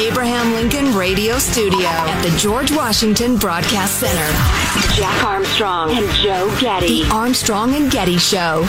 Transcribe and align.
Abraham 0.00 0.54
Lincoln 0.54 0.96
Radio 0.96 1.38
Studio 1.38 1.86
at 1.86 2.22
the 2.22 2.34
George 2.38 2.72
Washington 2.72 3.36
Broadcast 3.36 4.00
Center, 4.00 4.96
Jack 4.96 5.22
Armstrong 5.22 5.90
and 5.90 6.10
Joe 6.14 6.50
Getty. 6.58 7.02
The 7.02 7.10
Armstrong 7.10 7.74
and 7.74 7.90
Getty 7.92 8.16
Show. 8.16 8.62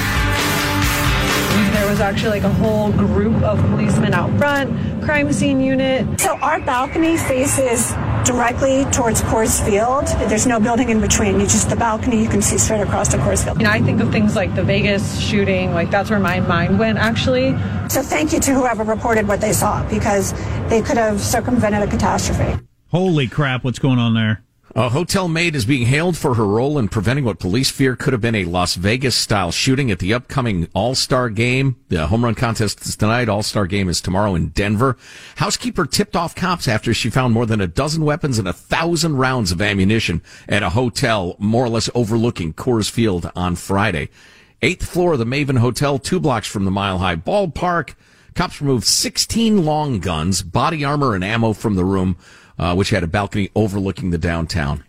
There 1.71 1.89
was 1.89 2.01
actually 2.01 2.41
like 2.41 2.43
a 2.43 2.53
whole 2.53 2.91
group 2.91 3.41
of 3.43 3.61
policemen 3.69 4.13
out 4.13 4.37
front, 4.37 5.03
crime 5.05 5.31
scene 5.31 5.61
unit. 5.61 6.19
So 6.19 6.35
our 6.39 6.59
balcony 6.59 7.15
faces 7.15 7.93
directly 8.31 8.85
towards 8.85 9.21
Coors 9.23 9.63
Field. 9.65 10.07
There's 10.29 10.47
no 10.47 10.57
building 10.57 10.89
in 10.89 11.01
between. 11.01 11.39
You 11.39 11.47
just 11.47 11.69
the 11.69 11.75
balcony 11.75 12.21
you 12.21 12.29
can 12.29 12.41
see 12.41 12.57
straight 12.57 12.79
across 12.79 13.09
to 13.09 13.17
Coors 13.17 13.43
Field. 13.43 13.57
You 13.57 13.65
know, 13.65 13.71
I 13.71 13.81
think 13.81 13.99
of 13.99 14.09
things 14.09 14.37
like 14.37 14.55
the 14.55 14.63
Vegas 14.63 15.19
shooting, 15.19 15.73
like 15.73 15.91
that's 15.91 16.09
where 16.09 16.19
my 16.19 16.39
mind 16.39 16.79
went 16.79 16.97
actually. 16.97 17.57
So 17.89 18.01
thank 18.01 18.31
you 18.31 18.39
to 18.39 18.53
whoever 18.53 18.83
reported 18.83 19.27
what 19.27 19.41
they 19.41 19.51
saw 19.51 19.87
because 19.89 20.31
they 20.69 20.81
could 20.81 20.97
have 20.97 21.19
circumvented 21.19 21.83
a 21.83 21.87
catastrophe. 21.87 22.57
Holy 22.87 23.27
crap, 23.27 23.65
what's 23.65 23.79
going 23.79 23.99
on 23.99 24.13
there? 24.13 24.43
A 24.73 24.87
hotel 24.87 25.27
maid 25.27 25.53
is 25.53 25.65
being 25.65 25.87
hailed 25.87 26.15
for 26.15 26.35
her 26.35 26.45
role 26.45 26.79
in 26.79 26.87
preventing 26.87 27.25
what 27.25 27.39
police 27.39 27.69
fear 27.69 27.97
could 27.97 28.13
have 28.13 28.21
been 28.21 28.35
a 28.35 28.45
Las 28.45 28.75
Vegas 28.75 29.15
style 29.15 29.51
shooting 29.51 29.91
at 29.91 29.99
the 29.99 30.13
upcoming 30.13 30.69
All 30.73 30.95
Star 30.95 31.29
game. 31.29 31.75
The 31.89 32.07
home 32.07 32.23
run 32.23 32.35
contest 32.35 32.85
is 32.85 32.95
tonight. 32.95 33.27
All 33.27 33.43
Star 33.43 33.67
game 33.67 33.89
is 33.89 33.99
tomorrow 33.99 34.33
in 34.33 34.47
Denver. 34.49 34.95
Housekeeper 35.35 35.85
tipped 35.85 36.15
off 36.15 36.35
cops 36.35 36.69
after 36.69 36.93
she 36.93 37.09
found 37.09 37.33
more 37.33 37.45
than 37.45 37.59
a 37.59 37.67
dozen 37.67 38.05
weapons 38.05 38.39
and 38.39 38.47
a 38.47 38.53
thousand 38.53 39.17
rounds 39.17 39.51
of 39.51 39.61
ammunition 39.61 40.21
at 40.47 40.63
a 40.63 40.69
hotel 40.69 41.35
more 41.37 41.65
or 41.65 41.69
less 41.69 41.89
overlooking 41.93 42.53
Coors 42.53 42.89
Field 42.89 43.29
on 43.35 43.57
Friday. 43.57 44.07
Eighth 44.61 44.87
floor 44.87 45.13
of 45.13 45.19
the 45.19 45.25
Maven 45.25 45.57
Hotel, 45.57 45.99
two 45.99 46.19
blocks 46.19 46.47
from 46.47 46.63
the 46.63 46.71
Mile 46.71 46.99
High 46.99 47.17
Ballpark. 47.17 47.95
Cops 48.35 48.61
removed 48.61 48.85
16 48.85 49.65
long 49.65 49.99
guns, 49.99 50.41
body 50.41 50.85
armor, 50.85 51.13
and 51.13 51.25
ammo 51.25 51.51
from 51.51 51.75
the 51.75 51.83
room 51.83 52.15
uh, 52.61 52.75
which 52.75 52.91
had 52.91 53.03
a 53.03 53.07
balcony 53.07 53.49
overlooking 53.55 54.11
the 54.11 54.17
downtown. 54.19 54.83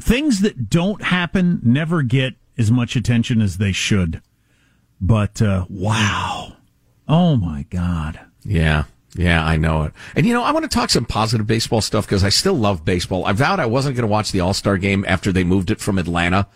Things 0.00 0.40
that 0.40 0.70
don't 0.70 1.02
happen 1.02 1.60
never 1.62 2.02
get 2.02 2.34
as 2.56 2.70
much 2.70 2.96
attention 2.96 3.42
as 3.42 3.58
they 3.58 3.72
should. 3.72 4.22
But 4.98 5.42
uh, 5.42 5.66
wow. 5.68 6.56
Oh 7.06 7.36
my 7.36 7.66
God. 7.68 8.18
Yeah. 8.42 8.84
Yeah, 9.14 9.44
I 9.44 9.56
know 9.56 9.82
it. 9.84 9.92
And 10.14 10.26
you 10.26 10.32
know, 10.32 10.42
I 10.42 10.52
want 10.52 10.64
to 10.64 10.74
talk 10.74 10.90
some 10.90 11.04
positive 11.04 11.46
baseball 11.46 11.82
stuff 11.82 12.06
because 12.06 12.24
I 12.24 12.30
still 12.30 12.54
love 12.54 12.84
baseball. 12.84 13.26
I 13.26 13.32
vowed 13.32 13.60
I 13.60 13.66
wasn't 13.66 13.96
going 13.96 14.06
to 14.06 14.12
watch 14.12 14.32
the 14.32 14.40
All 14.40 14.54
Star 14.54 14.78
game 14.78 15.04
after 15.06 15.32
they 15.32 15.44
moved 15.44 15.70
it 15.70 15.80
from 15.80 15.98
Atlanta 15.98 16.48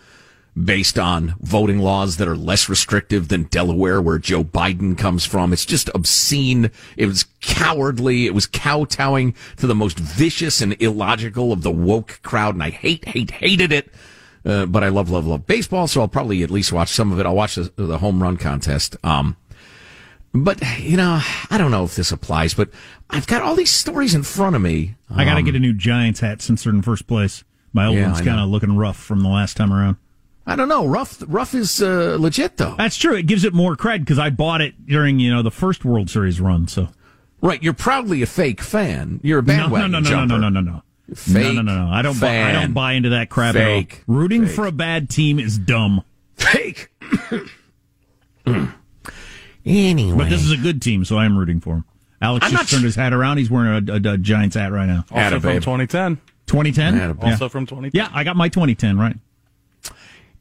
based 0.55 0.99
on 0.99 1.35
voting 1.39 1.79
laws 1.79 2.17
that 2.17 2.27
are 2.27 2.35
less 2.35 2.67
restrictive 2.67 3.29
than 3.29 3.43
Delaware, 3.43 4.01
where 4.01 4.17
Joe 4.17 4.43
Biden 4.43 4.97
comes 4.97 5.25
from. 5.25 5.53
It's 5.53 5.65
just 5.65 5.89
obscene. 5.95 6.71
It 6.97 7.05
was 7.05 7.25
cowardly. 7.39 8.25
It 8.25 8.33
was 8.33 8.47
kowtowing 8.47 9.33
to 9.57 9.67
the 9.67 9.75
most 9.75 9.97
vicious 9.97 10.61
and 10.61 10.75
illogical 10.81 11.53
of 11.53 11.61
the 11.63 11.71
woke 11.71 12.19
crowd. 12.21 12.55
And 12.55 12.63
I 12.63 12.69
hate, 12.69 13.05
hate, 13.05 13.31
hated 13.31 13.71
it. 13.71 13.89
Uh, 14.43 14.65
but 14.65 14.83
I 14.83 14.89
love, 14.89 15.09
love, 15.09 15.25
love 15.25 15.47
baseball. 15.47 15.87
So 15.87 16.01
I'll 16.01 16.07
probably 16.07 16.43
at 16.43 16.51
least 16.51 16.73
watch 16.73 16.89
some 16.89 17.11
of 17.11 17.19
it. 17.19 17.25
I'll 17.25 17.35
watch 17.35 17.55
the, 17.55 17.71
the 17.77 17.99
home 17.99 18.21
run 18.21 18.37
contest. 18.37 18.97
Um, 19.03 19.37
but 20.33 20.61
you 20.79 20.97
know, 20.97 21.21
I 21.49 21.57
don't 21.57 21.71
know 21.71 21.83
if 21.83 21.95
this 21.95 22.11
applies, 22.11 22.53
but 22.53 22.69
I've 23.09 23.27
got 23.27 23.41
all 23.41 23.55
these 23.55 23.71
stories 23.71 24.15
in 24.15 24.23
front 24.23 24.55
of 24.55 24.61
me. 24.61 24.95
Um, 25.09 25.19
I 25.19 25.25
got 25.25 25.35
to 25.35 25.43
get 25.43 25.55
a 25.55 25.59
new 25.59 25.73
Giants 25.73 26.21
hat 26.21 26.41
since 26.41 26.63
they're 26.63 26.73
in 26.73 26.81
first 26.81 27.07
place. 27.07 27.43
My 27.73 27.85
old 27.85 27.97
Yeah, 27.97 28.07
one's 28.11 28.21
kind 28.21 28.39
of 28.39 28.49
looking 28.49 28.75
rough 28.75 28.97
from 28.97 29.21
the 29.21 29.29
last 29.29 29.55
time 29.57 29.71
around. 29.71 29.97
I 30.51 30.55
don't 30.55 30.67
know. 30.69 30.85
Rough, 30.85 31.23
rough 31.27 31.53
is 31.53 31.81
uh, 31.81 32.17
legit 32.19 32.57
though. 32.57 32.75
That's 32.77 32.97
true. 32.97 33.15
It 33.15 33.27
gives 33.27 33.43
it 33.43 33.53
more 33.53 33.75
cred 33.75 33.99
because 33.99 34.19
I 34.19 34.29
bought 34.29 34.61
it 34.61 34.85
during 34.85 35.19
you 35.19 35.33
know 35.33 35.41
the 35.41 35.51
first 35.51 35.85
World 35.85 36.09
Series 36.09 36.41
run. 36.41 36.67
So 36.67 36.89
Right, 37.41 37.61
you're 37.63 37.73
proudly 37.73 38.21
a 38.21 38.27
fake 38.27 38.61
fan. 38.61 39.19
You're 39.23 39.39
a 39.39 39.41
no, 39.41 39.53
no, 39.53 39.59
bandwagon 39.63 39.91
no, 39.91 39.99
no, 39.99 40.03
no, 40.03 40.09
jumper. 40.09 40.37
no, 40.37 40.49
no, 40.49 40.61
no, 40.61 40.71
no. 40.71 40.83
Fake 41.15 41.43
no, 41.55 41.61
no, 41.61 41.61
no, 41.63 41.85
no. 41.85 41.91
I 41.91 42.01
don't. 42.03 42.19
Buy, 42.19 42.43
I 42.43 42.51
don't 42.51 42.73
buy 42.73 42.93
into 42.93 43.09
that 43.09 43.29
crap 43.29 43.55
Fake. 43.55 43.93
at 43.93 43.99
all. 44.07 44.15
Rooting 44.15 44.45
Fake. 44.45 44.55
for 44.55 44.65
a 44.67 44.71
bad 44.71 45.09
team 45.09 45.39
is 45.39 45.57
dumb. 45.57 46.03
Fake. 46.35 46.89
anyway, 49.65 50.17
But 50.17 50.29
this 50.29 50.43
is 50.43 50.51
a 50.51 50.57
good 50.57 50.81
team, 50.81 51.03
so 51.03 51.17
I 51.17 51.25
am 51.25 51.37
rooting 51.37 51.59
for 51.59 51.75
him. 51.77 51.85
Alex 52.21 52.45
I'm 52.45 52.51
just 52.51 52.69
turned 52.69 52.81
sh- 52.81 52.85
his 52.85 52.95
hat 52.95 53.13
around. 53.13 53.37
He's 53.37 53.49
wearing 53.49 53.89
a, 53.89 53.93
a, 53.93 54.13
a 54.13 54.17
Giants 54.17 54.55
hat 54.55 54.71
right 54.71 54.85
now. 54.85 55.05
Also 55.11 55.39
from 55.39 55.49
Attababe. 55.51 55.63
2010. 55.63 56.17
2010. 56.45 56.93
Attababe. 56.95 57.23
Also 57.23 57.49
from 57.49 57.65
2010. 57.65 57.99
Yeah, 57.99 58.09
I 58.13 58.23
got 58.23 58.35
my 58.35 58.47
2010 58.47 58.99
right. 58.99 59.15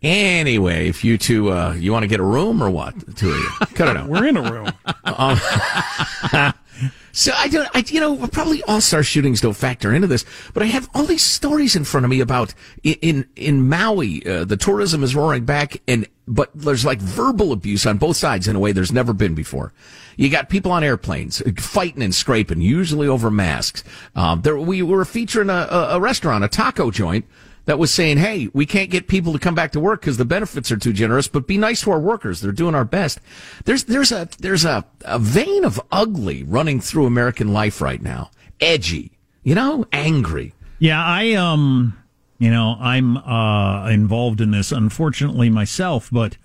Anyway, 0.02 0.88
if 0.88 1.05
you 1.05 1.19
two, 1.19 1.52
uh, 1.52 1.75
you 1.75 1.93
want 1.93 2.05
to 2.05 2.08
get 2.08 2.20
a 2.20 2.25
room 2.25 2.62
or 2.62 2.70
what? 2.70 2.99
The 2.99 3.12
two 3.12 3.31
of 3.31 3.37
you, 3.37 3.50
cut 3.75 3.88
it 3.88 3.97
out. 3.97 4.08
We're 4.11 4.26
in 4.26 4.37
a 4.37 4.50
room. 4.50 4.73
So 7.12 7.32
I 7.37 7.49
don't, 7.49 7.69
I, 7.75 7.85
you 7.87 8.00
know, 8.00 8.26
probably 8.29 8.62
all 8.64 8.81
star 8.81 9.02
shootings 9.02 9.41
don't 9.41 9.55
factor 9.55 9.93
into 9.93 10.06
this, 10.06 10.25
but 10.55 10.62
I 10.62 10.67
have 10.67 10.88
all 10.94 11.05
these 11.05 11.23
stories 11.23 11.75
in 11.75 11.85
front 11.85 12.05
of 12.05 12.11
me 12.11 12.20
about 12.20 12.55
in 12.82 12.94
in, 13.02 13.29
in 13.37 13.69
Maui, 13.69 14.25
uh, 14.26 14.44
the 14.44 14.56
tourism 14.56 15.02
is 15.02 15.14
roaring 15.14 15.44
back, 15.44 15.82
and 15.88 16.06
but 16.29 16.50
there's 16.55 16.85
like 16.85 17.00
verbal 17.00 17.52
abuse 17.52 17.85
on 17.85 17.99
both 17.99 18.17
sides 18.17 18.47
in 18.47 18.55
a 18.55 18.61
way 18.61 18.73
there's 18.73 18.93
never 18.93 19.12
been 19.12 19.35
before. 19.35 19.73
You 20.17 20.29
got 20.29 20.49
people 20.49 20.70
on 20.70 20.85
airplanes 20.85 21.43
uh, 21.43 21.50
fighting 21.58 22.02
and 22.02 22.14
scraping, 22.14 22.61
usually 22.61 23.08
over 23.08 23.31
masks. 23.31 23.82
Um, 24.14 24.43
there 24.43 24.56
we 24.56 24.82
were 24.82 25.05
featuring 25.05 25.50
a, 25.50 25.67
a 25.70 26.00
restaurant, 26.00 26.44
a 26.44 26.49
taco 26.49 26.91
joint. 26.91 27.25
That 27.70 27.78
was 27.78 27.94
saying, 27.94 28.19
"Hey, 28.19 28.49
we 28.52 28.67
can't 28.67 28.90
get 28.90 29.06
people 29.06 29.32
to 29.32 29.38
come 29.38 29.55
back 29.55 29.70
to 29.72 29.78
work 29.78 30.00
because 30.00 30.17
the 30.17 30.25
benefits 30.25 30.72
are 30.72 30.76
too 30.76 30.93
generous, 30.93 31.28
but 31.28 31.46
be 31.46 31.56
nice 31.56 31.82
to 31.82 31.93
our 31.93 32.00
workers. 32.00 32.40
They're 32.40 32.50
doing 32.50 32.75
our 32.75 32.84
best." 32.84 33.20
There's 33.64 33.84
there's 33.84 34.11
a 34.11 34.28
there's 34.40 34.64
a, 34.64 34.84
a 35.02 35.20
vein 35.20 35.64
of 35.64 35.81
ugly 35.93 36.43
running 36.43 36.81
through 36.81 37.06
American 37.06 37.52
life 37.52 37.81
right 37.81 38.02
now. 38.02 38.32
Edgy, 38.61 39.12
you 39.44 39.55
know, 39.55 39.87
angry. 39.93 40.52
Yeah, 40.81 41.00
I 41.00 41.34
um, 41.34 41.96
you 42.40 42.50
know, 42.50 42.76
I'm 42.81 43.19
uh 43.19 43.88
involved 43.88 44.40
in 44.40 44.50
this 44.50 44.73
unfortunately 44.73 45.49
myself, 45.49 46.08
but 46.11 46.38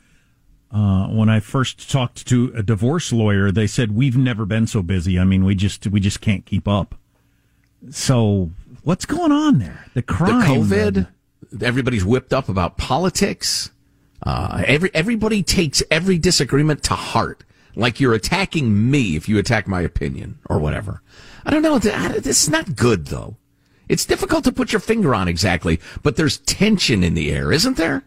uh, 0.69 1.07
when 1.07 1.28
I 1.28 1.39
first 1.39 1.89
talked 1.89 2.28
to 2.28 2.54
a 2.56 2.62
divorce 2.62 3.12
lawyer, 3.12 3.51
they 3.51 3.66
said 3.66 3.95
we've 3.95 4.16
never 4.16 4.45
been 4.45 4.68
so 4.68 4.83
busy. 4.83 5.18
I 5.18 5.24
mean, 5.24 5.44
we 5.44 5.56
just 5.56 5.88
we 5.88 6.00
just 6.00 6.21
can't 6.21 6.45
keep 6.45 6.68
up. 6.68 6.94
So 7.89 8.51
what's 8.83 9.06
going 9.06 9.31
on 9.31 9.57
there? 9.57 9.86
The 9.95 10.04
crime, 10.04 10.68
the 10.68 10.75
COVID. 10.75 11.07
Everybody's 11.62 12.06
whipped 12.06 12.33
up 12.33 12.50
about 12.50 12.77
politics. 12.77 13.71
Uh, 14.24 14.63
every 14.65 14.89
everybody 14.94 15.44
takes 15.44 15.83
every 15.92 16.18
disagreement 16.18 16.83
to 16.83 16.94
heart, 16.94 17.44
like 17.75 18.00
you're 18.00 18.13
attacking 18.13 18.89
me 18.89 19.15
if 19.15 19.30
you 19.30 19.38
attack 19.38 19.68
my 19.68 19.81
opinion 19.81 20.39
or 20.50 20.59
whatever. 20.59 21.01
I 21.45 21.51
don't 21.51 21.62
know. 21.62 21.77
This 21.80 22.44
is 22.44 22.50
not 22.50 22.75
good 22.75 23.07
though. 23.07 23.38
It's 23.88 24.06
difficult 24.06 24.44
to 24.45 24.51
put 24.51 24.74
your 24.74 24.80
finger 24.80 25.13
on 25.13 25.27
exactly, 25.27 25.80
but 26.01 26.15
there's 26.15 26.39
tension 26.39 27.03
in 27.03 27.13
the 27.13 27.31
air, 27.31 27.51
isn't 27.51 27.77
there? 27.77 28.03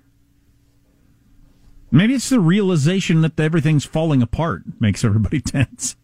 Maybe 1.91 2.15
it's 2.15 2.29
the 2.29 2.41
realization 2.41 3.23
that 3.23 3.39
everything's 3.39 3.85
falling 3.85 4.21
apart 4.21 4.63
makes 4.81 5.05
everybody 5.05 5.41
tense. 5.41 5.97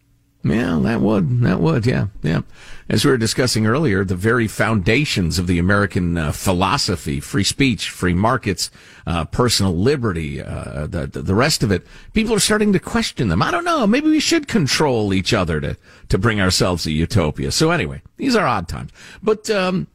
Yeah, 0.45 0.79
that 0.83 1.01
would. 1.01 1.41
That 1.41 1.59
would. 1.61 1.87
Yeah. 1.87 2.09
Yeah. 2.23 2.43
As 2.87 3.03
we 3.03 3.11
were 3.11 3.17
discussing 3.17 3.67
earlier, 3.67 4.05
the 4.05 4.15
very 4.15 4.47
foundations 4.47 5.39
of 5.39 5.47
the 5.47 5.59
American 5.59 6.19
uh, 6.19 6.33
philosophy, 6.33 7.19
free 7.19 7.45
speech, 7.45 7.89
free 7.89 8.13
markets, 8.13 8.71
uh, 9.07 9.25
personal 9.25 9.75
liberty, 9.75 10.43
uh, 10.43 10.87
the, 10.87 11.07
the 11.07 11.35
rest 11.35 11.63
of 11.63 11.73
it, 11.73 11.87
people 12.13 12.35
are 12.35 12.41
starting 12.41 12.75
to 12.75 12.79
question 12.79 13.29
them. 13.29 13.41
I 13.41 13.51
don't 13.51 13.65
know. 13.65 13.87
Maybe 13.87 14.11
we 14.11 14.21
should 14.21 14.47
control 14.47 15.15
each 15.15 15.33
other 15.33 15.63
to, 15.63 15.79
to 16.11 16.19
bring 16.19 16.43
ourselves 16.43 16.85
a 16.87 16.93
utopia. 16.93 17.51
So 17.51 17.71
anyway, 17.71 18.03
these 18.19 18.37
are 18.37 18.47
odd 18.47 18.69
times. 18.69 18.91
But, 19.23 19.49
um, 19.49 19.87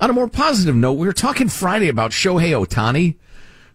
on 0.00 0.08
a 0.08 0.14
more 0.14 0.28
positive 0.28 0.74
note, 0.74 0.94
we 0.94 1.06
were 1.06 1.12
talking 1.12 1.48
Friday 1.50 1.88
about 1.88 2.12
Shohei 2.12 2.52
Ohtani 2.52 3.16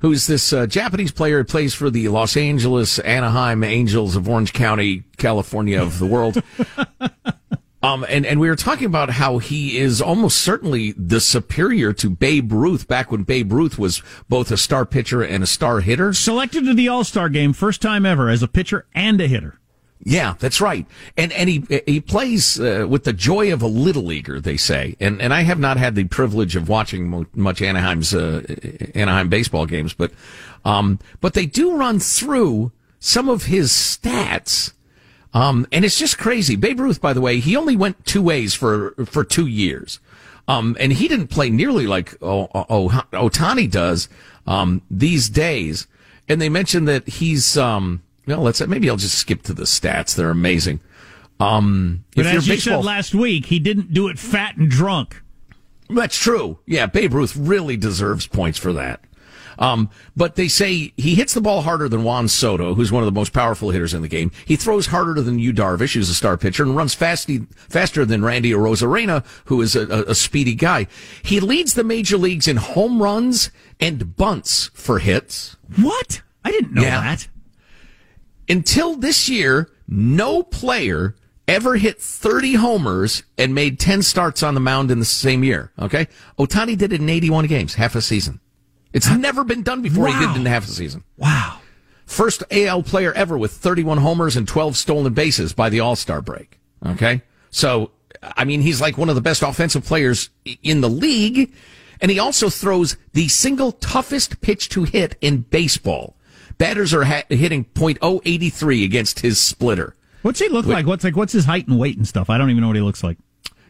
who's 0.02 0.28
this 0.28 0.52
uh, 0.52 0.68
Japanese 0.68 1.12
player 1.12 1.40
who 1.40 1.44
plays 1.44 1.74
for 1.74 1.90
the 1.90 2.08
Los 2.10 2.36
Angeles 2.36 3.00
Anaheim 3.00 3.64
Angels 3.64 4.16
of 4.16 4.28
Orange 4.28 4.54
County, 4.54 5.04
California 5.18 5.82
of 5.82 6.00
the 6.00 6.06
world. 6.06 6.42
Um, 7.84 8.06
and, 8.08 8.28
and 8.28 8.40
we 8.40 8.48
were 8.48 8.56
talking 8.56 8.86
about 8.86 9.10
how 9.10 9.40
he 9.40 9.80
is 9.80 10.02
almost 10.02 10.40
certainly 10.40 10.92
the 10.92 11.20
superior 11.20 11.94
to 11.94 12.12
Babe 12.12 12.52
Ruth 12.52 12.88
back 12.88 13.12
when 13.12 13.24
Babe 13.24 13.52
Ruth 13.52 13.80
was 13.80 14.04
both 14.30 14.52
a 14.52 14.58
star 14.58 14.86
pitcher 14.86 15.24
and 15.24 15.44
a 15.44 15.48
star 15.48 15.80
hitter. 15.80 16.14
Selected 16.14 16.66
to 16.66 16.76
the 16.76 16.88
All 16.88 17.04
Star 17.04 17.28
game, 17.28 17.54
first 17.54 17.82
time 17.82 18.06
ever 18.06 18.30
as 18.30 18.44
a 18.44 18.48
pitcher 18.48 18.86
and 18.94 19.20
a 19.20 19.28
hitter. 19.28 19.61
Yeah, 20.04 20.34
that's 20.40 20.60
right. 20.60 20.86
And 21.16 21.32
and 21.34 21.48
he 21.48 21.64
he 21.86 22.00
plays 22.02 22.60
uh, 22.60 22.88
with 22.90 23.04
the 23.04 23.14
joy 23.14 23.54
of 23.54 23.62
a 23.62 23.68
little 23.68 24.04
leaguer, 24.04 24.40
they 24.40 24.58
say. 24.58 24.96
And 25.00 25.22
and 25.22 25.34
I 25.34 25.42
have 25.42 25.60
not 25.60 25.78
had 25.78 25.94
the 25.96 26.06
privilege 26.06 26.56
of 26.56 26.68
watching 26.68 27.28
much 27.36 27.62
Anaheim's 27.62 28.14
uh, 28.14 28.42
Anaheim 28.96 29.30
baseball 29.30 29.66
games, 29.66 29.94
but 29.94 30.12
um 30.66 31.00
but 31.20 31.34
they 31.34 31.46
do 31.46 31.76
run 31.76 32.00
through 32.00 32.72
some 33.00 33.30
of 33.30 33.46
his 33.46 33.72
stats. 33.72 34.74
Um 35.36 35.68
and 35.72 35.86
it's 35.86 36.00
just 36.00 36.18
crazy. 36.18 36.56
Babe 36.56 36.80
Ruth, 36.80 37.00
by 37.00 37.14
the 37.14 37.22
way, 37.22 37.40
he 37.40 37.56
only 37.56 37.76
went 37.76 38.04
two 38.06 38.24
ways 38.24 38.56
for 38.56 38.96
for 39.06 39.24
2 39.24 39.46
years. 39.46 40.00
Um 40.48 40.76
and 40.80 40.94
he 40.94 41.08
didn't 41.08 41.28
play 41.28 41.52
nearly 41.52 41.86
like 41.86 42.16
oh, 42.24 42.50
oh, 42.56 42.90
Ohtani 43.14 43.70
does 43.70 44.10
um 44.48 44.82
these 44.90 45.30
days. 45.30 45.86
And 46.28 46.42
they 46.42 46.50
mentioned 46.50 46.88
that 46.88 47.08
he's 47.08 47.56
um 47.56 48.02
well, 48.32 48.42
let's 48.42 48.66
maybe 48.66 48.90
I'll 48.90 48.98
just 48.98 49.18
skip 49.18 49.44
to 49.44 49.54
the 49.54 49.64
stats. 49.64 50.16
They're 50.16 50.30
amazing. 50.30 50.80
Um, 51.40 52.06
but 52.16 52.28
as 52.28 52.48
you 52.48 52.54
baseball, 52.54 52.82
said 52.82 52.86
last 52.86 53.16
week, 53.16 53.48
he 53.48 53.60
didn't 53.60 53.94
do 53.94 54.08
it 54.08 54.20
fat 54.20 54.58
and 54.58 54.70
drunk. 54.70 55.22
That's 55.90 56.18
true. 56.18 56.60
Yeah, 56.66 56.86
Babe 56.86 57.14
Ruth 57.14 57.36
really 57.36 57.78
deserves 57.78 58.28
points 58.28 58.58
for 58.58 58.72
that. 58.74 59.02
Um, 59.60 59.90
but 60.16 60.36
they 60.36 60.48
say 60.48 60.94
he 60.98 61.14
hits 61.16 61.34
the 61.34 61.42
ball 61.42 61.62
harder 61.62 61.88
than 61.88 62.04
Juan 62.04 62.28
Soto, 62.28 62.74
who's 62.74 62.92
one 62.92 63.04
of 63.04 63.06
the 63.06 63.20
most 63.20 63.34
powerful 63.34 63.70
hitters 63.70 63.94
in 63.94 64.02
the 64.02 64.08
game. 64.08 64.32
He 64.46 64.56
throws 64.56 64.88
harder 64.88 65.22
than 65.22 65.40
Yu 65.40 65.54
Darvish, 65.54 65.94
who's 65.94 66.10
a 66.10 66.16
star 66.16 66.38
pitcher, 66.38 66.64
and 66.64 66.76
runs 66.76 66.96
fasty, 66.96 67.48
faster 67.70 68.06
than 68.06 68.24
Randy 68.24 68.52
Arozarena, 68.52 69.24
who 69.46 69.62
is 69.62 69.76
a, 69.76 69.88
a, 69.88 70.04
a 70.12 70.16
speedy 70.16 70.56
guy. 70.56 70.88
He 71.22 71.40
leads 71.40 71.74
the 71.74 71.84
major 71.84 72.18
leagues 72.18 72.48
in 72.48 72.58
home 72.58 73.04
runs 73.04 73.52
and 73.80 74.16
bunts 74.16 74.72
for 74.74 75.00
hits. 75.00 75.58
What? 75.76 76.22
I 76.44 76.52
didn't 76.52 76.74
know 76.74 76.82
yeah. 76.82 77.02
that 77.02 77.28
until 78.52 78.96
this 78.96 79.30
year, 79.30 79.70
no 79.88 80.44
player 80.44 81.16
ever 81.48 81.76
hit 81.76 82.02
30 82.02 82.56
homers 82.56 83.24
and 83.38 83.56
made 83.56 83.80
10 83.80 84.02
starts 84.02 84.44
on 84.44 84.54
the 84.54 84.60
mound 84.60 84.92
in 84.92 85.00
the 85.00 85.06
same 85.06 85.44
year. 85.44 85.72
Okay. 85.80 86.08
Ohtani 86.38 86.78
did 86.78 86.94
it 86.94 87.02
in 87.02 87.10
81 87.10 87.48
games, 87.48 87.76
half 87.76 87.96
a 87.96 88.02
season. 88.02 88.40
It's 88.94 89.10
never 89.10 89.44
been 89.46 89.64
done 89.64 89.82
before. 89.82 90.06
Wow. 90.06 90.20
He 90.20 90.26
did 90.26 90.36
it 90.36 90.40
in 90.40 90.46
half 90.46 90.66
a 90.66 90.72
season. 90.72 91.04
Wow. 91.18 91.60
First 92.06 92.44
AL 92.52 92.84
player 92.84 93.14
ever 93.14 93.38
with 93.38 93.54
31 93.54 94.00
homers 94.00 94.36
and 94.36 94.46
12 94.46 94.76
stolen 94.76 95.14
bases 95.14 95.54
by 95.54 95.70
the 95.70 95.80
All 95.80 95.96
Star 95.96 96.22
break. 96.22 96.60
Okay. 96.86 97.22
So, 97.52 97.92
I 98.22 98.44
mean, 98.44 98.62
he's 98.62 98.82
like 98.82 98.98
one 98.98 99.08
of 99.08 99.16
the 99.16 99.22
best 99.22 99.44
offensive 99.44 99.86
players 99.86 100.30
in 100.62 100.82
the 100.82 100.90
league. 100.90 101.54
And 102.02 102.12
he 102.12 102.20
also 102.20 102.50
throws 102.50 102.98
the 103.14 103.30
single 103.30 103.72
toughest 103.72 104.42
pitch 104.42 104.68
to 104.70 104.84
hit 104.84 105.16
in 105.22 105.42
baseball. 105.42 106.18
Batters 106.62 106.94
are 106.94 107.04
ha- 107.04 107.24
hitting 107.28 107.66
.083 107.74 108.86
against 108.86 109.22
his 109.22 109.40
splitter. 109.40 109.96
What's 110.22 110.40
he 110.40 110.48
look 110.48 110.68
Wait. 110.68 110.76
like? 110.76 110.86
What's 110.86 111.04
like? 111.04 111.16
What's 111.16 111.34
his 111.34 111.46
height 111.46 111.68
and 111.68 111.80
weight 111.80 111.98
and 111.98 112.08
stuff? 112.08 112.30
I 112.30 112.38
don't 112.38 112.52
even 112.52 112.62
know 112.62 112.68
what 112.68 112.76
he 112.76 112.84
looks 112.84 113.04
like. 113.04 113.18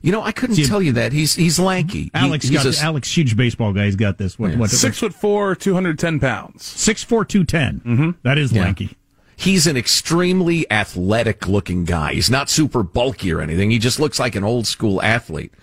You 0.02 0.12
know, 0.12 0.22
I 0.22 0.34
couldn't 0.34 0.58
See, 0.58 0.66
tell 0.66 0.82
you 0.82 0.92
that. 0.94 1.14
He's 1.14 1.34
he's 1.34 1.58
lanky. 1.58 2.12
Alex 2.14 2.50
he, 2.50 2.54
got 2.54 2.66
a, 2.66 2.78
Alex, 2.82 3.16
huge 3.16 3.38
baseball 3.38 3.72
guy. 3.72 3.86
He's 3.86 3.96
got 3.96 4.18
this. 4.18 4.38
What, 4.38 4.52
yeah. 4.52 4.58
what, 4.58 4.72
six 4.72 5.00
foot 5.00 5.14
four, 5.14 5.56
two 5.56 5.74
hundred 5.74 6.00
ten 6.00 6.20
pounds. 6.20 6.66
Six 6.66 7.02
four, 7.02 7.24
two 7.24 7.46
ten. 7.46 7.80
Mm-hmm. 7.80 8.10
That 8.24 8.38
is 8.38 8.52
yeah. 8.52 8.64
lanky. 8.64 8.98
He's 9.38 9.68
an 9.68 9.78
extremely 9.78 10.70
athletic 10.70 11.48
looking 11.48 11.86
guy. 11.86 12.14
He's 12.14 12.30
not 12.30 12.50
super 12.50 12.84
bulky 12.84 13.32
or 13.32 13.40
anything. 13.40 13.72
He 13.72 13.80
just 13.80 14.02
looks 14.02 14.20
like 14.20 14.36
an 14.36 14.44
old 14.44 14.68
school 14.68 15.02
athlete. 15.02 15.54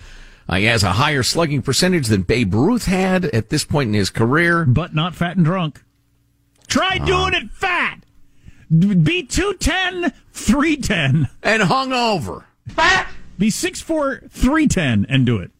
Uh, 0.48 0.56
he 0.56 0.64
has 0.64 0.82
a 0.82 0.92
higher 0.92 1.22
slugging 1.22 1.60
percentage 1.60 2.06
than 2.06 2.22
Babe 2.22 2.54
Ruth 2.54 2.86
had 2.86 3.26
at 3.26 3.50
this 3.50 3.66
point 3.66 3.88
in 3.88 3.94
his 3.94 4.08
career, 4.08 4.64
but 4.64 4.94
not 4.94 5.14
fat 5.14 5.36
and 5.36 5.44
drunk. 5.44 5.82
Try 6.68 6.98
doing 6.98 7.34
it 7.34 7.50
fat. 7.50 8.04
Be 8.70 9.22
210, 9.22 10.12
310. 10.32 11.28
And 11.42 11.62
hung 11.62 11.92
over. 11.92 12.46
Fat. 12.68 13.08
Be 13.38 13.48
6'4, 13.48 14.30
310 14.30 15.06
and 15.08 15.24
do 15.24 15.38
it. 15.38 15.50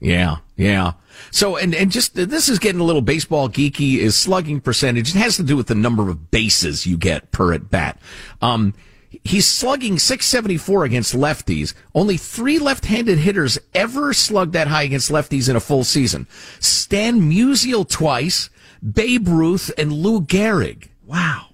Yeah, 0.00 0.38
yeah. 0.56 0.94
So, 1.30 1.56
and, 1.56 1.74
and 1.74 1.92
just, 1.92 2.16
this 2.16 2.48
is 2.48 2.58
getting 2.58 2.80
a 2.80 2.84
little 2.84 3.02
baseball 3.02 3.48
geeky, 3.48 3.98
is 3.98 4.16
slugging 4.16 4.60
percentage. 4.60 5.14
It 5.14 5.18
has 5.18 5.36
to 5.36 5.44
do 5.44 5.56
with 5.56 5.68
the 5.68 5.76
number 5.76 6.08
of 6.08 6.32
bases 6.32 6.86
you 6.86 6.96
get 6.96 7.30
per 7.30 7.52
at 7.52 7.70
bat. 7.70 8.00
Um, 8.40 8.74
he's 9.22 9.46
slugging 9.46 10.00
674 10.00 10.84
against 10.84 11.14
lefties. 11.14 11.74
Only 11.94 12.16
three 12.16 12.58
left-handed 12.58 13.18
hitters 13.18 13.58
ever 13.74 14.12
slugged 14.12 14.54
that 14.54 14.66
high 14.66 14.82
against 14.82 15.12
lefties 15.12 15.48
in 15.48 15.54
a 15.54 15.60
full 15.60 15.84
season. 15.84 16.26
Stan 16.58 17.20
Musial 17.20 17.88
twice, 17.88 18.50
Babe 18.82 19.28
Ruth 19.28 19.70
and 19.78 19.92
Lou 19.92 20.22
Gehrig. 20.22 20.88
Wow. 21.04 21.46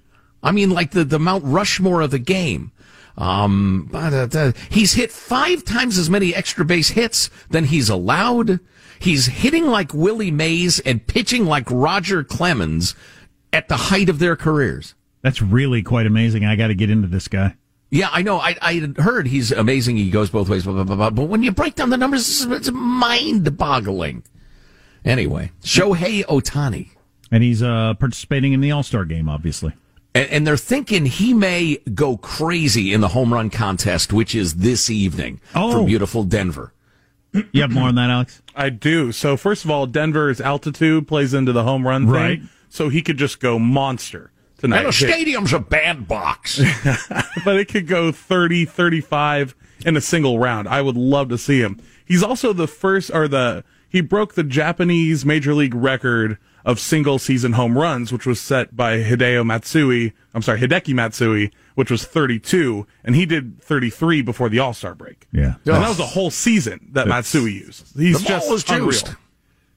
I 0.43 0.53
mean, 0.53 0.71
like 0.71 0.93
the, 0.93 1.05
the 1.05 1.19
Mount 1.19 1.45
Rushmore 1.45 2.01
of 2.01 2.11
the 2.11 2.19
game. 2.19 2.73
Um, 3.17 3.91
he's 4.71 4.93
hit 4.93 5.11
five 5.11 5.65
times 5.65 5.99
as 5.99 6.09
many 6.09 6.35
extra 6.35 6.65
base 6.65 6.91
hits 6.91 7.31
than 7.51 7.65
he's 7.65 7.89
allowed. 7.89 8.61
He's 9.01 9.27
hitting 9.27 9.67
like 9.67 9.93
Willie 9.93 10.31
Mays 10.31 10.79
and 10.81 11.05
pitching 11.05 11.45
like 11.45 11.67
Roger 11.69 12.23
Clemens 12.23 12.95
at 13.53 13.69
the 13.69 13.77
height 13.77 14.09
of 14.09 14.21
their 14.21 14.37
careers. 14.37 14.95
That's 15.23 15.43
really 15.43 15.83
quite 15.83 16.07
amazing. 16.07 16.45
I 16.45 16.55
got 16.55 16.69
to 16.69 16.75
get 16.75 16.91
into 16.91 17.09
this 17.09 17.27
guy. 17.27 17.57
Yeah, 17.91 18.09
I 18.13 18.23
know. 18.23 18.39
I, 18.39 18.57
I 18.61 18.93
heard 18.99 19.27
he's 19.27 19.51
amazing. 19.51 19.97
He 19.97 20.11
goes 20.11 20.31
both 20.31 20.49
ways, 20.49 20.65
blah, 20.65 20.85
blah, 20.85 20.97
blah, 20.97 21.11
But 21.11 21.25
when 21.25 21.43
you 21.43 21.53
break 21.53 21.75
down 21.75 21.91
the 21.91 21.97
numbers, 21.97 22.45
it's 22.45 22.71
mind 22.71 23.57
boggling. 23.57 24.23
Anyway, 25.05 25.51
Shohei 25.63 26.25
Ohtani. 26.27 26.91
And 27.31 27.43
he's 27.43 27.63
uh, 27.63 27.95
participating 27.95 28.53
in 28.53 28.61
the 28.61 28.71
All 28.71 28.83
Star 28.83 29.05
game, 29.05 29.29
obviously. 29.29 29.73
And, 30.15 30.31
and, 30.31 30.47
they're 30.47 30.57
thinking 30.57 31.07
he 31.07 31.35
may 31.35 31.77
go 31.95 32.17
crazy 32.17 32.93
in 32.93 33.03
the 33.03 33.09
home 33.09 33.33
run 33.33 33.51
contest, 33.51 34.13
which 34.13 34.35
is 34.35 34.57
this 34.57 34.89
evening 34.89 35.41
oh. 35.55 35.73
from 35.73 35.87
beautiful 35.87 36.25
Denver. 36.25 36.73
You 37.53 37.61
have 37.61 37.71
more 37.71 37.89
on 37.89 37.95
that, 37.97 38.09
Alex? 38.09 38.41
I 38.57 38.71
do. 38.71 39.13
So, 39.13 39.37
first 39.37 39.65
of 39.65 39.71
all, 39.71 39.87
Denver's 39.87 40.41
altitude 40.41 41.07
plays 41.07 41.35
into 41.35 41.53
the 41.53 41.63
home 41.63 41.87
run 41.87 42.07
thing. 42.07 42.13
Right. 42.13 42.41
So 42.71 42.89
he 42.89 43.03
could 43.03 43.19
just 43.19 43.41
go 43.41 43.59
monster 43.59 44.31
tonight. 44.59 44.79
And 44.79 44.89
the 44.89 44.93
stadium's 44.93 45.53
a 45.53 45.59
bandbox. 45.59 46.59
but 47.45 47.57
it 47.57 47.67
could 47.67 47.87
go 47.87 48.13
30, 48.13 48.65
35 48.65 49.55
in 49.87 49.97
a 49.97 50.01
single 50.01 50.39
round. 50.39 50.69
I 50.69 50.83
would 50.83 50.97
love 50.97 51.29
to 51.31 51.39
see 51.39 51.61
him. 51.61 51.81
He's 52.05 52.23
also 52.23 52.53
the 52.53 52.67
first, 52.67 53.11
or 53.13 53.29
the 53.29 53.65
he 53.89 54.01
broke 54.01 54.35
the 54.35 54.43
Japanese 54.43 55.25
major 55.25 55.55
league 55.55 55.75
record 55.75 56.39
of 56.65 56.79
single 56.81 57.19
season 57.19 57.53
home 57.53 57.77
runs, 57.79 58.13
which 58.13 58.27
was 58.27 58.41
set 58.41 58.77
by 58.77 58.99
Hideo 58.99 59.45
Matsui. 59.47 60.13
I'm 60.35 60.43
sorry, 60.43 60.61
Hideki 60.61 60.95
Matsui, 60.95 61.51
which 61.75 61.91
was 61.91 62.05
32, 62.05 62.87
and 63.05 63.15
he 63.15 63.25
did 63.27 63.63
33 63.63 64.23
before 64.23 64.49
the 64.49 64.59
All 64.59 64.75
Star 64.75 64.95
break. 64.95 65.27
Yeah, 65.33 65.55
and 65.65 65.75
that 65.75 65.89
was 65.89 66.01
a 66.01 66.07
whole 66.07 66.31
season 66.31 66.89
that 66.93 67.09
Matsui 67.09 67.53
used. 67.53 67.97
He's 67.97 68.19
the 68.23 68.29
ball 68.29 68.39
just 68.39 68.51
was 68.51 68.65
juiced. 68.65 69.07
unreal. 69.09 69.19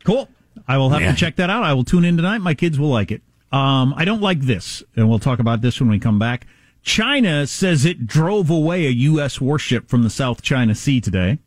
Cool. 0.04 0.30
I 0.68 0.78
will 0.78 0.90
have 0.90 1.02
Yeah. 1.02 1.12
to 1.12 1.18
check 1.18 1.38
that 1.38 1.50
out. 1.50 1.64
I 1.64 1.74
will 1.74 1.84
tune 1.86 2.04
in 2.04 2.18
tonight. 2.18 2.40
My 2.40 2.54
kids 2.54 2.78
will 2.80 2.90
like 2.90 3.12
it. 3.12 3.22
Um, 3.52 3.94
I 3.98 4.06
don't 4.06 4.22
like 4.22 4.42
this, 4.42 4.84
and 4.96 5.08
we'll 5.10 5.20
talk 5.20 5.40
about 5.40 5.62
this 5.62 5.80
when 5.80 5.90
we 5.90 6.00
come 6.00 6.20
back. 6.20 6.48
China 6.84 7.46
says 7.46 7.86
it 7.86 8.08
drove 8.08 8.50
away 8.50 8.88
a 8.88 8.90
U.S. 8.90 9.40
warship 9.40 9.88
from 9.88 10.04
the 10.04 10.10
South 10.10 10.42
China 10.42 10.74
Sea 10.74 11.00
today. 11.00 11.38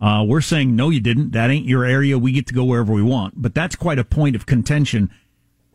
Uh, 0.00 0.24
we're 0.26 0.40
saying, 0.40 0.74
no, 0.76 0.90
you 0.90 1.00
didn't. 1.00 1.32
That 1.32 1.50
ain't 1.50 1.66
your 1.66 1.84
area. 1.84 2.18
We 2.18 2.32
get 2.32 2.46
to 2.48 2.54
go 2.54 2.64
wherever 2.64 2.92
we 2.92 3.02
want. 3.02 3.40
But 3.40 3.54
that's 3.54 3.76
quite 3.76 3.98
a 3.98 4.04
point 4.04 4.36
of 4.36 4.46
contention. 4.46 5.10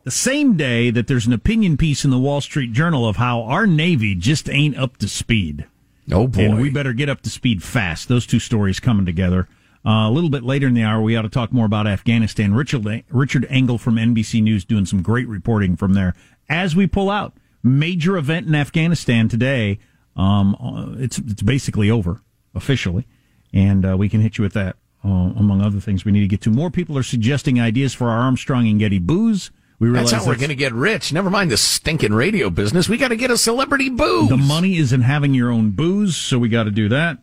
The 0.04 0.10
same 0.10 0.56
day 0.56 0.90
that 0.90 1.06
there's 1.06 1.26
an 1.26 1.32
opinion 1.32 1.76
piece 1.76 2.04
in 2.04 2.10
the 2.10 2.18
Wall 2.18 2.40
Street 2.40 2.72
Journal 2.72 3.06
of 3.08 3.16
how 3.16 3.42
our 3.42 3.66
Navy 3.66 4.14
just 4.14 4.48
ain't 4.48 4.76
up 4.76 4.96
to 4.98 5.08
speed. 5.08 5.66
Oh 6.12 6.26
boy. 6.26 6.42
And 6.42 6.60
we 6.60 6.70
better 6.70 6.92
get 6.92 7.08
up 7.08 7.20
to 7.22 7.30
speed 7.30 7.62
fast. 7.62 8.08
Those 8.08 8.26
two 8.26 8.38
stories 8.38 8.80
coming 8.80 9.06
together. 9.06 9.48
Uh, 9.84 10.08
a 10.08 10.10
little 10.10 10.30
bit 10.30 10.42
later 10.42 10.66
in 10.66 10.74
the 10.74 10.82
hour, 10.82 11.00
we 11.00 11.16
ought 11.16 11.22
to 11.22 11.28
talk 11.28 11.52
more 11.52 11.66
about 11.66 11.86
Afghanistan. 11.86 12.52
Richard 12.52 13.04
Richard 13.10 13.46
Engel 13.48 13.78
from 13.78 13.96
NBC 13.96 14.42
News 14.42 14.64
doing 14.64 14.84
some 14.84 15.02
great 15.02 15.26
reporting 15.26 15.76
from 15.76 15.94
there. 15.94 16.14
As 16.48 16.76
we 16.76 16.86
pull 16.86 17.08
out 17.08 17.34
major 17.62 18.16
event 18.16 18.46
in 18.46 18.54
Afghanistan 18.54 19.28
today, 19.28 19.78
um, 20.16 20.54
uh, 20.56 21.02
it's 21.02 21.18
it's 21.18 21.42
basically 21.42 21.90
over 21.90 22.20
officially, 22.54 23.06
and 23.52 23.84
uh, 23.84 23.96
we 23.96 24.08
can 24.08 24.20
hit 24.20 24.38
you 24.38 24.42
with 24.42 24.52
that. 24.54 24.76
Uh, 25.04 25.08
among 25.36 25.62
other 25.62 25.80
things, 25.80 26.04
we 26.04 26.12
need 26.12 26.20
to 26.20 26.28
get 26.28 26.42
to. 26.42 26.50
More 26.50 26.70
people 26.70 26.96
are 26.98 27.02
suggesting 27.02 27.60
ideas 27.60 27.94
for 27.94 28.08
our 28.10 28.18
Armstrong 28.18 28.68
and 28.68 28.78
Getty 28.78 28.98
booze. 28.98 29.50
We 29.78 29.88
realize 29.88 30.10
That's 30.10 30.24
how 30.24 30.30
we're 30.30 30.36
going 30.36 30.50
to 30.50 30.54
get 30.54 30.74
rich. 30.74 31.10
Never 31.10 31.30
mind 31.30 31.50
the 31.50 31.56
stinking 31.56 32.12
radio 32.12 32.50
business. 32.50 32.86
We 32.86 32.98
got 32.98 33.08
to 33.08 33.16
get 33.16 33.30
a 33.30 33.38
celebrity 33.38 33.88
booze. 33.88 34.28
The 34.28 34.36
money 34.36 34.76
is 34.76 34.92
in 34.92 35.00
having 35.00 35.32
your 35.32 35.50
own 35.50 35.70
booze, 35.70 36.16
so 36.16 36.38
we 36.38 36.50
got 36.50 36.64
to 36.64 36.70
do 36.70 36.90
that. 36.90 37.16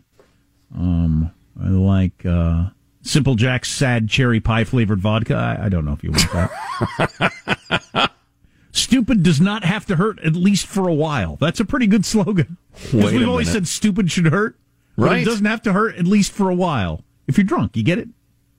Um, 0.75 1.31
I 1.63 1.67
like 1.67 2.25
uh, 2.25 2.69
Simple 3.03 3.35
Jack's 3.35 3.69
sad 3.69 4.09
cherry 4.09 4.39
pie 4.39 4.63
flavored 4.63 4.99
vodka. 4.99 5.35
I, 5.35 5.65
I 5.65 5.69
don't 5.69 5.85
know 5.85 5.93
if 5.93 6.03
you 6.03 6.11
want 6.11 6.31
that. 6.31 8.11
stupid 8.71 9.21
does 9.23 9.39
not 9.39 9.63
have 9.63 9.85
to 9.85 9.95
hurt, 9.95 10.19
at 10.23 10.35
least 10.35 10.65
for 10.65 10.87
a 10.87 10.93
while. 10.93 11.35
That's 11.35 11.59
a 11.59 11.65
pretty 11.65 11.87
good 11.87 12.05
slogan. 12.05 12.57
'Cause 12.73 12.93
Wait 12.93 13.13
a 13.13 13.17
we've 13.19 13.27
always 13.29 13.47
minute. 13.47 13.59
said 13.59 13.67
stupid 13.67 14.11
should 14.11 14.25
hurt, 14.27 14.55
but 14.97 15.05
Right. 15.05 15.21
it 15.21 15.25
doesn't 15.25 15.45
have 15.45 15.61
to 15.63 15.71
hurt, 15.73 15.95
at 15.95 16.05
least 16.05 16.31
for 16.33 16.49
a 16.49 16.55
while. 16.55 17.03
If 17.27 17.37
you're 17.37 17.45
drunk, 17.45 17.77
you 17.77 17.83
get 17.83 17.97
it. 17.99 18.09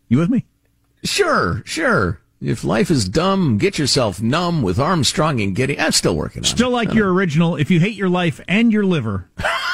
You 0.08 0.18
with 0.18 0.30
me? 0.30 0.46
Sure, 1.04 1.62
sure. 1.66 2.20
If 2.40 2.62
life 2.64 2.90
is 2.90 3.08
dumb, 3.08 3.58
get 3.58 3.78
yourself 3.78 4.22
numb 4.22 4.62
with 4.62 4.78
Armstrong 4.78 5.40
and 5.40 5.54
Getty. 5.56 5.78
I'm 5.78 5.92
still 5.92 6.14
working 6.16 6.40
on 6.40 6.44
it. 6.44 6.48
Still 6.48 6.68
it. 6.70 6.72
like 6.72 6.94
your 6.94 7.12
original. 7.12 7.56
If 7.56 7.70
you 7.70 7.80
hate 7.80 7.94
your 7.96 8.08
life 8.08 8.40
and 8.46 8.72
your 8.72 8.84
liver, 8.84 9.28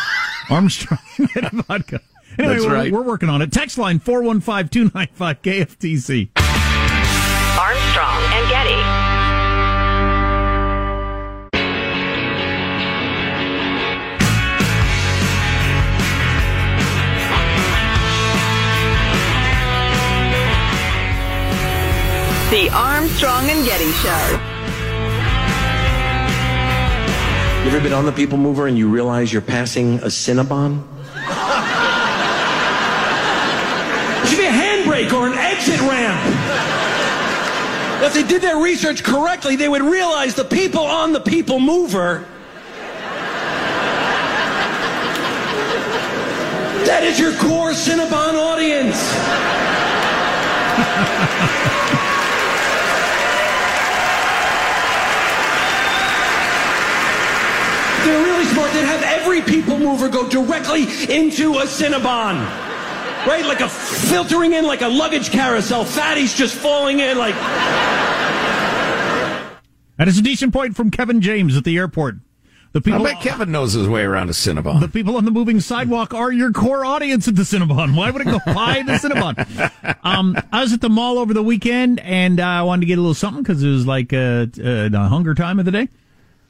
Armstrong 0.50 0.98
and 1.36 1.50
vodka. 1.66 2.00
Anyway, 2.38 2.54
That's 2.54 2.66
we're, 2.66 2.74
right. 2.74 2.92
we're 2.92 3.02
working 3.02 3.28
on 3.28 3.42
it. 3.42 3.52
Text 3.52 3.78
line 3.78 3.98
415 4.00 4.68
295 4.70 5.42
KFTC. 5.42 6.30
Armstrong 7.60 8.22
The 22.54 22.70
Armstrong 22.70 23.50
and 23.50 23.66
Getty 23.66 23.90
Show. 23.90 24.40
You 27.64 27.70
ever 27.70 27.80
been 27.80 27.92
on 27.92 28.06
the 28.06 28.12
People 28.12 28.38
Mover 28.38 28.68
and 28.68 28.78
you 28.78 28.88
realize 28.88 29.32
you're 29.32 29.42
passing 29.42 29.98
a 29.98 30.06
Cinnabon? 30.06 30.80
It 34.22 34.28
should 34.28 34.38
be 34.38 34.46
a 34.46 34.52
handbrake 34.52 35.12
or 35.12 35.26
an 35.26 35.36
exit 35.36 35.80
ramp. 35.80 36.22
If 38.04 38.14
they 38.14 38.22
did 38.22 38.40
their 38.40 38.58
research 38.62 39.02
correctly, 39.02 39.56
they 39.56 39.68
would 39.68 39.82
realize 39.82 40.36
the 40.36 40.44
people 40.44 40.84
on 40.84 41.12
the 41.12 41.18
People 41.18 41.58
Mover. 41.58 42.24
That 46.86 47.02
is 47.02 47.18
your 47.18 47.34
core 47.34 47.72
Cinnabon 47.72 48.34
audience. 48.34 49.10
They're 58.04 58.22
really 58.22 58.44
smart. 58.44 58.70
They'd 58.72 58.84
have 58.84 59.02
every 59.02 59.40
people 60.04 60.24
mover 60.24 60.28
go 60.28 60.28
directly 60.28 60.82
into 61.14 61.54
a 61.58 61.62
Cinnabon. 61.62 62.44
Right? 63.26 63.44
Like 63.44 63.60
a 63.60 63.68
filtering 63.68 64.52
in 64.52 64.66
like 64.66 64.82
a 64.82 64.88
luggage 64.88 65.30
carousel. 65.30 65.84
Fatty's 65.84 66.34
just 66.34 66.54
falling 66.54 67.00
in 67.00 67.16
like. 67.16 67.34
That 69.96 70.08
is 70.08 70.18
a 70.18 70.22
decent 70.22 70.52
point 70.52 70.76
from 70.76 70.90
Kevin 70.90 71.20
James 71.20 71.56
at 71.56 71.64
the 71.64 71.76
airport. 71.76 72.16
The 72.72 72.80
people, 72.80 73.06
I 73.06 73.10
people, 73.10 73.22
bet 73.22 73.30
Kevin 73.30 73.52
knows 73.52 73.74
his 73.74 73.88
way 73.88 74.02
around 74.02 74.30
a 74.30 74.32
Cinnabon. 74.32 74.80
the 74.80 74.88
people 74.88 75.16
on 75.16 75.24
the 75.24 75.30
moving 75.30 75.60
sidewalk 75.60 76.12
are 76.12 76.32
your 76.32 76.50
core 76.50 76.84
audience 76.84 77.28
at 77.28 77.36
the 77.36 77.42
Cinnabon. 77.42 77.96
Why 77.96 78.10
would 78.10 78.20
it 78.20 78.24
go 78.24 78.40
by 78.46 78.82
the 78.84 78.94
Cinnabon? 78.94 79.96
Um, 80.02 80.36
I 80.52 80.62
was 80.62 80.72
at 80.72 80.80
the 80.80 80.90
mall 80.90 81.18
over 81.18 81.32
the 81.32 81.42
weekend 81.42 82.00
and 82.00 82.40
uh, 82.40 82.44
I 82.44 82.62
wanted 82.62 82.80
to 82.80 82.86
get 82.86 82.98
a 82.98 83.00
little 83.00 83.14
something 83.14 83.44
because 83.44 83.62
it 83.62 83.70
was 83.70 83.86
like 83.86 84.12
uh, 84.12 84.16
uh, 84.16 84.88
the 84.88 85.06
hunger 85.08 85.34
time 85.34 85.60
of 85.60 85.66
the 85.66 85.70
day. 85.70 85.88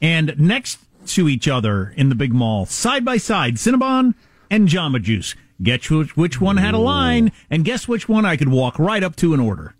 And 0.01 0.33
next 0.39 0.79
to 1.07 1.29
each 1.29 1.47
other 1.47 1.93
in 1.95 2.09
the 2.09 2.15
big 2.15 2.33
mall, 2.33 2.65
side 2.65 3.03
by 3.05 3.17
side, 3.17 3.55
Cinnabon 3.55 4.13
and 4.49 4.67
Jamba 4.67 5.01
Juice. 5.01 5.35
Guess 5.63 5.89
which, 5.89 6.17
which 6.17 6.41
one 6.41 6.57
had 6.57 6.73
a 6.73 6.77
line, 6.79 7.31
and 7.49 7.63
guess 7.63 7.87
which 7.87 8.09
one 8.09 8.25
I 8.25 8.35
could 8.35 8.49
walk 8.49 8.77
right 8.77 9.03
up 9.03 9.15
to 9.17 9.31
and 9.33 9.41
order. 9.41 9.73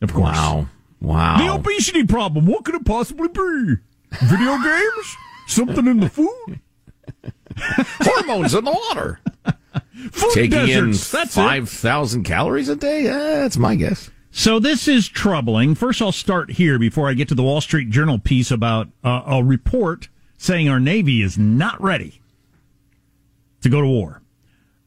Of 0.00 0.12
course. 0.12 0.36
Wow. 0.36 0.66
Wow. 1.00 1.38
The 1.38 1.54
obesity 1.54 2.04
problem. 2.04 2.46
What 2.46 2.64
could 2.64 2.74
it 2.74 2.84
possibly 2.84 3.28
be? 3.28 3.76
Video 4.20 4.58
games? 4.62 5.16
Something 5.46 5.86
in 5.86 6.00
the 6.00 6.08
food? 6.08 6.60
Hormones 7.56 8.54
in 8.54 8.64
the 8.64 8.72
water. 8.72 9.20
Food 10.10 10.32
Taking 10.34 10.50
deserts. 10.50 11.12
in 11.12 11.18
That's 11.20 11.36
it. 11.36 11.40
5,000 11.40 12.24
calories 12.24 12.68
a 12.68 12.74
day? 12.76 13.06
Eh, 13.06 13.12
that's 13.12 13.56
my 13.56 13.76
guess. 13.76 14.10
So 14.32 14.58
this 14.58 14.88
is 14.88 15.06
troubling. 15.06 15.74
First, 15.74 16.02
I'll 16.02 16.10
start 16.10 16.52
here 16.52 16.78
before 16.78 17.08
I 17.08 17.14
get 17.14 17.28
to 17.28 17.34
the 17.34 17.42
Wall 17.42 17.60
Street 17.60 17.90
Journal 17.90 18.18
piece 18.18 18.50
about 18.50 18.88
uh, 19.04 19.22
a 19.26 19.44
report 19.44 20.08
saying 20.42 20.68
our 20.68 20.80
Navy 20.80 21.22
is 21.22 21.38
not 21.38 21.80
ready 21.80 22.20
to 23.60 23.68
go 23.68 23.80
to 23.80 23.86
war. 23.86 24.22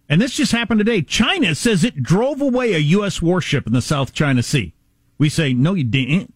And 0.09 0.21
this 0.21 0.33
just 0.33 0.51
happened 0.51 0.79
today. 0.79 1.01
China 1.01 1.55
says 1.55 1.83
it 1.83 2.03
drove 2.03 2.41
away 2.41 2.73
a 2.73 2.79
U.S. 2.79 3.21
warship 3.21 3.65
in 3.65 3.73
the 3.73 3.81
South 3.81 4.13
China 4.13 4.43
Sea. 4.43 4.73
We 5.17 5.29
say, 5.29 5.53
no, 5.53 5.73
you 5.73 5.85
didn't. 5.85 6.33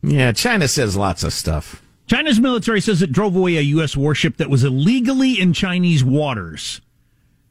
Yeah, 0.00 0.32
China 0.32 0.68
says 0.68 0.96
lots 0.96 1.24
of 1.24 1.32
stuff. 1.32 1.82
China's 2.06 2.38
military 2.38 2.80
says 2.80 3.02
it 3.02 3.10
drove 3.10 3.34
away 3.34 3.56
a 3.56 3.62
U.S. 3.62 3.96
warship 3.96 4.36
that 4.36 4.50
was 4.50 4.62
illegally 4.62 5.40
in 5.40 5.52
Chinese 5.52 6.04
waters 6.04 6.80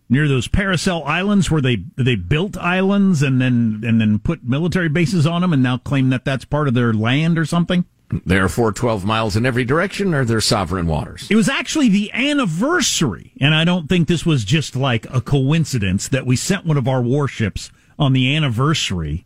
near 0.07 0.27
those 0.27 0.47
Paracel 0.47 1.05
Islands, 1.05 1.51
where 1.51 1.61
they 1.61 1.83
they 1.95 2.15
built 2.15 2.55
islands 2.57 3.21
and 3.21 3.41
then 3.41 3.81
and 3.83 3.99
then 3.99 4.19
put 4.19 4.43
military 4.43 4.89
bases 4.89 5.25
on 5.25 5.41
them, 5.41 5.51
and 5.51 5.63
now 5.63 5.77
claim 5.77 6.09
that 6.11 6.23
that's 6.23 6.45
part 6.45 6.67
of 6.67 6.73
their 6.73 6.93
land 6.93 7.37
or 7.37 7.45
something. 7.45 7.85
Therefore, 8.25 8.71
12 8.71 9.05
miles 9.05 9.35
in 9.35 9.45
every 9.45 9.65
direction 9.65 10.13
are 10.13 10.25
their 10.25 10.41
sovereign 10.41 10.87
waters. 10.87 11.27
It 11.29 11.35
was 11.35 11.49
actually 11.49 11.89
the 11.89 12.11
anniversary, 12.13 13.33
and 13.39 13.55
I 13.55 13.63
don't 13.63 13.87
think 13.87 14.07
this 14.07 14.25
was 14.25 14.43
just 14.43 14.75
like 14.75 15.05
a 15.13 15.21
coincidence 15.21 16.07
that 16.09 16.25
we 16.25 16.35
sent 16.35 16.65
one 16.65 16.77
of 16.77 16.87
our 16.87 17.01
warships 17.01 17.71
on 17.97 18.13
the 18.13 18.35
anniversary 18.35 19.25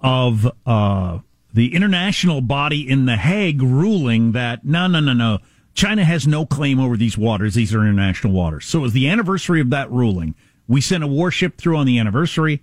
of 0.00 0.50
uh, 0.66 1.18
the 1.52 1.74
international 1.74 2.40
body 2.40 2.88
in 2.88 3.06
The 3.06 3.16
Hague 3.16 3.62
ruling 3.62 4.32
that 4.32 4.64
no, 4.64 4.86
no, 4.86 5.00
no, 5.00 5.12
no, 5.12 5.38
China 5.74 6.04
has 6.04 6.26
no 6.26 6.44
claim 6.44 6.80
over 6.80 6.96
these 6.96 7.16
waters. 7.16 7.54
These 7.54 7.74
are 7.74 7.82
international 7.82 8.32
waters. 8.32 8.66
So 8.66 8.80
it 8.80 8.82
was 8.82 8.92
the 8.92 9.08
anniversary 9.08 9.60
of 9.60 9.70
that 9.70 9.90
ruling. 9.90 10.34
We 10.68 10.80
sent 10.80 11.04
a 11.04 11.08
warship 11.08 11.56
through 11.56 11.76
on 11.76 11.86
the 11.86 11.98
anniversary. 11.98 12.62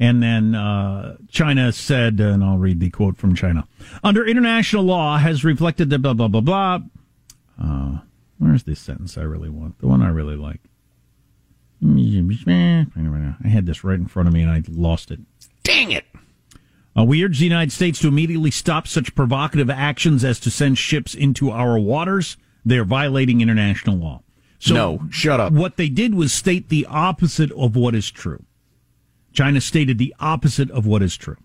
And 0.00 0.22
then 0.22 0.54
uh, 0.54 1.18
China 1.28 1.70
said, 1.72 2.18
and 2.20 2.42
I'll 2.42 2.56
read 2.56 2.80
the 2.80 2.88
quote 2.88 3.18
from 3.18 3.34
China. 3.34 3.68
Under 4.02 4.26
international 4.26 4.82
law, 4.82 5.18
has 5.18 5.44
reflected 5.44 5.90
the 5.90 5.98
blah 5.98 6.14
blah 6.14 6.28
blah 6.28 6.40
blah. 6.40 6.78
Uh, 7.62 7.98
where's 8.38 8.62
this 8.62 8.80
sentence 8.80 9.18
I 9.18 9.22
really 9.22 9.50
want? 9.50 9.78
The 9.78 9.86
one 9.86 10.00
I 10.00 10.08
really 10.08 10.36
like. 10.36 10.60
I 13.44 13.48
had 13.48 13.66
this 13.66 13.84
right 13.84 13.98
in 13.98 14.06
front 14.06 14.26
of 14.26 14.32
me 14.34 14.40
and 14.42 14.50
I 14.50 14.62
lost 14.68 15.10
it. 15.10 15.20
Dang 15.62 15.92
it. 15.92 16.06
Uh, 16.96 17.04
we 17.04 17.22
urge 17.22 17.38
the 17.38 17.44
United 17.44 17.70
States 17.70 18.00
to 18.00 18.08
immediately 18.08 18.50
stop 18.50 18.88
such 18.88 19.14
provocative 19.14 19.70
actions 19.70 20.24
as 20.24 20.40
to 20.40 20.50
send 20.50 20.78
ships 20.78 21.14
into 21.14 21.50
our 21.50 21.78
waters. 21.78 22.36
They 22.64 22.78
are 22.78 22.84
violating 22.84 23.40
international 23.40 23.96
law. 23.96 24.22
So 24.58 24.74
No, 24.74 25.02
shut 25.10 25.40
up. 25.40 25.52
What 25.52 25.76
they 25.76 25.88
did 25.88 26.14
was 26.14 26.32
state 26.32 26.68
the 26.68 26.86
opposite 26.86 27.52
of 27.52 27.76
what 27.76 27.94
is 27.94 28.10
true. 28.10 28.44
China 29.32 29.60
stated 29.60 29.98
the 29.98 30.14
opposite 30.20 30.70
of 30.70 30.86
what 30.86 31.02
is 31.02 31.16
true. 31.16 31.36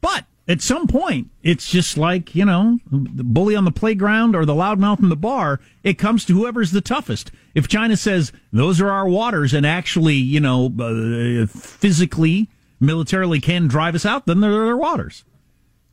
But 0.00 0.24
at 0.46 0.62
some 0.62 0.86
point, 0.86 1.28
it's 1.42 1.70
just 1.70 1.98
like, 1.98 2.34
you 2.34 2.44
know, 2.44 2.78
the 2.90 3.22
bully 3.24 3.54
on 3.54 3.64
the 3.64 3.70
playground 3.70 4.34
or 4.34 4.46
the 4.46 4.54
loudmouth 4.54 5.00
in 5.00 5.10
the 5.10 5.16
bar. 5.16 5.60
It 5.82 5.98
comes 5.98 6.24
to 6.24 6.32
whoever's 6.32 6.70
the 6.70 6.80
toughest. 6.80 7.30
If 7.54 7.68
China 7.68 7.96
says 7.96 8.32
those 8.52 8.80
are 8.80 8.90
our 8.90 9.06
waters 9.06 9.52
and 9.52 9.66
actually, 9.66 10.14
you 10.14 10.40
know, 10.40 10.72
uh, 10.80 11.46
physically, 11.46 12.48
militarily 12.80 13.40
can 13.40 13.68
drive 13.68 13.94
us 13.94 14.06
out, 14.06 14.24
then 14.26 14.40
they're 14.40 14.64
their 14.64 14.76
waters. 14.76 15.24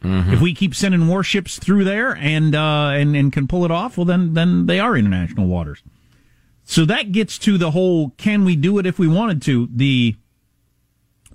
Mm-hmm. 0.01 0.33
If 0.33 0.41
we 0.41 0.53
keep 0.53 0.75
sending 0.75 1.07
warships 1.07 1.57
through 1.59 1.83
there 1.83 2.15
and, 2.15 2.55
uh, 2.55 2.91
and, 2.93 3.15
and 3.15 3.33
can 3.33 3.47
pull 3.47 3.65
it 3.65 3.71
off, 3.71 3.97
well, 3.97 4.05
then, 4.05 4.35
then 4.35 4.67
they 4.67 4.79
are 4.79 4.95
international 4.95 5.47
waters. 5.47 5.83
So 6.63 6.85
that 6.85 7.11
gets 7.11 7.37
to 7.39 7.57
the 7.57 7.71
whole, 7.71 8.11
can 8.11 8.45
we 8.45 8.55
do 8.55 8.77
it 8.77 8.85
if 8.85 8.99
we 8.99 9.07
wanted 9.07 9.41
to? 9.43 9.67
The, 9.71 10.15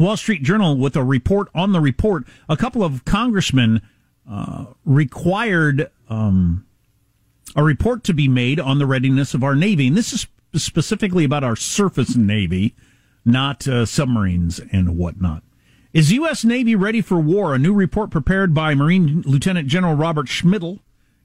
Wall 0.00 0.16
Street 0.16 0.42
Journal 0.42 0.76
with 0.76 0.96
a 0.96 1.04
report 1.04 1.48
on 1.54 1.72
the 1.72 1.80
report. 1.80 2.24
A 2.48 2.56
couple 2.56 2.82
of 2.82 3.04
congressmen 3.04 3.82
uh, 4.28 4.66
required 4.86 5.90
um, 6.08 6.66
a 7.54 7.62
report 7.62 8.02
to 8.04 8.14
be 8.14 8.26
made 8.26 8.58
on 8.58 8.78
the 8.78 8.86
readiness 8.86 9.34
of 9.34 9.44
our 9.44 9.54
Navy. 9.54 9.88
And 9.88 9.96
this 9.96 10.14
is 10.14 10.26
specifically 10.54 11.24
about 11.24 11.44
our 11.44 11.54
surface 11.54 12.16
Navy, 12.16 12.74
not 13.26 13.68
uh, 13.68 13.84
submarines 13.84 14.58
and 14.72 14.96
whatnot. 14.96 15.42
Is 15.92 16.12
U.S. 16.12 16.44
Navy 16.44 16.74
ready 16.74 17.02
for 17.02 17.18
war? 17.20 17.54
A 17.54 17.58
new 17.58 17.74
report 17.74 18.10
prepared 18.10 18.54
by 18.54 18.74
Marine 18.74 19.22
Lieutenant 19.26 19.68
General 19.68 19.94
Robert 19.94 20.28
Schmidle 20.28 20.78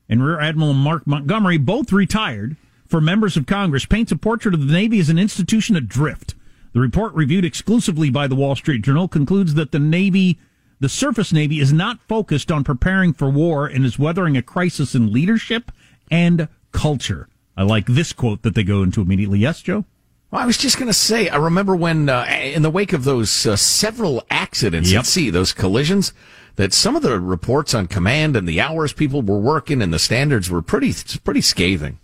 and 0.10 0.24
Rear 0.24 0.39
Admiral 0.39 0.74
Mark 0.74 1.08
Montgomery, 1.08 1.58
both 1.58 1.94
retired, 1.94 2.58
for 2.88 3.00
members 3.00 3.38
of 3.38 3.46
Congress, 3.46 3.86
paints 3.86 4.12
a 4.12 4.17
portrait 4.17 4.53
of 4.53 4.67
the 4.67 4.74
Navy 4.74 5.00
as 5.00 5.10
an 5.10 5.20
institution 5.20 5.75
adrift 5.75 6.36
the 6.75 6.82
report, 6.82 7.13
reviewed 7.13 7.46
exclusively 7.46 8.10
by 8.10 8.27
the 8.27 8.36
Wall 8.36 8.53
Street 8.53 8.82
Journal, 8.82 9.08
concludes 9.08 9.53
that 9.53 9.72
the 9.72 9.79
Navy, 9.79 10.38
the 10.82 10.89
surface 10.89 11.32
Navy, 11.32 11.62
is 11.62 11.72
not 11.72 12.01
focused 12.01 12.51
on 12.51 12.65
preparing 12.65 13.13
for 13.13 13.29
war 13.29 13.65
and 13.65 13.86
is 13.86 13.98
weathering 13.98 14.36
a 14.36 14.41
crisis 14.41 14.94
in 14.94 15.13
leadership 15.13 15.72
and 16.12 16.50
culture. 16.74 17.29
I 17.55 17.63
like 17.63 17.86
this 17.86 18.12
quote 18.12 18.41
that 18.41 18.55
they 18.55 18.63
go 18.65 18.84
into 18.84 19.00
immediately. 19.00 19.39
Yes, 19.39 19.62
Joe? 19.62 19.86
Well, 20.32 20.41
I 20.41 20.46
was 20.46 20.58
just 20.58 20.77
going 20.77 20.89
to 20.89 20.94
say, 20.94 21.29
I 21.29 21.38
remember 21.38 21.77
when, 21.77 22.10
uh, 22.10 22.25
in 22.29 22.62
the 22.62 22.70
wake 22.70 22.91
of 22.91 23.05
those 23.05 23.46
uh, 23.46 23.55
several 23.55 24.22
accidents 24.29 24.91
yep. 24.91 25.00
at 25.00 25.05
sea, 25.05 25.29
those 25.29 25.53
collisions, 25.53 26.12
that 26.58 26.74
some 26.74 26.98
of 26.98 27.03
the 27.03 27.22
reports 27.22 27.74
on 27.74 27.88
command 27.88 28.36
and 28.36 28.50
the 28.50 28.60
hours 28.60 28.91
people 28.91 29.22
were 29.22 29.39
working 29.39 29.82
and 29.82 29.94
the 29.94 30.00
standards 30.00 30.50
were 30.50 30.62
pretty, 30.62 30.94
pretty 31.24 31.39
scathing. 31.39 32.00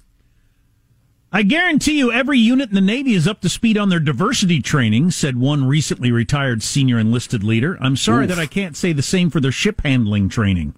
I 1.33 1.43
guarantee 1.43 1.97
you 1.97 2.11
every 2.11 2.37
unit 2.39 2.69
in 2.69 2.75
the 2.75 2.81
Navy 2.81 3.13
is 3.13 3.25
up 3.25 3.39
to 3.39 3.47
speed 3.47 3.77
on 3.77 3.87
their 3.87 4.01
diversity 4.01 4.61
training, 4.61 5.11
said 5.11 5.37
one 5.37 5.63
recently 5.63 6.11
retired 6.11 6.61
senior 6.61 6.99
enlisted 6.99 7.41
leader. 7.41 7.77
I'm 7.79 7.95
sorry 7.95 8.25
Oof. 8.25 8.29
that 8.31 8.39
I 8.39 8.45
can't 8.47 8.75
say 8.75 8.91
the 8.91 9.01
same 9.01 9.29
for 9.29 9.39
their 9.39 9.51
ship 9.51 9.79
handling 9.81 10.27
training. 10.27 10.75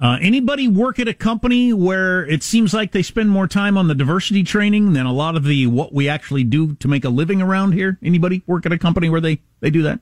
Uh, 0.00 0.16
anybody 0.20 0.68
work 0.68 1.00
at 1.00 1.08
a 1.08 1.14
company 1.14 1.72
where 1.72 2.24
it 2.26 2.44
seems 2.44 2.72
like 2.72 2.92
they 2.92 3.02
spend 3.02 3.28
more 3.28 3.48
time 3.48 3.76
on 3.76 3.88
the 3.88 3.96
diversity 3.96 4.44
training 4.44 4.92
than 4.92 5.06
a 5.06 5.12
lot 5.12 5.34
of 5.34 5.42
the 5.42 5.66
what 5.66 5.92
we 5.92 6.08
actually 6.08 6.44
do 6.44 6.74
to 6.76 6.86
make 6.86 7.04
a 7.04 7.08
living 7.08 7.42
around 7.42 7.72
here? 7.72 7.98
Anybody 8.00 8.44
work 8.46 8.64
at 8.64 8.72
a 8.72 8.78
company 8.78 9.08
where 9.08 9.20
they, 9.20 9.40
they 9.58 9.70
do 9.70 9.82
that? 9.82 9.98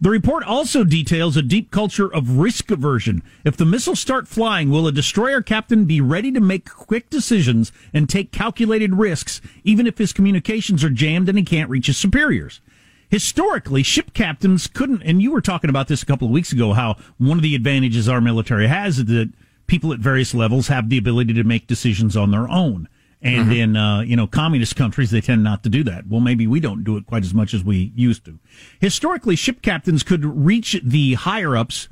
The 0.00 0.10
report 0.10 0.42
also 0.42 0.82
details 0.82 1.36
a 1.36 1.42
deep 1.42 1.70
culture 1.70 2.12
of 2.12 2.38
risk 2.38 2.72
aversion. 2.72 3.22
If 3.44 3.56
the 3.56 3.64
missiles 3.64 4.00
start 4.00 4.26
flying, 4.26 4.70
will 4.70 4.88
a 4.88 4.92
destroyer 4.92 5.40
captain 5.40 5.84
be 5.84 6.00
ready 6.00 6.32
to 6.32 6.40
make 6.40 6.68
quick 6.68 7.08
decisions 7.08 7.70
and 7.94 8.08
take 8.08 8.32
calculated 8.32 8.96
risks, 8.96 9.40
even 9.62 9.86
if 9.86 9.98
his 9.98 10.12
communications 10.12 10.82
are 10.82 10.90
jammed 10.90 11.28
and 11.28 11.38
he 11.38 11.44
can't 11.44 11.70
reach 11.70 11.86
his 11.86 11.96
superiors? 11.96 12.60
Historically, 13.08 13.82
ship 13.82 14.12
captains 14.14 14.66
couldn't, 14.66 15.02
and 15.02 15.20
you 15.20 15.32
were 15.32 15.40
talking 15.40 15.70
about 15.70 15.88
this 15.88 16.02
a 16.02 16.06
couple 16.06 16.26
of 16.26 16.32
weeks 16.32 16.52
ago, 16.52 16.72
how 16.72 16.96
one 17.18 17.38
of 17.38 17.42
the 17.42 17.54
advantages 17.54 18.08
our 18.08 18.20
military 18.20 18.68
has 18.68 18.98
is 18.98 19.06
that 19.06 19.32
people 19.66 19.92
at 19.92 19.98
various 19.98 20.34
levels 20.34 20.68
have 20.68 20.88
the 20.88 20.98
ability 20.98 21.32
to 21.34 21.44
make 21.44 21.66
decisions 21.66 22.16
on 22.16 22.30
their 22.30 22.48
own. 22.48 22.88
And 23.20 23.46
mm-hmm. 23.46 23.52
in, 23.52 23.76
uh, 23.76 24.00
you 24.02 24.16
know, 24.16 24.26
communist 24.26 24.76
countries, 24.76 25.10
they 25.10 25.20
tend 25.20 25.42
not 25.42 25.64
to 25.64 25.68
do 25.68 25.82
that. 25.84 26.06
Well, 26.06 26.20
maybe 26.20 26.46
we 26.46 26.60
don't 26.60 26.84
do 26.84 26.96
it 26.96 27.06
quite 27.06 27.24
as 27.24 27.34
much 27.34 27.52
as 27.52 27.64
we 27.64 27.92
used 27.96 28.24
to. 28.26 28.38
Historically, 28.80 29.34
ship 29.34 29.60
captains 29.60 30.02
could 30.02 30.24
reach 30.24 30.80
the 30.84 31.14
higher 31.14 31.56
ups. 31.56 31.88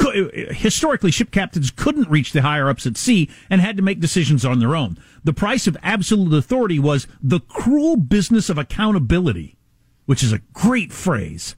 Historically, 0.00 1.10
ship 1.10 1.30
captains 1.30 1.70
couldn't 1.70 2.08
reach 2.08 2.32
the 2.32 2.40
higher 2.40 2.70
ups 2.70 2.86
at 2.86 2.96
sea 2.96 3.28
and 3.50 3.60
had 3.60 3.76
to 3.76 3.82
make 3.82 4.00
decisions 4.00 4.44
on 4.46 4.60
their 4.60 4.74
own. 4.74 4.98
The 5.22 5.34
price 5.34 5.66
of 5.66 5.76
absolute 5.82 6.32
authority 6.32 6.78
was 6.78 7.06
the 7.22 7.40
cruel 7.40 7.96
business 7.96 8.48
of 8.48 8.56
accountability 8.56 9.56
which 10.06 10.22
is 10.22 10.32
a 10.32 10.40
great 10.52 10.92
phrase 10.92 11.54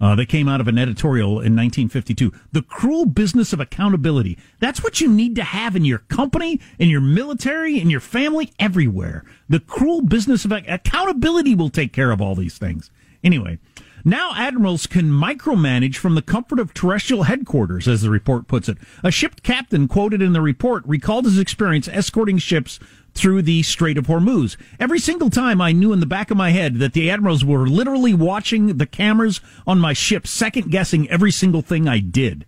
uh, 0.00 0.14
that 0.14 0.28
came 0.28 0.48
out 0.48 0.60
of 0.60 0.68
an 0.68 0.78
editorial 0.78 1.30
in 1.30 1.56
1952. 1.56 2.32
The 2.52 2.62
cruel 2.62 3.06
business 3.06 3.52
of 3.52 3.60
accountability. 3.60 4.38
That's 4.60 4.82
what 4.82 5.00
you 5.00 5.08
need 5.08 5.36
to 5.36 5.42
have 5.42 5.74
in 5.74 5.84
your 5.84 5.98
company, 5.98 6.60
in 6.78 6.88
your 6.88 7.00
military, 7.00 7.80
in 7.80 7.90
your 7.90 8.00
family, 8.00 8.52
everywhere. 8.58 9.24
The 9.48 9.60
cruel 9.60 10.02
business 10.02 10.44
of 10.44 10.52
accountability 10.52 11.54
will 11.54 11.70
take 11.70 11.92
care 11.92 12.10
of 12.10 12.20
all 12.20 12.34
these 12.34 12.58
things. 12.58 12.90
Anyway, 13.24 13.58
now 14.04 14.32
admirals 14.36 14.86
can 14.86 15.10
micromanage 15.10 15.96
from 15.96 16.14
the 16.14 16.22
comfort 16.22 16.60
of 16.60 16.72
terrestrial 16.72 17.24
headquarters, 17.24 17.88
as 17.88 18.02
the 18.02 18.10
report 18.10 18.46
puts 18.46 18.68
it. 18.68 18.78
A 19.02 19.10
ship 19.10 19.42
captain 19.42 19.88
quoted 19.88 20.22
in 20.22 20.32
the 20.32 20.40
report 20.40 20.84
recalled 20.86 21.24
his 21.24 21.38
experience 21.38 21.88
escorting 21.88 22.38
ships 22.38 22.78
through 23.16 23.42
the 23.42 23.62
Strait 23.62 23.98
of 23.98 24.06
Hormuz. 24.06 24.56
Every 24.78 24.98
single 24.98 25.30
time 25.30 25.60
I 25.60 25.72
knew 25.72 25.92
in 25.92 26.00
the 26.00 26.06
back 26.06 26.30
of 26.30 26.36
my 26.36 26.50
head 26.50 26.76
that 26.76 26.92
the 26.92 27.10
admirals 27.10 27.44
were 27.44 27.66
literally 27.66 28.14
watching 28.14 28.76
the 28.76 28.86
cameras 28.86 29.40
on 29.66 29.78
my 29.78 29.92
ship, 29.92 30.26
second 30.26 30.70
guessing 30.70 31.08
every 31.10 31.32
single 31.32 31.62
thing 31.62 31.88
I 31.88 31.98
did. 31.98 32.44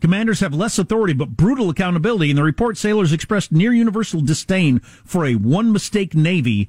Commanders 0.00 0.40
have 0.40 0.54
less 0.54 0.78
authority 0.78 1.12
but 1.12 1.36
brutal 1.36 1.70
accountability. 1.70 2.30
In 2.30 2.36
the 2.36 2.42
report, 2.42 2.76
sailors 2.76 3.12
expressed 3.12 3.52
near 3.52 3.72
universal 3.72 4.20
disdain 4.20 4.80
for 4.80 5.26
a 5.26 5.34
one 5.36 5.72
mistake 5.72 6.14
Navy 6.14 6.68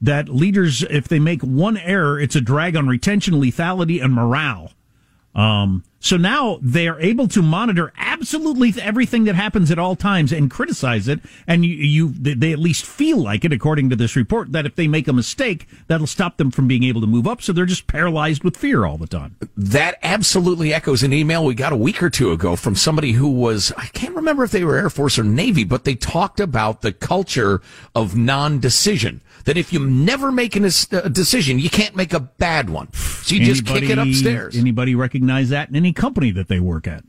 that 0.00 0.28
leaders, 0.28 0.82
if 0.84 1.06
they 1.06 1.18
make 1.18 1.42
one 1.42 1.76
error, 1.76 2.18
it's 2.18 2.36
a 2.36 2.40
drag 2.40 2.76
on 2.76 2.88
retention, 2.88 3.34
lethality, 3.34 4.02
and 4.02 4.14
morale. 4.14 4.72
Um, 5.34 5.84
so 6.02 6.16
now 6.16 6.58
they 6.62 6.88
are 6.88 6.98
able 6.98 7.28
to 7.28 7.42
monitor 7.42 7.92
absolutely 7.98 8.74
everything 8.80 9.24
that 9.24 9.34
happens 9.34 9.70
at 9.70 9.78
all 9.78 9.94
times 9.94 10.32
and 10.32 10.50
criticize 10.50 11.08
it. 11.08 11.20
And 11.46 11.64
you, 11.64 11.74
you, 11.74 12.08
they 12.08 12.52
at 12.52 12.58
least 12.58 12.86
feel 12.86 13.18
like 13.18 13.44
it, 13.44 13.52
according 13.52 13.90
to 13.90 13.96
this 13.96 14.16
report, 14.16 14.52
that 14.52 14.64
if 14.64 14.74
they 14.76 14.88
make 14.88 15.08
a 15.08 15.12
mistake, 15.12 15.68
that'll 15.88 16.06
stop 16.06 16.38
them 16.38 16.50
from 16.50 16.66
being 16.66 16.84
able 16.84 17.02
to 17.02 17.06
move 17.06 17.26
up. 17.26 17.42
So 17.42 17.52
they're 17.52 17.66
just 17.66 17.86
paralyzed 17.86 18.42
with 18.42 18.56
fear 18.56 18.86
all 18.86 18.96
the 18.96 19.06
time. 19.06 19.36
That 19.56 19.98
absolutely 20.02 20.72
echoes 20.72 21.02
an 21.02 21.12
email 21.12 21.44
we 21.44 21.54
got 21.54 21.72
a 21.72 21.76
week 21.76 22.02
or 22.02 22.08
two 22.08 22.32
ago 22.32 22.56
from 22.56 22.74
somebody 22.74 23.12
who 23.12 23.28
was, 23.28 23.70
I 23.76 23.86
can't 23.86 24.16
remember 24.16 24.42
if 24.44 24.52
they 24.52 24.64
were 24.64 24.78
Air 24.78 24.90
Force 24.90 25.18
or 25.18 25.24
Navy, 25.24 25.64
but 25.64 25.84
they 25.84 25.94
talked 25.94 26.40
about 26.40 26.80
the 26.80 26.92
culture 26.92 27.60
of 27.94 28.16
non-decision 28.16 29.20
that 29.44 29.56
if 29.56 29.72
you 29.72 29.86
never 29.86 30.30
make 30.32 30.56
a 30.56 30.60
decision, 30.60 31.58
you 31.58 31.70
can't 31.70 31.96
make 31.96 32.12
a 32.12 32.20
bad 32.20 32.70
one. 32.70 32.92
So 32.92 33.34
you 33.34 33.42
anybody, 33.42 33.60
just 33.60 33.66
kick 33.66 33.90
it 33.90 33.98
upstairs. 33.98 34.56
Anybody 34.56 34.94
recognize 34.94 35.48
that 35.50 35.68
in 35.68 35.76
any 35.76 35.92
company 35.92 36.30
that 36.32 36.48
they 36.48 36.60
work 36.60 36.86
at? 36.86 37.04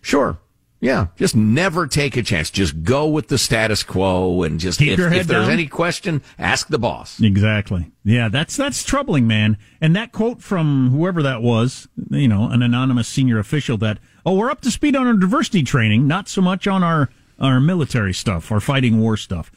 Sure. 0.00 0.38
Yeah, 0.80 1.08
just 1.16 1.34
never 1.34 1.88
take 1.88 2.16
a 2.16 2.22
chance. 2.22 2.50
Just 2.50 2.84
go 2.84 3.08
with 3.08 3.26
the 3.26 3.36
status 3.36 3.82
quo 3.82 4.44
and 4.44 4.60
just 4.60 4.78
Keep 4.78 4.92
if, 4.92 4.98
your 4.98 5.08
head 5.08 5.22
if 5.22 5.26
there's 5.26 5.46
down. 5.46 5.50
any 5.52 5.66
question, 5.66 6.22
ask 6.38 6.68
the 6.68 6.78
boss. 6.78 7.20
Exactly. 7.20 7.90
Yeah, 8.04 8.28
that's 8.28 8.56
that's 8.56 8.84
troubling, 8.84 9.26
man. 9.26 9.58
And 9.80 9.96
that 9.96 10.12
quote 10.12 10.40
from 10.40 10.90
whoever 10.90 11.20
that 11.24 11.42
was, 11.42 11.88
you 12.10 12.28
know, 12.28 12.48
an 12.48 12.62
anonymous 12.62 13.08
senior 13.08 13.40
official 13.40 13.76
that, 13.78 13.98
"Oh, 14.24 14.34
we're 14.36 14.52
up 14.52 14.60
to 14.60 14.70
speed 14.70 14.94
on 14.94 15.08
our 15.08 15.14
diversity 15.14 15.64
training, 15.64 16.06
not 16.06 16.28
so 16.28 16.40
much 16.40 16.68
on 16.68 16.84
our 16.84 17.08
our 17.40 17.58
military 17.58 18.14
stuff, 18.14 18.52
our 18.52 18.60
fighting 18.60 19.00
war 19.00 19.16
stuff." 19.16 19.50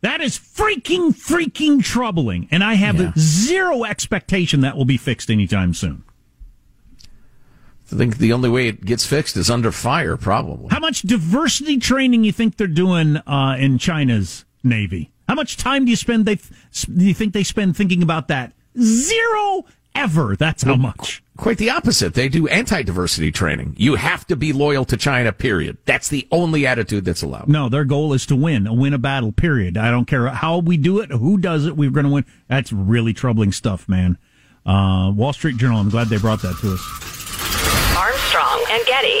That 0.00 0.20
is 0.20 0.38
freaking, 0.38 1.10
freaking 1.10 1.82
troubling. 1.82 2.48
And 2.50 2.62
I 2.62 2.74
have 2.74 3.00
yeah. 3.00 3.12
zero 3.16 3.84
expectation 3.84 4.60
that 4.60 4.76
will 4.76 4.84
be 4.84 4.96
fixed 4.96 5.30
anytime 5.30 5.74
soon. 5.74 6.04
I 7.90 7.96
think 7.96 8.18
the 8.18 8.32
only 8.32 8.50
way 8.50 8.68
it 8.68 8.84
gets 8.84 9.06
fixed 9.06 9.36
is 9.36 9.50
under 9.50 9.72
fire, 9.72 10.16
probably. 10.16 10.68
How 10.70 10.78
much 10.78 11.02
diversity 11.02 11.78
training 11.78 12.22
you 12.22 12.32
think 12.32 12.56
they're 12.56 12.66
doing 12.66 13.16
uh, 13.16 13.56
in 13.58 13.78
China's 13.78 14.44
Navy? 14.62 15.10
How 15.26 15.34
much 15.34 15.56
time 15.56 15.84
do 15.84 15.90
you 15.90 15.96
spend? 15.96 16.26
They 16.26 16.36
do 16.36 17.04
you 17.04 17.14
think 17.14 17.32
they 17.32 17.42
spend 17.42 17.76
thinking 17.76 18.02
about 18.02 18.28
that? 18.28 18.52
Zero 18.78 19.64
ever. 19.98 20.36
That's 20.36 20.62
how 20.62 20.76
much. 20.76 21.22
Quite 21.36 21.58
the 21.58 21.70
opposite. 21.70 22.14
They 22.14 22.28
do 22.28 22.48
anti-diversity 22.48 23.32
training. 23.32 23.74
You 23.76 23.96
have 23.96 24.26
to 24.28 24.36
be 24.36 24.52
loyal 24.52 24.84
to 24.86 24.96
China, 24.96 25.32
period. 25.32 25.76
That's 25.84 26.08
the 26.08 26.26
only 26.30 26.66
attitude 26.66 27.04
that's 27.04 27.22
allowed. 27.22 27.48
No, 27.48 27.68
their 27.68 27.84
goal 27.84 28.12
is 28.12 28.26
to 28.26 28.36
win, 28.36 28.76
win 28.76 28.94
a 28.94 28.98
battle, 28.98 29.32
period. 29.32 29.76
I 29.76 29.90
don't 29.90 30.06
care 30.06 30.28
how 30.28 30.58
we 30.58 30.76
do 30.76 31.00
it, 31.00 31.10
who 31.10 31.38
does 31.38 31.66
it, 31.66 31.76
we're 31.76 31.90
going 31.90 32.06
to 32.06 32.12
win. 32.12 32.24
That's 32.48 32.72
really 32.72 33.12
troubling 33.12 33.52
stuff, 33.52 33.88
man. 33.88 34.18
Uh, 34.66 35.12
Wall 35.14 35.32
Street 35.32 35.56
Journal, 35.56 35.80
I'm 35.80 35.90
glad 35.90 36.08
they 36.08 36.18
brought 36.18 36.42
that 36.42 36.56
to 36.60 36.74
us. 36.74 37.96
Armstrong 37.96 38.64
and 38.70 38.86
Getty. 38.86 39.20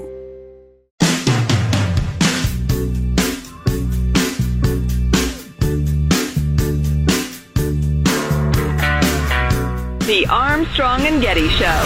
The 10.11 10.27
Armstrong 10.27 11.07
and 11.07 11.21
Getty 11.21 11.47
Show. 11.47 11.83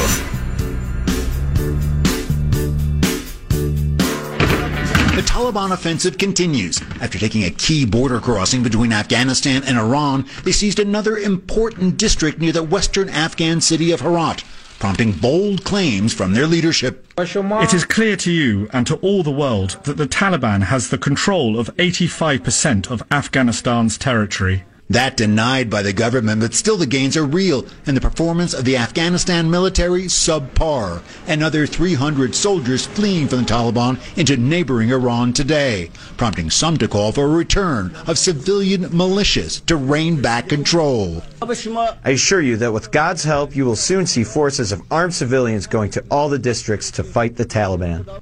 The 5.14 5.22
Taliban 5.22 5.72
offensive 5.72 6.18
continues. 6.18 6.82
After 7.00 7.20
taking 7.20 7.44
a 7.44 7.52
key 7.52 7.86
border 7.86 8.20
crossing 8.20 8.64
between 8.64 8.92
Afghanistan 8.92 9.62
and 9.64 9.78
Iran, 9.78 10.26
they 10.44 10.52
seized 10.52 10.80
another 10.80 11.20
important 11.20 11.98
district 11.98 12.40
near 12.40 12.52
the 12.52 12.64
western 12.64 13.10
Afghan 13.10 13.62
city 13.62 13.92
of 13.92 14.02
Herat, 14.02 14.44
prompting 14.80 15.12
bold 15.12 15.64
claims 15.64 16.12
from 16.12 16.34
their 16.34 16.48
leadership. 16.48 17.06
It 17.20 17.74
is 17.76 17.86
clear 17.86 18.16
to 18.16 18.32
you 18.32 18.68
and 18.74 18.88
to 18.88 18.96
all 19.02 19.22
the 19.22 19.30
world 19.30 19.78
that 19.84 19.98
the 19.98 20.08
Taliban 20.08 20.64
has 20.64 20.90
the 20.90 20.98
control 20.98 21.60
of 21.60 21.68
85% 21.76 22.90
of 22.90 23.04
Afghanistan's 23.12 24.00
territory. 24.00 24.64
That 24.90 25.18
denied 25.18 25.70
by 25.72 25.82
the 25.82 25.94
government, 25.94 26.42
but 26.42 26.54
still 26.54 26.78
the 26.78 26.86
gains 26.86 27.18
are 27.18 27.26
real, 27.26 27.66
and 27.88 27.98
the 27.98 28.02
performance 28.02 28.54
of 28.54 28.66
the 28.66 28.78
Afghanistan 28.78 29.50
military 29.50 30.04
subpar. 30.04 31.02
Another 31.28 31.66
300 31.66 32.36
soldiers 32.36 32.86
fleeing 32.86 33.28
from 33.28 33.40
the 33.40 33.46
Taliban 33.46 34.00
into 34.16 34.38
neighboring 34.38 34.92
Iran 34.92 35.34
today, 35.34 35.90
prompting 36.18 36.52
some 36.52 36.78
to 36.78 36.88
call 36.88 37.12
for 37.12 37.26
a 37.26 37.30
return 37.30 37.96
of 38.06 38.20
civilian 38.20 38.84
militias 38.86 39.66
to 39.66 39.76
rein 39.76 40.22
back 40.22 40.50
control. 40.50 41.24
I 41.42 42.12
assure 42.12 42.42
you 42.42 42.56
that 42.58 42.72
with 42.72 42.92
God's 42.92 43.24
help, 43.24 43.56
you 43.56 43.66
will 43.66 43.76
soon 43.76 44.06
see 44.06 44.24
forces 44.24 44.72
of 44.72 44.84
armed 44.92 45.16
civilians 45.16 45.66
going 45.66 45.90
to 45.92 46.06
all 46.12 46.30
the 46.30 46.38
districts 46.38 46.92
to 46.92 47.04
fight 47.04 47.38
the 47.38 47.46
Taliban. 47.46 48.22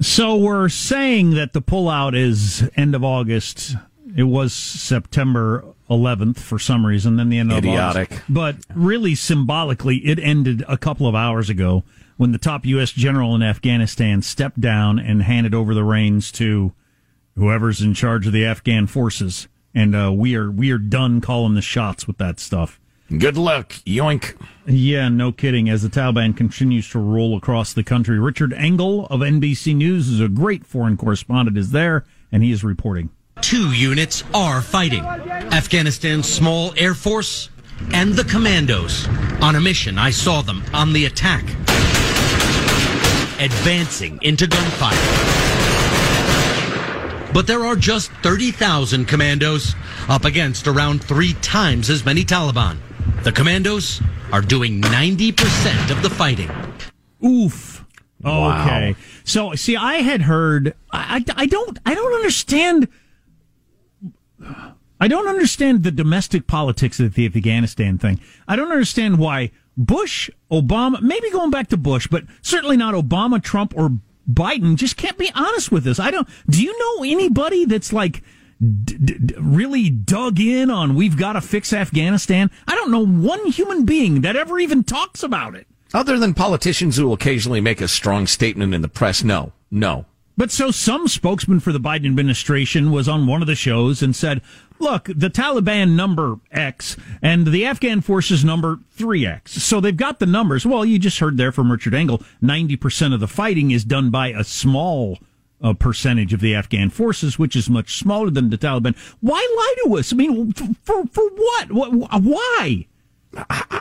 So 0.00 0.34
we're 0.36 0.70
saying 0.70 1.32
that 1.34 1.52
the 1.52 1.60
pullout 1.60 2.16
is 2.16 2.68
end 2.74 2.94
of 2.94 3.04
August. 3.04 3.76
It 4.14 4.24
was 4.24 4.52
September 4.52 5.64
11th 5.88 6.38
for 6.38 6.58
some 6.58 6.84
reason, 6.84 7.16
then 7.16 7.28
the 7.28 7.38
end 7.38 7.52
of 7.52 7.58
Idiotic. 7.58 8.12
August. 8.12 8.24
But 8.28 8.56
really 8.74 9.14
symbolically, 9.14 9.98
it 9.98 10.18
ended 10.18 10.64
a 10.68 10.76
couple 10.76 11.06
of 11.06 11.14
hours 11.14 11.48
ago 11.48 11.84
when 12.16 12.32
the 12.32 12.38
top 12.38 12.64
U.S. 12.66 12.92
general 12.92 13.34
in 13.34 13.42
Afghanistan 13.42 14.22
stepped 14.22 14.60
down 14.60 14.98
and 14.98 15.22
handed 15.22 15.54
over 15.54 15.74
the 15.74 15.84
reins 15.84 16.30
to 16.32 16.72
whoever's 17.36 17.80
in 17.80 17.94
charge 17.94 18.26
of 18.26 18.32
the 18.32 18.44
Afghan 18.44 18.86
forces. 18.86 19.48
And 19.74 19.96
uh, 19.96 20.12
we 20.14 20.36
are 20.36 20.50
we 20.50 20.70
are 20.70 20.78
done 20.78 21.20
calling 21.20 21.54
the 21.54 21.62
shots 21.62 22.06
with 22.06 22.18
that 22.18 22.38
stuff. 22.38 22.78
Good 23.18 23.36
luck, 23.36 23.70
yoink. 23.84 24.36
Yeah, 24.66 25.08
no 25.08 25.32
kidding. 25.32 25.68
As 25.68 25.82
the 25.82 25.88
Taliban 25.88 26.36
continues 26.36 26.88
to 26.90 26.98
roll 26.98 27.36
across 27.36 27.72
the 27.72 27.82
country, 27.82 28.18
Richard 28.18 28.52
Engel 28.54 29.06
of 29.06 29.20
NBC 29.20 29.74
News 29.74 30.08
is 30.08 30.20
a 30.20 30.28
great 30.28 30.64
foreign 30.64 30.96
correspondent. 30.96 31.58
Is 31.58 31.72
there, 31.72 32.04
and 32.30 32.42
he 32.42 32.52
is 32.52 32.64
reporting. 32.64 33.10
Two 33.42 33.72
units 33.72 34.24
are 34.32 34.62
fighting 34.62 35.04
Afghanistan's 35.04 36.26
small 36.26 36.72
air 36.76 36.94
force 36.94 37.50
and 37.92 38.14
the 38.14 38.24
commandos. 38.24 39.06
On 39.42 39.56
a 39.56 39.60
mission, 39.60 39.98
I 39.98 40.10
saw 40.10 40.40
them 40.40 40.62
on 40.72 40.92
the 40.92 41.04
attack, 41.04 41.42
advancing 43.40 44.18
into 44.22 44.46
gunfire. 44.46 44.96
but 47.34 47.46
there 47.46 47.64
are 47.64 47.76
just 47.76 48.10
30,000 48.22 49.06
commandos 49.06 49.74
up 50.08 50.24
against 50.24 50.66
around 50.66 51.02
three 51.02 51.34
times 51.34 51.90
as 51.90 52.04
many 52.04 52.24
Taliban. 52.24 52.78
The 53.24 53.32
commandos 53.32 54.00
are 54.32 54.40
doing 54.40 54.80
90% 54.80 55.90
of 55.90 56.02
the 56.02 56.10
fighting. 56.10 56.50
Oof. 57.24 57.84
Wow. 58.22 58.62
Okay. 58.64 58.96
So, 59.24 59.54
see, 59.54 59.76
I 59.76 59.96
had 59.96 60.22
heard. 60.22 60.74
I, 60.92 61.24
I, 61.28 61.42
I 61.42 61.46
don't. 61.46 61.78
I 61.84 61.94
don't 61.94 62.14
understand. 62.14 62.88
I 65.00 65.08
don't 65.08 65.26
understand 65.26 65.82
the 65.82 65.90
domestic 65.90 66.46
politics 66.46 67.00
of 67.00 67.14
the 67.14 67.26
Afghanistan 67.26 67.98
thing. 67.98 68.20
I 68.46 68.54
don't 68.54 68.70
understand 68.70 69.18
why 69.18 69.50
Bush, 69.76 70.30
Obama, 70.50 71.00
maybe 71.00 71.30
going 71.30 71.50
back 71.50 71.68
to 71.68 71.76
Bush, 71.76 72.06
but 72.06 72.24
certainly 72.40 72.76
not 72.76 72.94
Obama, 72.94 73.42
Trump, 73.42 73.74
or 73.76 73.98
Biden 74.30 74.76
just 74.76 74.96
can't 74.96 75.18
be 75.18 75.32
honest 75.34 75.72
with 75.72 75.84
this. 75.84 75.98
I 75.98 76.10
don't. 76.10 76.28
Do 76.48 76.62
you 76.62 76.78
know 76.78 77.04
anybody 77.04 77.64
that's 77.64 77.92
like 77.92 78.22
d- 78.60 78.96
d- 78.98 79.34
really 79.38 79.90
dug 79.90 80.38
in 80.38 80.70
on 80.70 80.94
we've 80.94 81.16
got 81.16 81.32
to 81.32 81.40
fix 81.40 81.72
Afghanistan? 81.72 82.50
I 82.68 82.74
don't 82.74 82.90
know 82.90 83.04
one 83.04 83.46
human 83.46 83.84
being 83.84 84.20
that 84.20 84.36
ever 84.36 84.58
even 84.58 84.84
talks 84.84 85.22
about 85.22 85.54
it. 85.56 85.66
Other 85.94 86.18
than 86.18 86.32
politicians 86.32 86.96
who 86.96 87.12
occasionally 87.12 87.60
make 87.60 87.80
a 87.80 87.88
strong 87.88 88.26
statement 88.26 88.72
in 88.72 88.82
the 88.82 88.88
press, 88.88 89.24
no, 89.24 89.52
no. 89.70 90.06
But 90.42 90.50
so 90.50 90.72
some 90.72 91.06
spokesman 91.06 91.60
for 91.60 91.70
the 91.70 91.78
Biden 91.78 92.04
administration 92.04 92.90
was 92.90 93.08
on 93.08 93.28
one 93.28 93.42
of 93.42 93.46
the 93.46 93.54
shows 93.54 94.02
and 94.02 94.12
said, 94.12 94.42
look, 94.80 95.04
the 95.04 95.30
Taliban 95.30 95.94
number 95.94 96.40
X 96.50 96.96
and 97.22 97.46
the 97.46 97.64
Afghan 97.64 98.00
forces 98.00 98.44
number 98.44 98.80
3X. 98.98 99.50
So 99.50 99.80
they've 99.80 99.96
got 99.96 100.18
the 100.18 100.26
numbers. 100.26 100.66
Well, 100.66 100.84
you 100.84 100.98
just 100.98 101.20
heard 101.20 101.36
there 101.36 101.52
from 101.52 101.70
Richard 101.70 101.94
Engel, 101.94 102.24
90% 102.42 103.14
of 103.14 103.20
the 103.20 103.28
fighting 103.28 103.70
is 103.70 103.84
done 103.84 104.10
by 104.10 104.30
a 104.30 104.42
small 104.42 105.20
uh, 105.62 105.74
percentage 105.74 106.32
of 106.32 106.40
the 106.40 106.56
Afghan 106.56 106.90
forces, 106.90 107.38
which 107.38 107.54
is 107.54 107.70
much 107.70 107.96
smaller 107.96 108.28
than 108.28 108.50
the 108.50 108.58
Taliban. 108.58 108.96
Why 109.20 109.38
lie 109.56 109.74
to 109.84 109.96
us? 109.96 110.12
I 110.12 110.16
mean, 110.16 110.52
for, 110.54 110.66
for, 110.82 111.06
for 111.06 111.28
what? 111.36 111.70
what? 111.70 112.20
Why? 112.20 112.88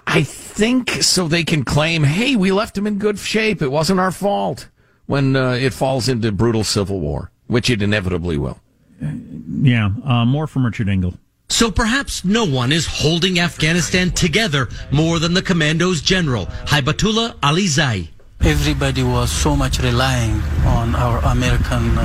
I 0.06 0.21
think 0.21 0.91
so 1.02 1.28
they 1.28 1.43
can 1.43 1.65
claim, 1.65 2.04
hey, 2.04 2.36
we 2.36 2.52
left 2.52 2.76
them 2.76 2.86
in 2.86 3.00
good 3.00 3.17
shape. 3.17 3.63
It 3.63 3.71
wasn't 3.71 4.00
our 4.00 4.12
fault 4.12 4.67
when 5.12 5.36
uh, 5.36 5.52
it 5.52 5.74
falls 5.74 6.08
into 6.08 6.32
brutal 6.32 6.63
civil 6.63 7.02
war, 7.02 7.32
which 7.47 7.69
it 7.69 7.82
inevitably 7.82 8.38
will. 8.38 8.58
Yeah, 9.02 9.89
uh, 10.06 10.24
more 10.24 10.47
from 10.47 10.65
Richard 10.65 10.88
Engel. 10.88 11.15
So 11.50 11.69
perhaps 11.69 12.24
no 12.24 12.45
one 12.45 12.71
is 12.71 12.88
holding 12.88 13.38
Afghanistan 13.38 14.12
together 14.12 14.69
more 14.89 15.19
than 15.19 15.34
the 15.34 15.41
commandos 15.41 16.02
general, 16.02 16.45
Haibatullah 16.71 17.36
Alizai. 17.41 18.08
Everybody 18.39 19.04
was 19.04 19.30
so 19.30 19.54
much 19.54 19.80
relying 19.80 20.41
on 20.65 20.95
our 20.95 21.19
American 21.26 21.97
uh, 21.97 22.04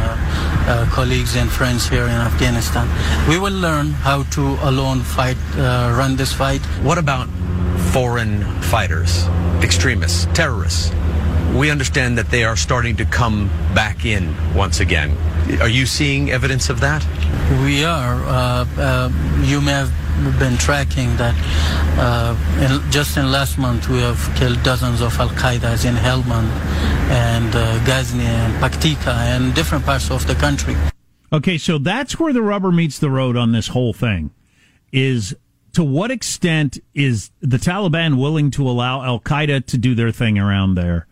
uh, 0.67 0.91
colleagues 0.91 1.37
and 1.37 1.49
friends 1.49 1.89
here 1.89 2.07
in 2.07 2.19
Afghanistan. 2.31 2.89
We 3.29 3.39
will 3.39 3.55
learn 3.55 3.93
how 3.93 4.25
to 4.35 4.43
alone 4.69 5.01
fight, 5.03 5.39
uh, 5.55 5.95
run 5.97 6.17
this 6.17 6.33
fight. 6.33 6.61
What 6.83 6.99
about 6.99 7.29
foreign 7.93 8.43
fighters, 8.63 9.29
extremists, 9.63 10.27
terrorists? 10.35 10.91
We 11.55 11.71
understand 11.71 12.19
that 12.19 12.31
they 12.31 12.45
are 12.45 12.57
starting 12.57 12.97
to 12.97 13.05
come 13.05 13.49
back 13.75 14.05
in 14.05 14.35
once 14.55 14.81
again. 14.81 15.17
Are 15.61 15.69
you 15.69 15.87
seeing 15.87 16.31
evidence 16.31 16.71
of 16.71 16.81
that? 16.81 17.05
We 17.63 17.85
are. 17.85 18.17
Uh, 18.25 18.67
uh, 18.77 19.43
you 19.45 19.61
may 19.61 19.73
have 19.73 19.93
been 20.39 20.57
tracking 20.57 21.17
that 21.17 21.35
uh, 21.99 22.35
in, 22.61 22.91
just 22.91 23.17
in 23.17 23.31
last 23.31 23.59
month 23.59 23.89
we 23.89 23.99
have 24.01 24.19
killed 24.37 24.63
dozens 24.63 25.01
of 25.01 25.19
Al 25.21 25.29
Qaeda's 25.29 25.85
in 25.85 25.95
Helmand 25.95 26.51
and 27.11 27.55
uh, 27.55 27.85
Ghazni 27.85 28.25
and 28.25 28.55
Paktika 28.55 29.15
and 29.15 29.55
different 29.55 29.85
parts 29.85 30.11
of 30.11 30.27
the 30.27 30.35
country. 30.35 30.75
Okay, 31.33 31.59
so 31.59 31.79
that's 31.79 32.19
where 32.19 32.33
the 32.33 32.43
rubber 32.43 32.73
meets 32.73 32.99
the 32.99 33.11
road 33.11 33.37
on 33.37 33.53
this 33.53 33.69
whole 33.69 33.93
thing. 33.93 34.31
Is 34.93 35.37
to 35.75 35.85
what 35.85 36.11
extent 36.11 36.79
is 36.95 37.31
the 37.41 37.59
Taliban 37.59 38.19
willing 38.19 38.51
to 38.53 38.69
allow 38.69 39.03
Al 39.03 39.21
Qaeda 39.21 39.67
to 39.67 39.79
do 39.79 39.95
their 39.95 40.11
thing 40.11 40.39
around 40.39 40.75
there? 40.75 41.07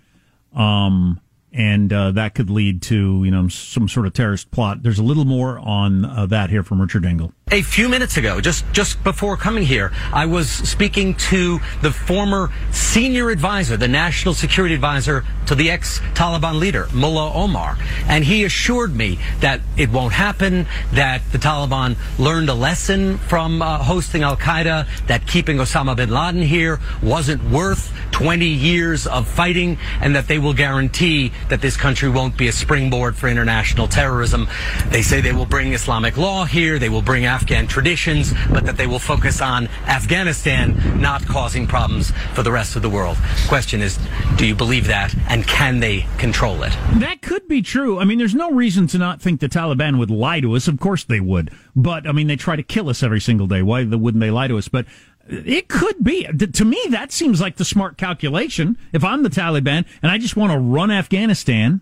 Um, 0.54 1.20
and 1.52 1.92
uh, 1.92 2.10
that 2.10 2.34
could 2.34 2.50
lead 2.50 2.82
to 2.82 3.22
you 3.24 3.30
know 3.30 3.48
some 3.48 3.88
sort 3.88 4.06
of 4.06 4.12
terrorist 4.12 4.50
plot. 4.50 4.82
There's 4.82 4.98
a 4.98 5.04
little 5.04 5.24
more 5.24 5.58
on 5.58 6.04
uh, 6.04 6.26
that 6.26 6.50
here 6.50 6.62
from 6.62 6.80
Richard 6.80 7.06
Engel. 7.06 7.32
A 7.50 7.60
few 7.60 7.90
minutes 7.90 8.16
ago, 8.16 8.40
just 8.40 8.64
just 8.72 9.04
before 9.04 9.36
coming 9.36 9.64
here, 9.64 9.92
I 10.14 10.24
was 10.24 10.48
speaking 10.48 11.14
to 11.28 11.60
the 11.82 11.92
former 11.92 12.50
senior 12.72 13.28
advisor, 13.28 13.76
the 13.76 13.86
national 13.86 14.32
security 14.32 14.74
advisor 14.74 15.26
to 15.46 15.54
the 15.54 15.70
ex-Taliban 15.70 16.58
leader, 16.58 16.88
Mullah 16.94 17.34
Omar, 17.34 17.76
and 18.08 18.24
he 18.24 18.44
assured 18.44 18.96
me 18.96 19.18
that 19.40 19.60
it 19.76 19.90
won't 19.90 20.14
happen, 20.14 20.66
that 20.94 21.20
the 21.32 21.38
Taliban 21.38 21.96
learned 22.18 22.48
a 22.48 22.54
lesson 22.54 23.18
from 23.18 23.60
uh, 23.60 23.76
hosting 23.76 24.22
Al-Qaeda, 24.22 25.06
that 25.06 25.26
keeping 25.26 25.58
Osama 25.58 25.94
bin 25.94 26.10
Laden 26.10 26.40
here 26.40 26.80
wasn't 27.02 27.44
worth 27.50 27.92
20 28.12 28.46
years 28.46 29.06
of 29.06 29.28
fighting, 29.28 29.76
and 30.00 30.16
that 30.16 30.28
they 30.28 30.38
will 30.38 30.54
guarantee 30.54 31.30
that 31.50 31.60
this 31.60 31.76
country 31.76 32.08
won't 32.08 32.38
be 32.38 32.48
a 32.48 32.52
springboard 32.52 33.14
for 33.14 33.28
international 33.28 33.86
terrorism. 33.86 34.48
They 34.88 35.02
say 35.02 35.20
they 35.20 35.32
will 35.32 35.44
bring 35.44 35.74
Islamic 35.74 36.16
law 36.16 36.46
here, 36.46 36.78
they 36.78 36.88
will 36.88 37.02
bring 37.02 37.26
Afghan 37.34 37.66
traditions, 37.66 38.32
but 38.52 38.64
that 38.64 38.76
they 38.76 38.86
will 38.86 39.00
focus 39.00 39.40
on 39.40 39.66
Afghanistan, 39.88 41.00
not 41.00 41.26
causing 41.26 41.66
problems 41.66 42.12
for 42.32 42.44
the 42.44 42.52
rest 42.52 42.76
of 42.76 42.82
the 42.82 42.88
world. 42.88 43.16
Question 43.48 43.82
is, 43.82 43.98
do 44.36 44.46
you 44.46 44.54
believe 44.54 44.86
that, 44.86 45.12
and 45.28 45.44
can 45.44 45.80
they 45.80 46.06
control 46.16 46.62
it? 46.62 46.70
That 47.00 47.22
could 47.22 47.48
be 47.48 47.60
true. 47.60 47.98
I 47.98 48.04
mean, 48.04 48.18
there's 48.18 48.36
no 48.36 48.52
reason 48.52 48.86
to 48.86 48.98
not 48.98 49.20
think 49.20 49.40
the 49.40 49.48
Taliban 49.48 49.98
would 49.98 50.12
lie 50.12 50.38
to 50.38 50.54
us. 50.54 50.68
Of 50.68 50.78
course 50.78 51.02
they 51.02 51.18
would. 51.18 51.50
But, 51.74 52.06
I 52.06 52.12
mean, 52.12 52.28
they 52.28 52.36
try 52.36 52.54
to 52.54 52.62
kill 52.62 52.88
us 52.88 53.02
every 53.02 53.20
single 53.20 53.48
day. 53.48 53.62
Why 53.62 53.82
wouldn't 53.82 54.20
they 54.20 54.30
lie 54.30 54.46
to 54.46 54.56
us? 54.56 54.68
But 54.68 54.86
it 55.26 55.68
could 55.68 56.04
be. 56.04 56.24
To 56.26 56.64
me, 56.64 56.80
that 56.90 57.10
seems 57.10 57.40
like 57.40 57.56
the 57.56 57.64
smart 57.64 57.98
calculation. 57.98 58.78
If 58.92 59.02
I'm 59.02 59.24
the 59.24 59.28
Taliban 59.28 59.86
and 60.02 60.12
I 60.12 60.18
just 60.18 60.36
want 60.36 60.52
to 60.52 60.58
run 60.58 60.92
Afghanistan, 60.92 61.80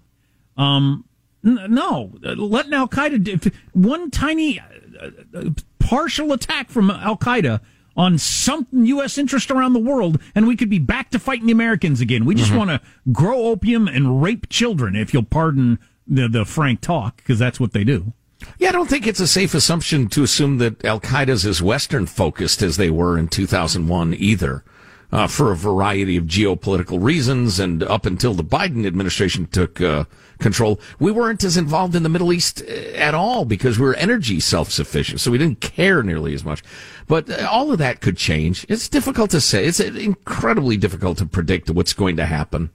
um, 0.56 1.04
no, 1.42 2.12
let 2.22 2.72
Al 2.72 2.88
Qaeda 2.88 3.52
one 3.72 4.10
tiny 4.10 4.60
uh, 5.00 5.42
partial 5.78 6.32
attack 6.32 6.70
from 6.70 6.90
Al 6.90 7.16
Qaeda 7.16 7.60
on 7.96 8.16
some 8.16 8.66
U.S. 8.72 9.18
interest 9.18 9.50
around 9.50 9.74
the 9.74 9.78
world, 9.78 10.18
and 10.34 10.46
we 10.46 10.56
could 10.56 10.70
be 10.70 10.78
back 10.78 11.10
to 11.10 11.18
fighting 11.18 11.46
the 11.46 11.52
Americans 11.52 12.00
again. 12.00 12.24
We 12.24 12.34
just 12.34 12.50
Mm-hmm. 12.50 12.58
want 12.58 12.70
to 12.70 12.80
grow 13.12 13.44
opium 13.46 13.86
and 13.86 14.22
rape 14.22 14.48
children, 14.48 14.96
if 14.96 15.12
you'll 15.12 15.22
pardon 15.24 15.78
the, 16.06 16.26
the 16.28 16.44
frank 16.44 16.80
talk, 16.80 17.16
because 17.18 17.38
that's 17.38 17.60
what 17.60 17.72
they 17.72 17.84
do. 17.84 18.12
Yeah, 18.58 18.70
I 18.70 18.72
don't 18.72 18.88
think 18.88 19.06
it's 19.06 19.20
a 19.20 19.26
safe 19.26 19.54
assumption 19.54 20.08
to 20.08 20.22
assume 20.22 20.58
that 20.58 20.84
Al 20.84 21.00
Qaeda's 21.00 21.44
as 21.46 21.60
Western 21.62 22.06
focused 22.06 22.62
as 22.62 22.76
they 22.76 22.90
were 22.90 23.18
in 23.18 23.28
2001 23.28 24.14
either. 24.14 24.64
Uh, 25.12 25.26
for 25.26 25.52
a 25.52 25.56
variety 25.56 26.16
of 26.16 26.24
geopolitical 26.24 26.98
reasons, 27.02 27.60
and 27.60 27.82
up 27.82 28.06
until 28.06 28.32
the 28.32 28.42
Biden 28.42 28.86
administration 28.86 29.46
took 29.46 29.78
uh, 29.78 30.04
control, 30.42 30.80
we 30.98 31.10
weren't 31.10 31.44
as 31.44 31.56
involved 31.56 31.94
in 31.94 32.02
the 32.02 32.08
Middle 32.08 32.32
East 32.32 32.62
uh, 32.62 32.72
at 32.96 33.14
all 33.14 33.44
because 33.44 33.78
we 33.78 33.86
were 33.86 33.94
energy 33.94 34.40
self-sufficient, 34.40 35.20
so 35.20 35.30
we 35.30 35.38
didn't 35.38 35.60
care 35.60 36.02
nearly 36.02 36.34
as 36.34 36.44
much. 36.44 36.62
But 37.06 37.30
uh, 37.30 37.48
all 37.50 37.72
of 37.72 37.78
that 37.78 38.00
could 38.00 38.16
change. 38.16 38.66
It's 38.68 38.88
difficult 38.88 39.30
to 39.30 39.40
say. 39.40 39.64
It's 39.64 39.80
uh, 39.80 39.84
incredibly 39.84 40.76
difficult 40.76 41.18
to 41.18 41.26
predict 41.26 41.70
what's 41.70 41.92
going 41.92 42.16
to 42.16 42.26
happen. 42.26 42.70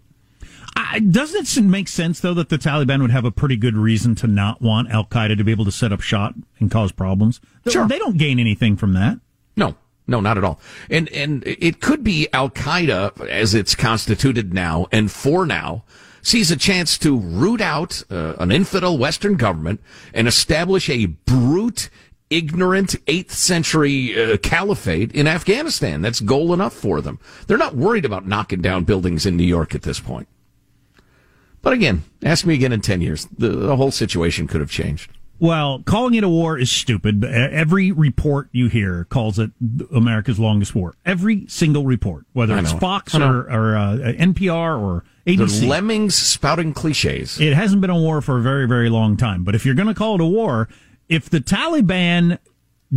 I, 0.75 0.99
doesn't 0.99 1.57
it 1.57 1.63
make 1.63 1.87
sense 1.87 2.19
though 2.19 2.35
that 2.35 2.49
the 2.49 2.57
Taliban 2.57 3.01
would 3.01 3.09
have 3.09 3.25
a 3.25 3.31
pretty 3.31 3.57
good 3.57 3.75
reason 3.75 4.13
to 4.15 4.27
not 4.27 4.61
want 4.61 4.91
Al 4.91 5.05
Qaeda 5.05 5.35
to 5.37 5.43
be 5.43 5.51
able 5.51 5.65
to 5.65 5.71
set 5.71 5.91
up 5.91 6.01
shop 6.01 6.35
and 6.59 6.69
cause 6.69 6.91
problems? 6.91 7.41
Sure. 7.67 7.87
They 7.87 7.97
don't 7.97 8.17
gain 8.17 8.39
anything 8.39 8.77
from 8.77 8.93
that. 8.93 9.19
No, 9.55 9.75
no, 10.05 10.19
not 10.21 10.37
at 10.37 10.43
all. 10.43 10.59
And 10.89 11.09
and 11.09 11.43
it 11.45 11.81
could 11.81 12.03
be 12.03 12.27
Al 12.31 12.51
Qaeda 12.51 13.27
as 13.27 13.55
it's 13.55 13.73
constituted 13.73 14.53
now, 14.53 14.85
and 14.91 15.11
for 15.11 15.47
now, 15.47 15.83
sees 16.21 16.51
a 16.51 16.57
chance 16.57 16.97
to 16.99 17.17
root 17.17 17.61
out 17.61 18.03
uh, 18.09 18.33
an 18.39 18.51
infidel 18.51 18.97
Western 18.97 19.35
government 19.35 19.81
and 20.13 20.27
establish 20.27 20.89
a 20.89 21.05
brute. 21.05 21.89
Ignorant 22.29 22.89
8th 23.05 23.31
century 23.31 24.21
uh, 24.21 24.35
caliphate 24.35 25.13
in 25.13 25.27
Afghanistan. 25.27 26.01
That's 26.01 26.19
goal 26.19 26.53
enough 26.53 26.73
for 26.73 26.99
them. 26.99 27.19
They're 27.47 27.57
not 27.57 27.77
worried 27.77 28.03
about 28.03 28.27
knocking 28.27 28.61
down 28.61 28.83
buildings 28.83 29.25
in 29.25 29.37
New 29.37 29.45
York 29.45 29.73
at 29.73 29.83
this 29.83 30.01
point. 30.01 30.27
But 31.61 31.71
again, 31.71 32.03
ask 32.23 32.45
me 32.45 32.53
again 32.53 32.73
in 32.73 32.81
10 32.81 32.99
years. 32.99 33.27
The, 33.37 33.49
the 33.49 33.75
whole 33.77 33.91
situation 33.91 34.47
could 34.47 34.59
have 34.59 34.69
changed. 34.69 35.09
Well, 35.39 35.83
calling 35.85 36.15
it 36.15 36.23
a 36.23 36.29
war 36.29 36.57
is 36.57 36.71
stupid. 36.71 37.21
But 37.21 37.31
every 37.31 37.91
report 37.91 38.49
you 38.51 38.67
hear 38.67 39.05
calls 39.05 39.37
it 39.37 39.51
America's 39.93 40.39
longest 40.39 40.73
war. 40.73 40.95
Every 41.05 41.45
single 41.47 41.85
report, 41.85 42.25
whether 42.33 42.57
it's. 42.57 42.73
Fox 42.73 43.13
or, 43.15 43.41
or 43.51 43.75
uh, 43.75 43.97
NPR 43.97 44.79
or 44.79 45.03
ABC. 45.25 45.61
The 45.61 45.67
lemmings 45.67 46.15
spouting 46.15 46.73
cliches. 46.73 47.39
It 47.39 47.53
hasn't 47.53 47.81
been 47.81 47.89
a 47.89 47.97
war 47.97 48.21
for 48.21 48.37
a 48.37 48.41
very, 48.41 48.67
very 48.67 48.89
long 48.89 49.17
time. 49.17 49.43
But 49.43 49.55
if 49.55 49.65
you're 49.65 49.75
going 49.75 49.87
to 49.87 49.93
call 49.93 50.15
it 50.15 50.21
a 50.21 50.25
war, 50.25 50.69
if 51.09 51.29
the 51.29 51.39
Taliban 51.39 52.39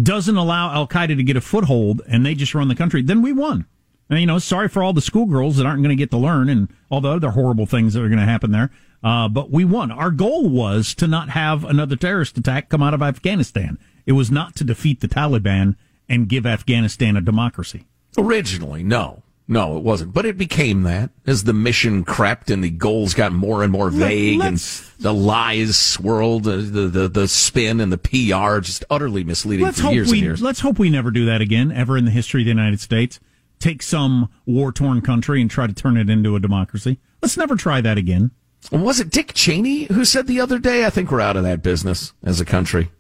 doesn't 0.01 0.37
allow 0.37 0.73
Al 0.73 0.87
Qaeda 0.87 1.17
to 1.17 1.23
get 1.23 1.37
a 1.37 1.41
foothold 1.41 2.03
and 2.07 2.25
they 2.25 2.35
just 2.35 2.55
run 2.55 2.69
the 2.69 2.75
country, 2.75 3.03
then 3.03 3.23
we 3.23 3.33
won. 3.33 3.67
And, 4.09 4.21
you 4.21 4.27
know, 4.27 4.39
sorry 4.39 4.69
for 4.69 4.83
all 4.83 4.93
the 4.93 5.01
schoolgirls 5.01 5.57
that 5.57 5.67
aren't 5.67 5.83
going 5.83 5.97
to 5.97 6.01
get 6.01 6.11
to 6.11 6.17
learn 6.17 6.49
and 6.49 6.69
all 6.89 7.01
the 7.01 7.11
other 7.11 7.31
horrible 7.31 7.67
things 7.67 7.95
that 7.95 8.03
are 8.03 8.09
going 8.09 8.19
to 8.19 8.25
happen 8.25 8.51
there. 8.51 8.71
Uh, 9.03 9.29
but 9.29 9.51
we 9.51 9.65
won. 9.65 9.91
Our 9.91 10.11
goal 10.11 10.49
was 10.49 10.95
to 10.97 11.07
not 11.07 11.31
have 11.31 11.65
another 11.65 11.97
terrorist 11.97 12.37
attack 12.37 12.69
come 12.69 12.83
out 12.83 12.95
of 12.95 13.03
Afghanistan. 13.03 13.79
It 14.07 14.13
was 14.13 14.31
not 14.31 14.57
to 14.57 14.65
defeat 14.65 15.01
the 15.01 15.09
Taliban 15.09 15.77
and 16.09 16.29
give 16.29 16.45
Afghanistan 16.45 17.17
a 17.17 17.21
democracy. 17.21 17.87
Originally, 18.19 18.83
no. 18.83 19.23
No, 19.49 19.77
it 19.77 19.83
wasn't. 19.83 20.13
But 20.13 20.27
it 20.27 20.39
became 20.39 20.85
that 20.85 21.11
as 21.27 21.43
the 21.43 21.53
mission 21.53 22.05
crept 22.05 22.51
and 22.53 22.63
the 22.63 22.71
goals 22.71 23.15
got 23.15 23.33
more 23.33 23.65
and 23.65 23.73
more 23.73 23.91
vague 23.91 24.41
and 24.41 24.59
the 25.01 25.13
lies 25.13 25.77
swirled, 25.77 26.47
uh, 26.47 26.57
the, 26.59 26.89
the, 26.89 27.09
the 27.09 27.27
spin 27.27 27.81
and 27.81 27.93
the 27.93 27.99
PR 27.99 28.61
just 28.61 28.85
utterly 28.89 29.25
misleading 29.25 29.67
Let's 29.67 29.81
for 29.81 29.91
years 29.91 30.13
we 30.13 30.19
and 30.19 30.25
years. 30.25 30.41
let's 30.41 30.61
hope 30.61 30.79
we 30.79 30.89
never 30.89 31.11
do 31.11 31.27
that 31.27 31.41
again 31.41 31.73
ever 31.73 31.97
in 31.97 32.05
the 32.05 32.13
history 32.13 32.43
of 32.43 32.45
the 32.45 32.51
United 32.51 32.81
States. 32.81 33.19
Take 33.59 33.83
some 33.83 34.29
war 34.47 34.71
torn 34.71 35.01
country 35.01 35.41
and 35.41 35.51
try 35.51 35.67
to 35.67 35.73
turn 35.75 35.97
it 35.97 36.09
into 36.09 36.37
a 36.37 36.41
democracy. 36.41 37.01
Let's 37.21 37.37
never 37.37 37.57
try 37.57 37.81
that 37.81 37.99
again. 37.99 38.31
Was 38.71 39.01
it 39.01 39.11
Dick 39.11 39.33
Cheney 39.35 39.85
who 39.85 40.05
said 40.05 40.27
the 40.27 40.41
other 40.41 40.59
day, 40.59 40.85
I 40.85 40.91
think 40.91 41.11
we're 41.11 41.21
out 41.21 41.37
of 41.37 41.43
that 41.45 41.63
business 41.63 42.13
as 42.23 42.41
a 42.41 42.45
country? 42.45 42.91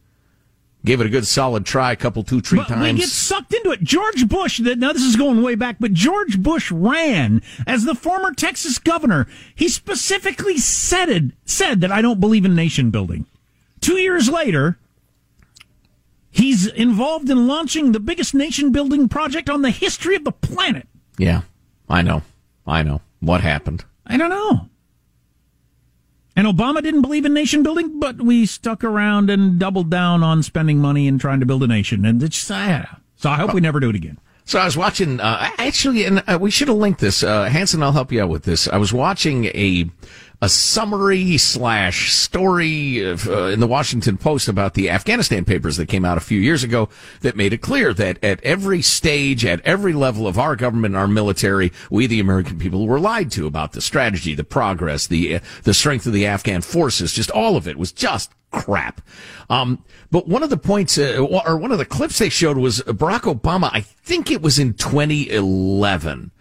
Gave 0.84 1.00
it 1.02 1.06
a 1.06 1.10
good 1.10 1.26
solid 1.26 1.66
try, 1.66 1.92
a 1.92 1.96
couple, 1.96 2.22
two, 2.24 2.40
three 2.40 2.58
But 2.60 2.68
times. 2.68 2.82
we 2.94 2.98
get 3.00 3.08
sucked 3.10 3.52
into 3.52 3.70
it. 3.70 3.82
George 3.82 4.26
Bush, 4.26 4.58
now 4.60 4.94
this 4.94 5.02
is 5.02 5.14
going 5.16 5.42
way 5.42 5.54
back, 5.54 5.76
but 5.78 5.92
George 5.92 6.42
Bush 6.42 6.70
ran 6.72 7.42
as 7.66 7.84
the 7.84 7.94
former 7.94 8.32
Texas 8.32 8.78
governor. 8.78 9.26
He 9.54 9.68
specifically 9.68 10.56
said 10.56 11.10
it, 11.10 11.24
said 11.44 11.82
that 11.82 11.92
I 11.92 12.00
don't 12.00 12.18
believe 12.18 12.46
in 12.46 12.54
nation 12.54 12.90
building. 12.90 13.26
Two 13.82 13.98
years 13.98 14.30
later, 14.30 14.78
he's 16.30 16.66
involved 16.66 17.28
in 17.28 17.46
launching 17.46 17.92
the 17.92 18.00
biggest 18.00 18.34
nation 18.34 18.72
building 18.72 19.06
project 19.08 19.50
on 19.50 19.60
the 19.60 19.70
history 19.70 20.16
of 20.16 20.24
the 20.24 20.32
planet. 20.32 20.88
yeah, 21.18 21.42
I 21.90 22.00
know. 22.02 22.22
I 22.66 22.82
know. 22.82 23.02
What 23.20 23.42
happened? 23.42 23.84
I 24.06 24.16
don't 24.16 24.30
know. 24.30 24.68
And 26.40 26.48
Obama 26.48 26.82
didn't 26.82 27.02
believe 27.02 27.26
in 27.26 27.34
nation 27.34 27.62
building, 27.62 28.00
but 28.00 28.22
we 28.22 28.46
stuck 28.46 28.82
around 28.82 29.28
and 29.28 29.58
doubled 29.58 29.90
down 29.90 30.22
on 30.22 30.42
spending 30.42 30.78
money 30.78 31.06
and 31.06 31.20
trying 31.20 31.38
to 31.40 31.44
build 31.44 31.62
a 31.62 31.66
nation. 31.66 32.06
And 32.06 32.22
it's, 32.22 32.50
uh, 32.50 32.86
so 33.16 33.28
I 33.28 33.36
hope 33.36 33.52
we 33.52 33.60
never 33.60 33.78
do 33.78 33.90
it 33.90 33.94
again. 33.94 34.16
So 34.50 34.58
I 34.58 34.64
was 34.64 34.76
watching, 34.76 35.20
uh, 35.20 35.48
actually, 35.58 36.04
and 36.06 36.24
uh, 36.26 36.36
we 36.40 36.50
should 36.50 36.66
have 36.66 36.76
linked 36.76 36.98
this. 36.98 37.22
Uh, 37.22 37.44
Hanson, 37.44 37.84
I'll 37.84 37.92
help 37.92 38.10
you 38.10 38.20
out 38.20 38.30
with 38.30 38.42
this. 38.42 38.66
I 38.66 38.78
was 38.78 38.92
watching 38.92 39.44
a 39.44 39.88
a 40.42 40.48
summary 40.48 41.38
slash 41.38 42.10
story 42.10 43.04
of, 43.04 43.28
uh, 43.28 43.44
in 43.44 43.60
the 43.60 43.68
Washington 43.68 44.16
Post 44.16 44.48
about 44.48 44.74
the 44.74 44.90
Afghanistan 44.90 45.44
papers 45.44 45.76
that 45.76 45.86
came 45.86 46.04
out 46.04 46.16
a 46.16 46.20
few 46.20 46.40
years 46.40 46.64
ago 46.64 46.88
that 47.20 47.36
made 47.36 47.52
it 47.52 47.58
clear 47.58 47.94
that 47.94 48.18
at 48.24 48.42
every 48.42 48.82
stage, 48.82 49.44
at 49.44 49.60
every 49.60 49.92
level 49.92 50.26
of 50.26 50.36
our 50.36 50.56
government, 50.56 50.96
our 50.96 51.06
military, 51.06 51.70
we 51.88 52.08
the 52.08 52.18
American 52.18 52.58
people 52.58 52.88
were 52.88 52.98
lied 52.98 53.30
to 53.30 53.46
about 53.46 53.70
the 53.70 53.80
strategy, 53.80 54.34
the 54.34 54.42
progress, 54.42 55.06
the 55.06 55.36
uh, 55.36 55.40
the 55.62 55.74
strength 55.74 56.06
of 56.06 56.12
the 56.12 56.26
Afghan 56.26 56.60
forces. 56.60 57.12
Just 57.12 57.30
all 57.30 57.56
of 57.56 57.68
it 57.68 57.78
was 57.78 57.92
just 57.92 58.32
crap. 58.50 59.00
Um, 59.48 59.84
but 60.10 60.28
one 60.28 60.42
of 60.42 60.50
the 60.50 60.56
points, 60.56 60.98
uh, 60.98 61.18
or 61.18 61.56
one 61.56 61.72
of 61.72 61.78
the 61.78 61.84
clips 61.84 62.18
they 62.18 62.28
showed 62.28 62.56
was 62.56 62.80
Barack 62.82 63.32
Obama. 63.32 63.70
I 63.72 63.80
think 63.80 64.30
it 64.30 64.42
was 64.42 64.58
in 64.58 64.74
2011 64.74 66.32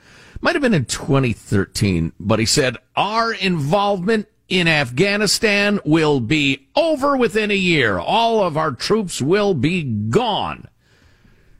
might 0.42 0.56
have 0.56 0.62
been 0.62 0.74
in 0.74 0.86
2013, 0.86 2.14
but 2.20 2.40
he 2.40 2.46
said, 2.46 2.78
our 2.96 3.34
involvement 3.34 4.28
in 4.48 4.68
Afghanistan 4.68 5.80
will 5.86 6.20
be 6.20 6.68
over 6.76 7.18
within 7.18 7.52
a 7.52 7.56
year. 7.56 8.00
All 8.00 8.44
of 8.44 8.58
our 8.58 8.72
troops 8.72 9.22
will 9.22 9.54
be 9.54 9.84
gone. 9.84 10.68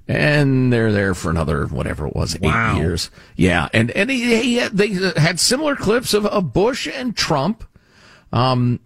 And 0.08 0.74
they're 0.74 0.92
there 0.92 1.14
for 1.14 1.30
another, 1.30 1.68
whatever 1.68 2.08
it 2.08 2.16
was, 2.16 2.36
eight 2.42 2.76
years. 2.78 3.12
Yeah. 3.36 3.70
And, 3.74 3.92
and 3.92 4.10
he, 4.10 4.42
he 4.42 4.56
had, 4.56 4.76
they 4.76 4.88
had 5.20 5.40
similar 5.40 5.76
clips 5.76 6.16
of, 6.16 6.26
of 6.26 6.52
Bush 6.52 6.88
and 6.88 7.16
Trump. 7.16 7.64
Um, 8.34 8.80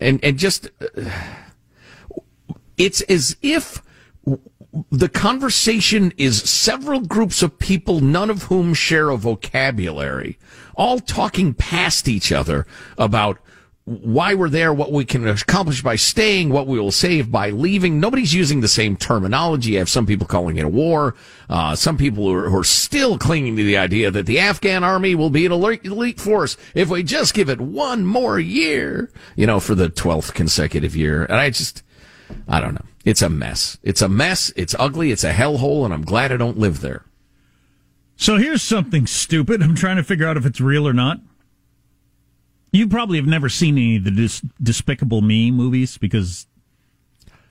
and, 0.00 0.22
and 0.22 0.38
just, 0.38 0.70
uh, 0.80 1.10
it's 2.76 3.00
as 3.02 3.36
if 3.42 3.82
the 4.90 5.08
conversation 5.08 6.12
is 6.16 6.42
several 6.42 7.00
groups 7.00 7.42
of 7.42 7.58
people, 7.58 8.00
none 8.00 8.30
of 8.30 8.44
whom 8.44 8.74
share 8.74 9.10
a 9.10 9.16
vocabulary, 9.16 10.38
all 10.74 10.98
talking 10.98 11.52
past 11.54 12.08
each 12.08 12.32
other 12.32 12.66
about 12.96 13.38
why 13.84 14.34
we're 14.34 14.48
there, 14.48 14.72
what 14.72 14.92
we 14.92 15.04
can 15.04 15.26
accomplish 15.26 15.82
by 15.82 15.96
staying, 15.96 16.50
what 16.50 16.68
we 16.68 16.78
will 16.78 16.92
save 16.92 17.32
by 17.32 17.50
leaving. 17.50 17.98
Nobody's 17.98 18.32
using 18.32 18.60
the 18.60 18.68
same 18.68 18.96
terminology. 18.96 19.76
I 19.76 19.80
have 19.80 19.88
some 19.88 20.06
people 20.06 20.26
calling 20.26 20.56
it 20.56 20.64
a 20.64 20.68
war. 20.68 21.16
Uh, 21.50 21.74
some 21.74 21.96
people 21.96 22.24
who 22.24 22.34
are, 22.34 22.48
who 22.48 22.58
are 22.58 22.64
still 22.64 23.18
clinging 23.18 23.56
to 23.56 23.64
the 23.64 23.76
idea 23.76 24.10
that 24.12 24.26
the 24.26 24.38
Afghan 24.38 24.84
army 24.84 25.16
will 25.16 25.30
be 25.30 25.46
an 25.46 25.52
elite, 25.52 26.20
force 26.20 26.56
if 26.74 26.90
we 26.90 27.02
just 27.02 27.34
give 27.34 27.48
it 27.48 27.60
one 27.60 28.06
more 28.06 28.38
year, 28.38 29.10
you 29.34 29.46
know, 29.46 29.58
for 29.58 29.74
the 29.74 29.88
12th 29.88 30.32
consecutive 30.32 30.94
year. 30.94 31.24
And 31.24 31.34
I 31.34 31.50
just, 31.50 31.82
I 32.46 32.60
don't 32.60 32.74
know. 32.74 32.86
It's 33.04 33.22
a 33.22 33.28
mess. 33.28 33.78
It's 33.82 34.00
a 34.00 34.08
mess. 34.08 34.52
It's 34.54 34.76
ugly. 34.78 35.10
It's 35.10 35.24
a 35.24 35.32
hellhole, 35.32 35.84
and 35.84 35.92
I'm 35.92 36.04
glad 36.04 36.30
I 36.30 36.36
don't 36.36 36.58
live 36.58 36.82
there. 36.82 37.04
So 38.14 38.36
here's 38.36 38.62
something 38.62 39.08
stupid. 39.08 39.60
I'm 39.60 39.74
trying 39.74 39.96
to 39.96 40.04
figure 40.04 40.26
out 40.26 40.36
if 40.36 40.46
it's 40.46 40.60
real 40.60 40.86
or 40.86 40.92
not. 40.92 41.18
You 42.72 42.88
probably 42.88 43.18
have 43.18 43.26
never 43.26 43.48
seen 43.48 43.76
any 43.76 43.96
of 43.96 44.04
the 44.04 44.10
Dis- 44.10 44.42
Despicable 44.62 45.20
Me 45.20 45.50
movies 45.50 45.98
because 45.98 46.46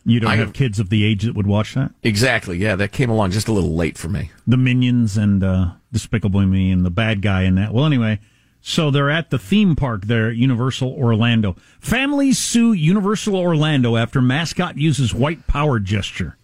you 0.03 0.19
don't 0.19 0.31
I- 0.31 0.35
have 0.37 0.53
kids 0.53 0.79
of 0.79 0.89
the 0.89 1.03
age 1.03 1.23
that 1.23 1.35
would 1.35 1.47
watch 1.47 1.75
that. 1.75 1.91
Exactly. 2.03 2.57
Yeah, 2.57 2.75
that 2.75 2.91
came 2.91 3.09
along 3.09 3.31
just 3.31 3.47
a 3.47 3.51
little 3.53 3.75
late 3.75 3.97
for 3.97 4.09
me. 4.09 4.31
The 4.47 4.57
Minions 4.57 5.17
and 5.17 5.43
uh, 5.43 5.71
Despicable 5.93 6.41
Me 6.45 6.71
and 6.71 6.83
the 6.83 6.89
bad 6.89 7.21
guy 7.21 7.43
in 7.43 7.55
that. 7.55 7.71
Well, 7.73 7.85
anyway, 7.85 8.19
so 8.61 8.89
they're 8.89 9.11
at 9.11 9.29
the 9.29 9.37
theme 9.39 9.75
park 9.75 10.05
there 10.05 10.29
at 10.29 10.35
Universal 10.37 10.91
Orlando. 10.91 11.55
Families 11.79 12.39
sue 12.39 12.73
Universal 12.73 13.35
Orlando 13.35 13.97
after 13.97 14.21
mascot 14.21 14.77
uses 14.77 15.13
white 15.13 15.45
power 15.45 15.79
gesture. 15.79 16.35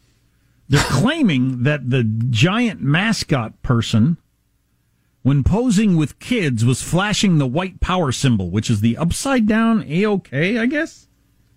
They're 0.70 0.84
claiming 0.84 1.64
that 1.64 1.90
the 1.90 2.04
giant 2.04 2.82
mascot 2.82 3.60
person, 3.64 4.18
when 5.28 5.44
posing 5.44 5.98
with 5.98 6.20
kids, 6.20 6.64
was 6.64 6.82
flashing 6.82 7.38
the 7.38 7.46
white 7.46 7.82
power 7.82 8.14
symbol, 8.14 8.50
which 8.50 8.70
is 8.70 8.80
the 8.80 8.96
upside 8.96 9.46
down 9.46 9.84
A-OK, 9.86 10.58
I 10.58 10.66
guess. 10.68 11.10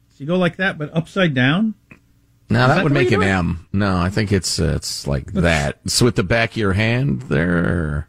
So 0.08 0.16
you 0.16 0.26
go 0.26 0.36
like 0.36 0.56
that, 0.56 0.76
but 0.76 0.90
upside 0.92 1.34
down. 1.34 1.74
No, 2.48 2.66
that, 2.66 2.74
that 2.74 2.82
would 2.82 2.92
make 2.92 3.12
an? 3.12 3.22
M. 3.22 3.68
No, 3.72 3.96
I 3.96 4.10
think 4.10 4.32
it's 4.32 4.58
uh, 4.58 4.72
it's 4.74 5.06
like 5.06 5.34
that. 5.34 5.78
It's 5.84 6.02
with 6.02 6.16
the 6.16 6.24
back 6.24 6.50
of 6.50 6.56
your 6.56 6.72
hand 6.72 7.22
there. 7.22 8.08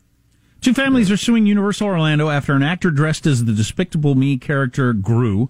Two 0.62 0.74
families 0.74 1.12
are 1.12 1.18
suing 1.18 1.46
Universal 1.46 1.90
Orlando 1.90 2.30
after 2.30 2.54
an 2.54 2.64
actor 2.64 2.90
dressed 2.90 3.28
as 3.28 3.46
the 3.46 3.54
Despicable 3.54 4.16
Me 4.16 4.40
character 4.40 4.94
Gru, 4.94 5.48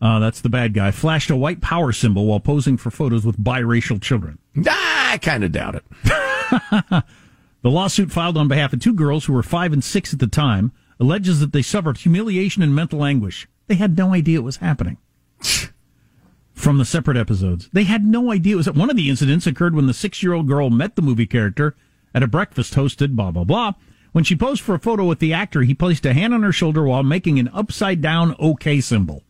uh, 0.00 0.20
that's 0.20 0.40
the 0.40 0.48
bad 0.48 0.72
guy, 0.72 0.92
flashed 0.92 1.30
a 1.30 1.36
white 1.36 1.60
power 1.60 1.90
symbol 1.90 2.26
while 2.26 2.38
posing 2.38 2.76
for 2.76 2.92
photos 2.92 3.26
with 3.26 3.36
biracial 3.36 4.00
children. 4.00 4.38
Ah, 4.68 5.14
I 5.14 5.18
kind 5.18 5.42
of 5.42 5.50
doubt 5.50 5.74
it. 5.74 7.04
The 7.62 7.70
lawsuit 7.70 8.12
filed 8.12 8.36
on 8.36 8.48
behalf 8.48 8.72
of 8.72 8.80
two 8.80 8.94
girls 8.94 9.24
who 9.24 9.32
were 9.32 9.42
five 9.42 9.72
and 9.72 9.82
six 9.82 10.12
at 10.12 10.20
the 10.20 10.26
time 10.26 10.72
alleges 11.00 11.40
that 11.40 11.52
they 11.52 11.62
suffered 11.62 11.98
humiliation 11.98 12.62
and 12.62 12.74
mental 12.74 13.04
anguish. 13.04 13.48
They 13.66 13.74
had 13.74 13.96
no 13.96 14.14
idea 14.14 14.38
it 14.38 14.44
was 14.44 14.58
happening. 14.58 14.98
From 16.54 16.78
the 16.78 16.84
separate 16.84 17.16
episodes, 17.16 17.68
they 17.72 17.84
had 17.84 18.04
no 18.04 18.32
idea 18.32 18.54
it 18.54 18.56
was. 18.56 18.70
One 18.70 18.90
of 18.90 18.96
the 18.96 19.10
incidents 19.10 19.46
occurred 19.46 19.74
when 19.74 19.86
the 19.86 19.94
six-year-old 19.94 20.48
girl 20.48 20.70
met 20.70 20.96
the 20.96 21.02
movie 21.02 21.26
character 21.26 21.76
at 22.14 22.22
a 22.22 22.28
breakfast 22.28 22.74
hosted. 22.74 23.14
Blah 23.14 23.30
blah 23.30 23.44
blah. 23.44 23.72
When 24.12 24.24
she 24.24 24.34
posed 24.34 24.62
for 24.62 24.74
a 24.74 24.80
photo 24.80 25.04
with 25.04 25.18
the 25.18 25.32
actor, 25.32 25.62
he 25.62 25.74
placed 25.74 26.06
a 26.06 26.14
hand 26.14 26.34
on 26.34 26.42
her 26.42 26.52
shoulder 26.52 26.82
while 26.84 27.02
making 27.02 27.38
an 27.38 27.50
upside-down 27.52 28.34
OK 28.38 28.80
symbol, 28.80 29.22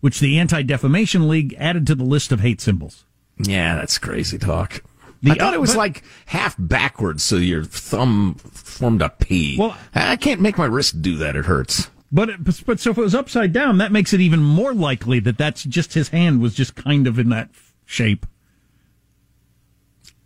which 0.00 0.18
the 0.18 0.38
Anti-Defamation 0.38 1.28
League 1.28 1.54
added 1.58 1.86
to 1.86 1.94
the 1.94 2.02
list 2.02 2.32
of 2.32 2.40
hate 2.40 2.60
symbols. 2.60 3.04
Yeah, 3.38 3.76
that's 3.76 3.98
crazy 3.98 4.38
talk. 4.38 4.82
The- 5.22 5.32
I 5.32 5.34
thought 5.34 5.54
it 5.54 5.60
was 5.60 5.70
but- 5.70 5.78
like 5.78 6.02
half 6.26 6.54
backwards, 6.58 7.22
so 7.22 7.36
your 7.36 7.64
thumb 7.64 8.34
formed 8.34 9.02
a 9.02 9.08
P. 9.08 9.56
Well, 9.58 9.76
I 9.94 10.16
can't 10.16 10.40
make 10.40 10.58
my 10.58 10.66
wrist 10.66 11.02
do 11.02 11.16
that; 11.16 11.36
it 11.36 11.46
hurts. 11.46 11.90
But 12.12 12.30
it, 12.30 12.64
but 12.66 12.78
so 12.78 12.90
if 12.90 12.98
it 12.98 13.00
was 13.00 13.14
upside 13.14 13.52
down, 13.52 13.78
that 13.78 13.92
makes 13.92 14.12
it 14.12 14.20
even 14.20 14.40
more 14.40 14.72
likely 14.72 15.18
that 15.20 15.38
that's 15.38 15.64
just 15.64 15.94
his 15.94 16.08
hand 16.10 16.40
was 16.40 16.54
just 16.54 16.74
kind 16.74 17.06
of 17.06 17.18
in 17.18 17.30
that 17.30 17.50
shape. 17.84 18.26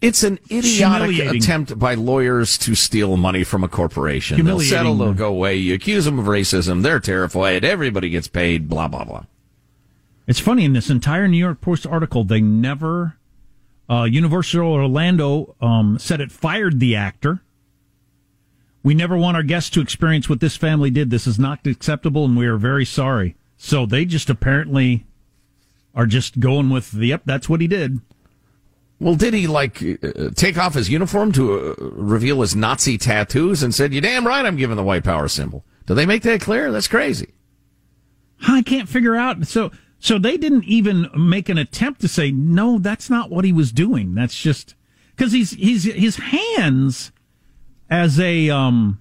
It's 0.01 0.23
an 0.23 0.39
idiotic 0.51 1.19
attempt 1.19 1.79
by 1.79 1.95
lawyers 1.95 2.57
to 2.59 2.75
steal 2.75 3.19
money 3.19 3.45
from 3.45 3.63
a 3.63 3.69
corporation. 3.69 4.43
They'll 4.45 4.61
settle, 4.61 4.97
they'll 4.97 5.13
go 5.13 5.29
away. 5.29 5.57
You 5.57 5.75
accuse 5.75 6.07
them 6.07 6.19
of 6.19 6.25
racism, 6.25 6.83
they're 6.83 7.01
terrified. 7.01 7.65
Everybody 7.65 8.09
gets 8.09 8.27
paid. 8.29 8.69
Blah 8.69 8.89
blah 8.89 9.05
blah. 9.05 9.25
It's 10.27 10.41
funny 10.41 10.65
in 10.65 10.73
this 10.73 10.91
entire 10.91 11.29
New 11.29 11.39
York 11.39 11.61
Post 11.61 11.87
article, 11.87 12.25
they 12.25 12.41
never. 12.41 13.17
Uh, 13.91 14.05
Universal 14.05 14.61
Orlando 14.63 15.57
um, 15.61 15.99
said 15.99 16.21
it 16.21 16.31
fired 16.31 16.79
the 16.79 16.95
actor. 16.95 17.43
We 18.85 18.95
never 18.95 19.17
want 19.17 19.37
our 19.37 19.43
guests 19.43 19.69
to 19.71 19.81
experience 19.81 20.29
what 20.29 20.41
this 20.41 20.57
family 20.57 20.91
did. 20.91 21.11
This 21.11 21.27
is 21.27 21.39
not 21.39 21.67
acceptable, 21.67 22.25
and 22.25 22.37
we 22.37 22.47
are 22.47 22.57
very 22.57 22.85
sorry. 22.85 23.35
So 23.57 23.85
they 23.85 24.05
just 24.05 24.31
apparently 24.31 25.05
are 25.95 26.07
just 26.07 26.39
going 26.39 26.71
with 26.71 26.93
the 26.93 27.09
yep. 27.09 27.23
That's 27.25 27.49
what 27.49 27.61
he 27.61 27.67
did. 27.67 28.01
Well, 29.01 29.17
did 29.17 29.35
he 29.35 29.47
like 29.47 29.83
uh, 29.83 30.31
take 30.35 30.57
off 30.57 30.75
his 30.75 30.89
uniform 30.89 31.33
to 31.33 31.53
uh, 31.53 31.75
reveal 31.79 32.43
his 32.43 32.55
Nazi 32.55 32.97
tattoos 32.97 33.63
and 33.63 33.75
said, 33.75 33.93
"You 33.93 34.01
damn 34.01 34.27
right, 34.27 34.47
I'm 34.47 34.57
giving 34.57 34.77
the 34.77 34.85
white 34.85 35.05
power 35.05 35.27
symbol"? 35.27 35.65
Do 35.87 35.95
they 35.95 36.07
make 36.07 36.23
that 36.23 36.41
clear? 36.41 36.71
That's 36.71 36.89
crazy. 36.89 37.35
I 38.47 38.63
can't 38.63 38.89
figure 38.89 39.17
out. 39.17 39.47
So, 39.47 39.73
so 40.01 40.19
they 40.19 40.37
didn't 40.37 40.65
even 40.65 41.09
make 41.17 41.49
an 41.49 41.59
attempt 41.59 42.01
to 42.01 42.09
say, 42.09 42.31
no, 42.33 42.79
that's 42.79 43.09
not 43.09 43.31
what 43.31 43.45
he 43.45 43.53
was 43.53 43.71
doing. 43.71 44.15
That's 44.15 44.37
just 44.41 44.75
because 45.15 45.33
he's, 45.33 45.51
he's, 45.53 45.85
his 45.85 46.17
hands 46.17 47.13
as 47.89 48.19
a, 48.19 48.49
um, 48.51 48.99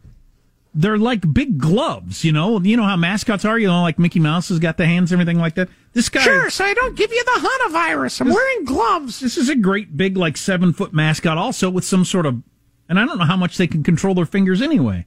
they're 0.74 0.97
like 0.97 1.34
big 1.34 1.58
gloves, 1.58 2.24
you 2.24 2.32
know. 2.32 2.60
You 2.60 2.78
know 2.78 2.84
how 2.84 2.95
mascots 2.95 3.43
are, 3.43 3.58
you 3.58 3.68
know, 3.68 3.82
like 3.82 3.97
Mickey 3.97 4.20
Mouse 4.20 4.50
has 4.50 4.60
got 4.60 4.78
the 4.78 4.86
hands, 4.86 5.12
and 5.12 5.20
everything 5.20 5.39
like 5.41 5.56
that. 5.56 5.68
This 5.93 6.10
guy, 6.10 6.22
Sure, 6.22 6.50
so 6.52 6.64
I 6.64 6.74
don't 6.76 6.95
give 6.95 7.12
you 7.12 7.24
the 7.24 7.39
Hana 7.39 7.72
virus. 7.72 8.22
I'm 8.22 8.28
This- 8.28 8.36
wearing 8.36 8.66
gloves. 8.66 9.20
This 9.20 9.36
is 9.38 9.50
a 9.50 9.56
great 9.56 9.97
big, 9.97 10.16
like 10.16 10.38
seven 10.38 10.72
foot 10.74 10.93
mascot, 10.93 11.38
also 11.38 11.70
with 11.72 11.86
some 11.86 12.06
sort 12.06 12.26
of, 12.28 12.43
and 12.88 13.00
I 13.00 13.06
don't 13.06 13.18
know 13.18 13.26
how 13.26 13.36
much 13.38 13.58
they 13.58 13.66
can 13.68 13.82
control 13.84 14.14
their 14.14 14.28
fingers 14.28 14.62
anyway. 14.62 15.06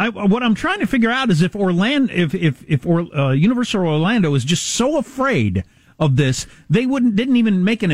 I, 0.00 0.08
what 0.08 0.42
I'm 0.42 0.54
trying 0.54 0.80
to 0.80 0.86
figure 0.86 1.10
out 1.10 1.30
is 1.30 1.42
if 1.42 1.54
Orlando, 1.54 2.10
if 2.14 2.34
if 2.34 2.64
if 2.66 2.86
or, 2.86 3.00
uh, 3.14 3.32
Universal 3.32 3.82
Orlando 3.86 4.34
is 4.34 4.46
just 4.46 4.64
so 4.64 4.96
afraid 4.96 5.62
of 5.98 6.16
this, 6.16 6.46
they 6.70 6.86
wouldn't 6.86 7.16
didn't 7.16 7.36
even 7.36 7.62
make 7.62 7.82
an 7.82 7.90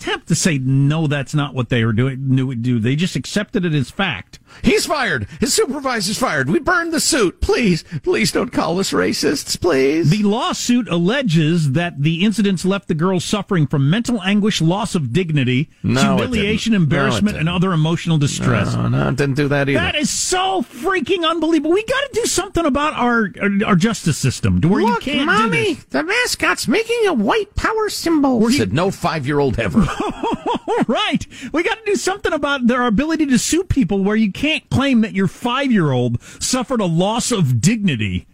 attempt 0.00 0.28
to 0.28 0.34
say 0.34 0.58
no, 0.58 1.06
that's 1.06 1.34
not 1.34 1.54
what 1.54 1.68
they 1.68 1.84
were 1.84 1.92
doing. 1.92 2.34
Do 2.62 2.78
they 2.78 2.96
just 2.96 3.16
accepted 3.16 3.64
it 3.64 3.74
as 3.74 3.90
fact? 3.90 4.38
He's 4.62 4.86
fired. 4.86 5.28
His 5.38 5.54
supervisor's 5.54 6.18
fired. 6.18 6.48
We 6.50 6.58
burned 6.58 6.92
the 6.92 7.00
suit. 7.00 7.40
Please, 7.40 7.84
please 8.02 8.32
don't 8.32 8.50
call 8.52 8.78
us 8.80 8.92
racists, 8.92 9.60
please. 9.60 10.10
The 10.10 10.22
lawsuit 10.22 10.88
alleges 10.88 11.72
that 11.72 12.02
the 12.02 12.24
incidents 12.24 12.64
left 12.64 12.88
the 12.88 12.94
girl 12.94 13.20
suffering 13.20 13.66
from 13.66 13.88
mental 13.90 14.20
anguish, 14.22 14.60
loss 14.60 14.94
of 14.94 15.12
dignity, 15.12 15.70
No, 15.82 16.16
humiliation, 16.16 16.72
didn't. 16.72 16.88
No, 16.88 16.96
embarrassment, 16.96 17.36
and 17.36 17.48
other 17.48 17.72
emotional 17.72 18.18
distress. 18.18 18.74
No, 18.74 18.88
no, 18.88 19.08
it 19.08 19.16
didn't 19.16 19.36
do 19.36 19.48
that 19.48 19.68
either. 19.68 19.78
That 19.78 19.94
is 19.94 20.10
so 20.10 20.62
freaking 20.62 21.28
unbelievable. 21.28 21.72
We 21.72 21.84
got 21.84 22.00
to 22.00 22.20
do 22.20 22.26
something 22.26 22.64
about 22.64 22.94
our 22.94 23.28
our, 23.40 23.50
our 23.66 23.76
justice 23.76 24.16
system 24.18 24.60
to 24.62 24.68
where 24.68 24.80
you 24.80 24.86
Look, 24.88 25.02
can't 25.02 25.26
mommy, 25.26 25.50
do 25.50 25.74
this. 25.74 25.84
the 25.84 26.02
mascot's 26.02 26.66
making 26.66 27.06
a 27.06 27.12
white 27.12 27.54
power 27.54 27.88
symbol. 27.88 28.50
Said 28.50 28.72
no 28.72 28.90
five-year-old 28.90 29.58
ever. 29.60 29.86
right. 30.88 31.26
We 31.52 31.62
got 31.62 31.78
to 31.78 31.84
do 31.84 31.96
something 31.96 32.32
about 32.32 32.66
their 32.66 32.86
ability 32.86 33.26
to 33.26 33.38
sue 33.38 33.64
people 33.64 34.02
where 34.04 34.16
you 34.16 34.32
can't 34.32 34.68
claim 34.70 35.00
that 35.02 35.14
your 35.14 35.28
five 35.28 35.72
year 35.72 35.92
old 35.92 36.22
suffered 36.22 36.80
a 36.80 36.86
loss 36.86 37.32
of 37.32 37.60
dignity 37.60 38.26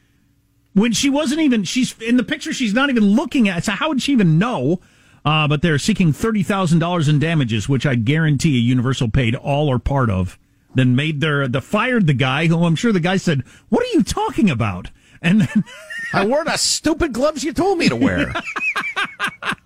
when 0.76 0.92
she 0.92 1.08
wasn't 1.08 1.40
even, 1.40 1.64
she's 1.64 1.98
in 2.02 2.18
the 2.18 2.22
picture, 2.22 2.52
she's 2.52 2.74
not 2.74 2.90
even 2.90 3.02
looking 3.02 3.48
at. 3.48 3.64
So 3.64 3.72
how 3.72 3.88
would 3.88 4.02
she 4.02 4.12
even 4.12 4.38
know? 4.38 4.80
Uh, 5.24 5.48
but 5.48 5.62
they're 5.62 5.78
seeking 5.78 6.12
$30,000 6.12 7.08
in 7.08 7.18
damages, 7.18 7.66
which 7.66 7.86
I 7.86 7.94
guarantee 7.94 8.58
Universal 8.58 9.08
paid 9.08 9.34
all 9.34 9.70
or 9.70 9.78
part 9.78 10.10
of. 10.10 10.38
Then 10.74 10.94
made 10.94 11.22
their, 11.22 11.48
the 11.48 11.62
fired 11.62 12.06
the 12.06 12.12
guy 12.12 12.46
who 12.46 12.62
I'm 12.66 12.76
sure 12.76 12.92
the 12.92 13.00
guy 13.00 13.16
said, 13.16 13.42
what 13.70 13.84
are 13.84 13.96
you 13.96 14.02
talking 14.02 14.50
about? 14.50 14.90
And 15.22 15.40
then 15.40 15.64
I 16.12 16.26
wore 16.26 16.44
the 16.44 16.58
stupid 16.58 17.14
gloves 17.14 17.42
you 17.42 17.54
told 17.54 17.78
me 17.78 17.88
to 17.88 17.96
wear. 17.96 18.34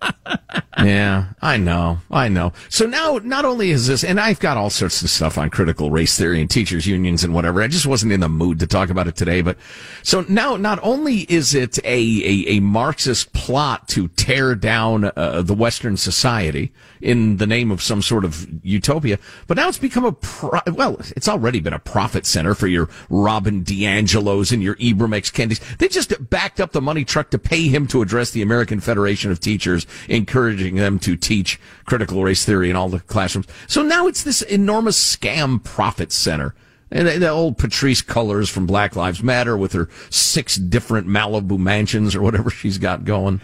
yeah, 0.78 1.32
I 1.40 1.56
know. 1.56 1.98
I 2.10 2.28
know. 2.28 2.52
So 2.68 2.86
now, 2.86 3.20
not 3.22 3.44
only 3.44 3.70
is 3.70 3.86
this, 3.86 4.04
and 4.04 4.20
I've 4.20 4.40
got 4.40 4.56
all 4.56 4.70
sorts 4.70 5.02
of 5.02 5.10
stuff 5.10 5.38
on 5.38 5.50
critical 5.50 5.90
race 5.90 6.16
theory 6.16 6.40
and 6.40 6.50
teachers' 6.50 6.86
unions 6.86 7.24
and 7.24 7.34
whatever. 7.34 7.62
I 7.62 7.68
just 7.68 7.86
wasn't 7.86 8.12
in 8.12 8.20
the 8.20 8.28
mood 8.28 8.58
to 8.60 8.66
talk 8.66 8.90
about 8.90 9.08
it 9.08 9.16
today. 9.16 9.40
But 9.40 9.56
so 10.02 10.24
now, 10.28 10.56
not 10.56 10.78
only 10.82 11.20
is 11.20 11.54
it 11.54 11.78
a, 11.78 11.88
a, 11.88 12.56
a 12.56 12.60
Marxist 12.60 13.32
plot 13.32 13.88
to 13.88 14.08
tear 14.08 14.54
down 14.54 15.10
uh, 15.16 15.42
the 15.42 15.54
Western 15.54 15.96
society 15.96 16.72
in 17.00 17.38
the 17.38 17.46
name 17.46 17.70
of 17.70 17.82
some 17.82 18.02
sort 18.02 18.24
of 18.24 18.46
utopia, 18.62 19.18
but 19.46 19.56
now 19.56 19.68
it's 19.68 19.78
become 19.78 20.04
a, 20.04 20.12
pro- 20.12 20.60
well, 20.72 21.00
it's 21.16 21.28
already 21.28 21.60
been 21.60 21.72
a 21.72 21.78
profit 21.78 22.26
center 22.26 22.54
for 22.54 22.66
your 22.66 22.88
Robin 23.08 23.64
DiAngelos 23.64 24.52
and 24.52 24.62
your 24.62 24.76
Ibram 24.76 25.16
X. 25.16 25.30
They 25.78 25.88
just 25.88 26.28
backed 26.28 26.60
up 26.60 26.72
the 26.72 26.82
money 26.82 27.04
truck 27.04 27.30
to 27.30 27.38
pay 27.38 27.68
him 27.68 27.86
to 27.88 28.02
address 28.02 28.30
the 28.30 28.42
American 28.42 28.80
Federation 28.80 29.30
of 29.30 29.40
Teachers, 29.40 29.86
encouraging 30.10 30.74
them 30.76 30.98
to 30.98 31.16
teach 31.16 31.58
critical 31.86 32.22
race 32.22 32.44
theory 32.44 32.68
in 32.68 32.76
all 32.76 32.88
the 32.90 33.00
classrooms. 33.00 33.46
So 33.66 33.82
now 33.82 34.06
it's 34.06 34.22
this 34.22 34.42
enormous 34.42 34.98
scam 35.16 35.62
profit 35.64 36.12
center. 36.12 36.54
And 36.90 37.06
the- 37.06 37.28
old 37.28 37.56
Patrisse 37.56 38.02
Cullors 38.04 38.50
from 38.50 38.66
Black 38.66 38.96
Lives 38.96 39.22
Matter 39.22 39.56
with 39.56 39.72
her 39.74 39.88
six 40.10 40.56
different 40.56 41.06
Malibu 41.06 41.56
mansions 41.56 42.16
or 42.16 42.22
whatever 42.22 42.50
she's 42.50 42.78
got 42.78 43.04
going. 43.04 43.40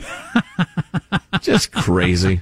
Just 1.40 1.72
crazy. 1.72 2.40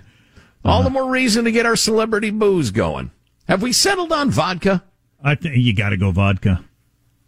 All 0.65 0.83
the 0.83 0.89
more 0.91 1.11
reason 1.11 1.45
to 1.45 1.53
get 1.53 1.67
our 1.67 1.77
celebrity 1.77 2.31
booze 2.31 2.71
going. 2.71 3.11
Have 3.49 3.61
we 3.61 3.73
settled 3.73 4.13
on 4.13 4.31
vodka? 4.31 4.83
I 5.23 5.35
think 5.35 5.57
you 5.59 5.75
got 5.75 5.91
to 5.91 5.99
go 5.99 6.11
vodka. 6.11 6.65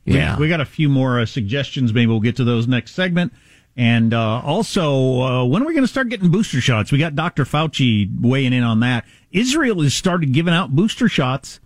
We- 0.07 0.15
Yeah. 0.15 0.39
We, 0.39 0.49
got 0.49 0.63
a 0.63 0.65
few 0.65 0.89
more 0.89 1.21
uh, 1.21 1.27
suggestions. 1.27 1.93
Maybe 1.93 2.07
we'll 2.07 2.21
get 2.21 2.37
to 2.37 2.45
those 2.45 2.67
next 2.67 2.93
segment. 2.93 3.33
And 3.77 4.14
uh, 4.14 4.41
also, 4.41 5.20
uh, 5.20 5.45
when 5.45 5.62
are 5.62 5.66
we 5.66 5.74
going 5.74 5.85
to 5.85 5.89
start 5.89 6.09
getting 6.09 6.31
booster 6.31 6.61
shots? 6.62 6.91
We 6.91 6.99
got 6.99 7.14
Dr. 7.14 7.45
Fauci 7.45 8.09
weighing 8.20 8.53
in 8.55 8.62
on 8.62 8.81
that. 8.81 9.05
Israel 9.33 9.83
has 9.83 9.93
started 9.95 10.33
giving 10.33 10.55
out 10.55 10.70
booster 10.74 11.09
shots, 11.11 11.61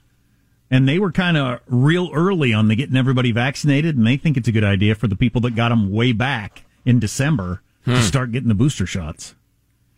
and 0.72 0.88
they 0.88 0.98
were 0.98 1.12
kind 1.12 1.36
of 1.36 1.60
real 1.68 2.10
early 2.12 2.52
on 2.52 2.66
the 2.66 2.74
getting 2.74 2.96
everybody 2.96 3.30
vaccinated, 3.30 3.96
and 3.96 4.04
they 4.06 4.16
think 4.16 4.36
it's 4.36 4.48
a 4.48 4.52
good 4.52 4.64
idea 4.64 4.96
for 4.96 5.06
the 5.06 5.14
people 5.14 5.40
that 5.42 5.54
got 5.54 5.68
them 5.68 5.92
way 5.92 6.12
back 6.12 6.64
in 6.84 6.98
December 6.98 7.62
Hmm. 7.84 7.92
to 7.92 8.02
start 8.02 8.30
getting 8.32 8.48
the 8.48 8.54
booster 8.54 8.84
shots. 8.84 9.34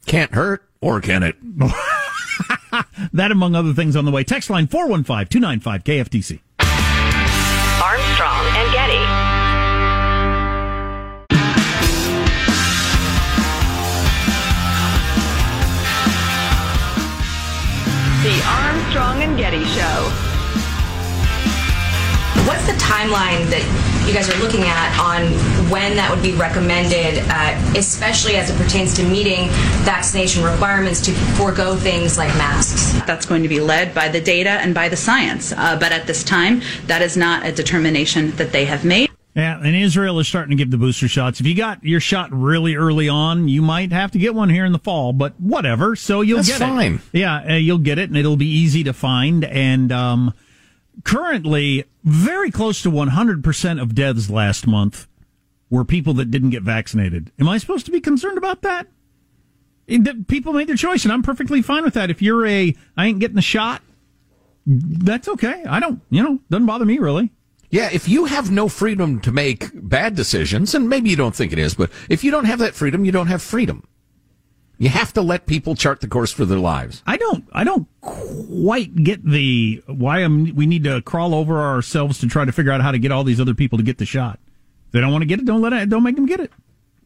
Can't 0.07 0.33
hurt, 0.35 0.63
or 0.81 1.01
can 1.01 1.25
it? 1.25 1.35
that, 3.13 3.33
among 3.33 3.57
other 3.57 3.73
things, 3.73 3.97
on 3.97 4.05
the 4.05 4.13
way. 4.13 4.23
Text 4.23 4.51
line 4.51 4.69
415 4.69 5.27
295 5.29 5.83
KFTC. 5.85 6.41
Armstrong 7.83 8.42
The 18.23 18.41
Armstrong 18.47 19.21
and 19.25 19.37
Getty 19.37 19.65
Show. 19.65 20.11
What's 22.47 22.65
the 22.67 22.79
timeline 22.79 23.51
that 23.51 24.05
you 24.07 24.15
guys 24.15 24.31
are 24.31 24.41
looking 24.41 24.63
at 24.63 24.97
on 24.97 25.27
when 25.69 25.97
that 25.97 26.09
would 26.09 26.23
be 26.23 26.33
recommended, 26.35 27.19
uh, 27.27 27.77
especially 27.77 28.37
as 28.37 28.49
it 28.49 28.57
pertains 28.57 28.95
to 28.95 29.03
meeting 29.03 29.49
vaccination 29.83 30.45
requirements 30.45 31.01
to 31.01 31.13
forego 31.35 31.75
things 31.75 32.17
like 32.17 32.29
masks? 32.37 32.93
That's 33.09 33.27
going 33.27 33.43
to 33.43 33.49
be 33.49 33.59
led 33.59 33.93
by 33.93 34.09
the 34.09 34.21
data 34.21 34.51
and 34.51 34.73
by 34.73 34.89
the 34.89 34.97
science. 34.97 35.51
Uh, 35.51 35.77
but 35.77 35.91
at 35.91 36.07
this 36.07 36.23
time, 36.23 36.63
that 36.87 37.03
is 37.03 37.17
not 37.17 37.45
a 37.45 37.51
determination 37.51 38.31
that 38.37 38.53
they 38.53 38.67
have 38.67 38.85
made. 38.85 39.12
Yeah, 39.35 39.59
and 39.59 39.75
Israel 39.75 40.19
is 40.19 40.29
starting 40.29 40.51
to 40.51 40.57
give 40.57 40.71
the 40.71 40.77
booster 40.77 41.09
shots. 41.09 41.41
If 41.41 41.47
you 41.47 41.55
got 41.55 41.83
your 41.83 42.01
shot 42.01 42.31
really 42.33 42.75
early 42.75 43.09
on, 43.09 43.49
you 43.49 43.63
might 43.63 43.91
have 43.91 44.11
to 44.11 44.19
get 44.19 44.35
one 44.35 44.51
here 44.51 44.67
in 44.67 44.73
the 44.73 44.79
fall, 44.79 45.15
but 45.15 45.41
whatever. 45.41 45.97
So 45.97 46.21
you'll 46.21 46.39
That's 46.39 46.49
get 46.49 46.59
fine. 46.59 46.95
it. 46.97 47.01
Yeah, 47.19 47.53
uh, 47.53 47.55
you'll 47.55 47.79
get 47.79 47.99
it, 47.99 48.11
and 48.11 48.19
it'll 48.19 48.37
be 48.37 48.51
easy 48.51 48.85
to 48.85 48.93
find. 48.93 49.45
And 49.45 49.91
um, 49.91 50.35
currently, 51.05 51.85
very 52.05 52.51
close 52.51 52.83
to 52.83 52.91
100% 52.91 53.83
of 53.83 53.95
deaths 53.95 54.29
last 54.29 54.67
month 54.67 55.07
were 55.71 55.85
people 55.85 56.13
that 56.15 56.31
didn't 56.31 56.51
get 56.51 56.63
vaccinated. 56.63 57.33
Am 57.39 57.49
I 57.49 57.57
supposed 57.57 57.87
to 57.87 57.93
be 57.93 58.01
concerned 58.01 58.37
about 58.37 58.61
that 58.63 58.87
People 60.29 60.53
made 60.53 60.69
their 60.69 60.77
choice, 60.77 61.05
and 61.05 61.13
I'm 61.13 61.23
perfectly 61.23 61.61
fine 61.61 61.83
with 61.83 61.95
that. 61.95 62.11
If 62.11 62.23
you're 62.23 62.47
a, 62.47 62.75
I 62.97 63.07
ain't 63.07 63.19
getting 63.19 63.37
the 63.37 63.43
shot, 63.43 63.83
that's 64.65 65.29
okay. 65.29 65.65
I 65.69 65.81
don't, 65.81 66.01
you 66.09 66.23
know, 66.23 66.39
doesn't 66.51 66.67
bother 66.67 66.85
me 66.85 66.99
really. 66.99 67.31
Yeah, 67.73 67.89
if 67.91 68.07
you 68.07 68.27
have 68.27 68.51
no 68.51 68.69
freedom 68.69 69.19
to 69.21 69.33
make 69.33 69.71
bad 69.73 70.15
decisions, 70.15 70.75
and 70.75 70.91
maybe 70.91 71.09
you 71.09 71.17
don't 71.17 71.35
think 71.35 71.55
it 71.55 71.59
is, 71.59 71.75
but 71.75 71.91
if 72.11 72.23
you 72.23 72.31
don't 72.31 72.45
have 72.45 72.59
that 72.59 72.75
freedom, 72.75 73.07
you 73.07 73.13
don't 73.13 73.29
have 73.29 73.41
freedom. 73.41 73.89
You 74.77 74.91
have 74.91 75.15
to 75.15 75.23
let 75.23 75.47
people 75.47 75.75
chart 75.75 76.03
the 76.03 76.07
course 76.07 76.31
for 76.31 76.45
their 76.45 76.59
lives. 76.59 77.03
I 77.07 77.17
don't 77.17 77.49
I 77.53 77.65
don't 77.65 77.89
quite 78.03 78.95
get 78.95 79.25
the 79.25 79.83
why 79.87 80.21
am 80.21 80.55
we 80.55 80.67
need 80.67 80.85
to 80.85 81.01
crawl 81.01 81.35
over 81.35 81.63
ourselves 81.63 82.19
to 82.19 82.29
try 82.29 82.45
to 82.45 82.53
figure 82.53 82.73
out 82.73 82.83
how 82.83 82.93
to 82.93 82.99
get 82.99 83.11
all 83.11 83.25
these 83.25 83.41
other 83.41 83.55
people 83.55 83.79
to 83.79 83.85
get 83.85 83.97
the 83.97 84.07
shot. 84.07 84.39
If 84.87 84.93
they 84.93 85.01
don't 85.01 85.13
want 85.13 85.23
to 85.23 85.27
get 85.27 85.39
it, 85.39 85.47
don't 85.47 85.63
let 85.63 85.73
it 85.73 85.89
don't 85.89 86.03
make 86.03 86.17
them 86.17 86.27
get 86.27 86.41
it. 86.41 86.53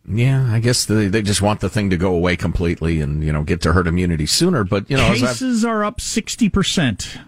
Yeah, 0.08 0.52
I 0.52 0.60
guess 0.60 0.84
they, 0.84 1.08
they 1.08 1.22
just 1.22 1.42
want 1.42 1.60
the 1.60 1.68
thing 1.68 1.90
to 1.90 1.96
go 1.96 2.14
away 2.14 2.36
completely 2.36 3.00
and, 3.00 3.24
you 3.24 3.32
know, 3.32 3.42
get 3.42 3.60
to 3.62 3.72
herd 3.72 3.88
immunity 3.88 4.26
sooner. 4.26 4.62
But, 4.62 4.88
you 4.88 4.96
know, 4.96 5.12
Cases 5.12 5.64
are 5.64 5.84
up 5.84 5.98
60%. 5.98 7.18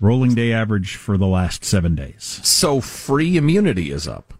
Rolling 0.00 0.34
day 0.34 0.52
average 0.52 0.94
for 0.96 1.16
the 1.16 1.26
last 1.26 1.64
7 1.64 1.94
days. 1.94 2.40
so 2.44 2.80
free 2.80 3.36
immunity 3.36 3.90
is 3.90 4.06
up. 4.06 4.34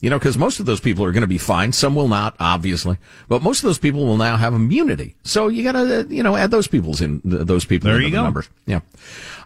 You 0.00 0.10
know, 0.10 0.18
because 0.18 0.36
most 0.36 0.58
of 0.58 0.66
those 0.66 0.80
people 0.80 1.04
are 1.04 1.12
going 1.12 1.20
to 1.20 1.28
be 1.28 1.38
fine. 1.38 1.70
Some 1.70 1.94
will 1.94 2.08
not, 2.08 2.34
obviously, 2.40 2.96
but 3.28 3.40
most 3.40 3.60
of 3.60 3.68
those 3.68 3.78
people 3.78 4.04
will 4.04 4.16
now 4.16 4.36
have 4.36 4.52
immunity. 4.52 5.14
So 5.22 5.46
you 5.46 5.62
got 5.62 5.72
to, 5.72 6.06
you 6.10 6.24
know, 6.24 6.34
add 6.34 6.50
those 6.50 6.66
people's 6.66 7.00
in 7.00 7.20
th- 7.20 7.46
those 7.46 7.64
people 7.64 7.88
There 7.88 8.00
you 8.00 8.10
the 8.10 8.16
go. 8.16 8.24
numbers. 8.24 8.48
Yeah. 8.66 8.80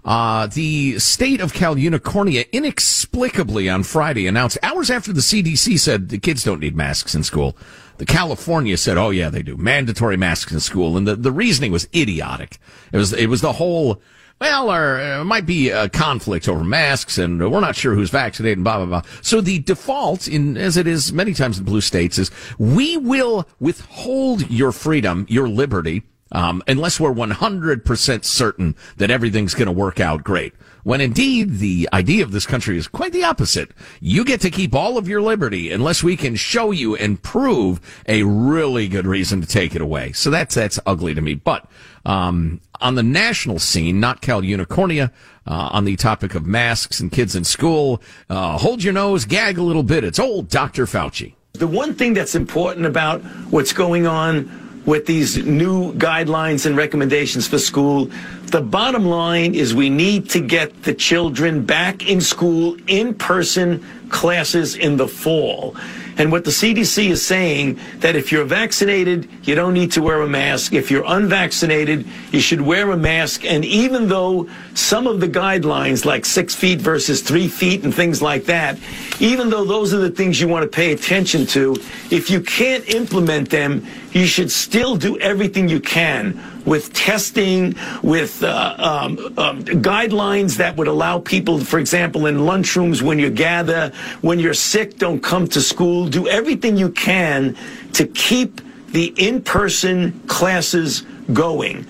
Uh, 0.02 0.46
the 0.46 0.98
state 0.98 1.42
of 1.42 1.52
Cal 1.52 1.76
Unicornia 1.76 2.50
inexplicably 2.52 3.68
on 3.68 3.82
Friday 3.82 4.26
announced 4.26 4.56
hours 4.62 4.90
after 4.90 5.12
the 5.12 5.20
CDC 5.20 5.78
said 5.78 6.08
the 6.08 6.18
kids 6.18 6.42
don't 6.42 6.60
need 6.60 6.74
masks 6.74 7.14
in 7.14 7.22
school. 7.22 7.54
The 7.98 8.06
California 8.06 8.78
said, 8.78 8.96
"Oh 8.96 9.10
yeah, 9.10 9.28
they 9.28 9.42
do. 9.42 9.56
Mandatory 9.58 10.16
masks 10.16 10.52
in 10.52 10.60
school." 10.60 10.96
And 10.96 11.06
the, 11.06 11.16
the 11.16 11.32
reasoning 11.32 11.70
was 11.72 11.86
idiotic. 11.94 12.58
It 12.92 12.96
was 12.96 13.12
it 13.12 13.26
was 13.26 13.40
the 13.42 13.54
whole 13.54 14.00
well, 14.40 14.70
uh, 14.70 15.24
might 15.24 15.46
be 15.46 15.70
a 15.70 15.88
conflict 15.88 16.48
over 16.48 16.62
masks, 16.62 17.18
and 17.18 17.50
we're 17.50 17.60
not 17.60 17.76
sure 17.76 17.94
who's 17.94 18.10
vaccinated, 18.10 18.58
and 18.58 18.64
blah 18.64 18.76
blah 18.76 18.86
blah. 18.86 19.10
So 19.22 19.40
the 19.40 19.60
default, 19.60 20.28
in 20.28 20.56
as 20.56 20.76
it 20.76 20.86
is 20.86 21.12
many 21.12 21.32
times 21.32 21.58
in 21.58 21.64
blue 21.64 21.80
states, 21.80 22.18
is 22.18 22.30
we 22.58 22.96
will 22.96 23.48
withhold 23.60 24.50
your 24.50 24.72
freedom, 24.72 25.26
your 25.28 25.48
liberty, 25.48 26.02
um, 26.32 26.62
unless 26.66 26.98
we're 26.98 27.12
100% 27.12 28.24
certain 28.24 28.76
that 28.96 29.10
everything's 29.10 29.54
going 29.54 29.66
to 29.66 29.72
work 29.72 30.00
out 30.00 30.24
great. 30.24 30.54
When 30.82 31.00
indeed 31.00 31.58
the 31.58 31.88
idea 31.92 32.22
of 32.22 32.30
this 32.30 32.46
country 32.46 32.78
is 32.78 32.86
quite 32.86 33.12
the 33.12 33.24
opposite. 33.24 33.72
You 34.00 34.24
get 34.24 34.40
to 34.42 34.50
keep 34.50 34.72
all 34.72 34.98
of 34.98 35.08
your 35.08 35.20
liberty 35.20 35.72
unless 35.72 36.02
we 36.04 36.16
can 36.16 36.36
show 36.36 36.70
you 36.70 36.94
and 36.94 37.20
prove 37.20 37.80
a 38.06 38.22
really 38.22 38.86
good 38.86 39.06
reason 39.06 39.40
to 39.40 39.48
take 39.48 39.74
it 39.74 39.80
away. 39.80 40.12
So 40.12 40.30
that's, 40.30 40.54
that's 40.54 40.78
ugly 40.86 41.12
to 41.14 41.20
me. 41.20 41.34
But, 41.34 41.68
um, 42.04 42.60
on 42.80 42.94
the 42.94 43.02
national 43.02 43.58
scene, 43.58 43.98
not 43.98 44.20
Cal 44.20 44.42
Unicornia, 44.42 45.10
uh, 45.46 45.70
on 45.72 45.84
the 45.84 45.96
topic 45.96 46.34
of 46.34 46.46
masks 46.46 47.00
and 47.00 47.10
kids 47.10 47.34
in 47.34 47.42
school, 47.42 48.00
uh, 48.30 48.58
hold 48.58 48.82
your 48.84 48.92
nose, 48.92 49.24
gag 49.24 49.58
a 49.58 49.62
little 49.62 49.82
bit. 49.82 50.04
It's 50.04 50.18
old 50.20 50.48
Dr. 50.48 50.86
Fauci. 50.86 51.34
The 51.54 51.66
one 51.66 51.94
thing 51.94 52.14
that's 52.14 52.34
important 52.34 52.86
about 52.86 53.22
what's 53.50 53.72
going 53.72 54.06
on 54.06 54.65
with 54.86 55.06
these 55.06 55.36
new 55.44 55.92
guidelines 55.94 56.64
and 56.64 56.76
recommendations 56.76 57.46
for 57.46 57.58
school. 57.58 58.10
The 58.46 58.60
bottom 58.60 59.04
line 59.04 59.56
is 59.56 59.74
we 59.74 59.90
need 59.90 60.30
to 60.30 60.40
get 60.40 60.84
the 60.84 60.94
children 60.94 61.66
back 61.66 62.08
in 62.08 62.20
school 62.20 62.76
in 62.86 63.12
person 63.14 63.84
classes 64.08 64.76
in 64.76 64.96
the 64.96 65.08
fall. 65.08 65.74
And 66.16 66.30
what 66.30 66.44
the 66.44 66.52
CDC 66.52 67.10
is 67.10 67.26
saying 67.26 67.80
that 67.96 68.14
if 68.14 68.30
you're 68.30 68.44
vaccinated, 68.44 69.28
you 69.42 69.56
don't 69.56 69.74
need 69.74 69.90
to 69.92 70.00
wear 70.00 70.22
a 70.22 70.28
mask. 70.28 70.72
If 70.72 70.92
you're 70.92 71.04
unvaccinated, 71.04 72.06
you 72.30 72.38
should 72.40 72.60
wear 72.60 72.92
a 72.92 72.96
mask. 72.96 73.44
And 73.44 73.64
even 73.64 74.08
though 74.08 74.48
some 74.74 75.08
of 75.08 75.20
the 75.20 75.28
guidelines, 75.28 76.04
like 76.04 76.24
six 76.24 76.54
feet 76.54 76.80
versus 76.80 77.22
three 77.22 77.48
feet 77.48 77.82
and 77.82 77.92
things 77.92 78.22
like 78.22 78.44
that, 78.44 78.78
even 79.18 79.50
though 79.50 79.64
those 79.64 79.92
are 79.92 79.98
the 79.98 80.10
things 80.10 80.40
you 80.40 80.46
want 80.46 80.62
to 80.62 80.68
pay 80.68 80.92
attention 80.92 81.46
to, 81.46 81.74
if 82.12 82.30
you 82.30 82.40
can't 82.40 82.88
implement 82.94 83.50
them, 83.50 83.84
you 84.12 84.24
should 84.24 84.52
still 84.52 84.96
do 84.96 85.18
everything 85.18 85.68
you 85.68 85.80
can 85.80 86.40
with 86.66 86.92
testing, 86.92 87.74
with 88.02 88.42
uh, 88.42 88.74
um, 88.78 89.18
um, 89.38 89.64
guidelines 89.64 90.56
that 90.56 90.76
would 90.76 90.88
allow 90.88 91.18
people, 91.18 91.60
for 91.60 91.78
example, 91.78 92.26
in 92.26 92.38
lunchrooms 92.38 93.00
when 93.00 93.18
you 93.18 93.30
gather, 93.30 93.92
when 94.20 94.38
you're 94.38 94.52
sick, 94.52 94.98
don't 94.98 95.22
come 95.22 95.46
to 95.48 95.60
school. 95.60 96.08
Do 96.08 96.28
everything 96.28 96.76
you 96.76 96.90
can 96.90 97.56
to 97.94 98.06
keep 98.06 98.60
the 98.88 99.14
in-person 99.16 100.20
classes 100.26 101.02
going. 101.32 101.86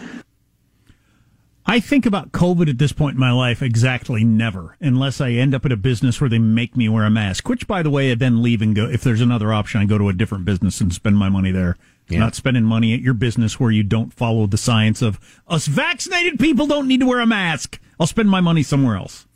I 1.69 1.81
think 1.81 2.07
about 2.07 2.31
COVID 2.31 2.71
at 2.71 2.79
this 2.79 2.93
point 2.93 3.15
in 3.15 3.21
my 3.21 3.33
life 3.33 3.61
exactly 3.61 4.23
never, 4.23 4.77
unless 4.81 5.21
I 5.21 5.33
end 5.33 5.53
up 5.53 5.65
at 5.65 5.73
a 5.73 5.77
business 5.77 6.21
where 6.21 6.31
they 6.31 6.39
make 6.39 6.77
me 6.77 6.89
wear 6.89 7.05
a 7.05 7.11
mask, 7.11 7.49
which, 7.49 7.67
by 7.67 7.83
the 7.83 7.91
way, 7.91 8.13
I 8.13 8.15
then 8.15 8.41
leave 8.41 8.63
and 8.63 8.75
go. 8.75 8.87
If 8.87 9.03
there's 9.03 9.21
another 9.21 9.53
option, 9.53 9.81
I 9.81 9.85
go 9.85 9.99
to 9.99 10.09
a 10.09 10.13
different 10.13 10.45
business 10.45 10.81
and 10.81 10.93
spend 10.93 11.17
my 11.17 11.29
money 11.29 11.51
there. 11.51 11.77
Yeah. 12.09 12.21
Not 12.21 12.35
spending 12.35 12.65
money 12.65 12.95
at 12.95 13.01
your 13.01 13.15
business 13.15 13.59
where 13.59 13.71
you 13.71 13.83
don't 13.83 14.13
follow 14.13 14.47
the 14.47 14.59
science 14.59 15.03
of 15.03 15.19
us 15.49 15.67
vaccinated 15.67 16.39
people 16.39 16.67
don't 16.67 16.87
need 16.87 17.01
to 17.01 17.07
wear 17.07 17.21
a 17.21 17.27
mask. 17.27 17.81
I'll 17.99 18.07
spend 18.07 18.31
my 18.31 18.41
money 18.41 18.63
somewhere 18.63 18.97
else. 18.97 19.27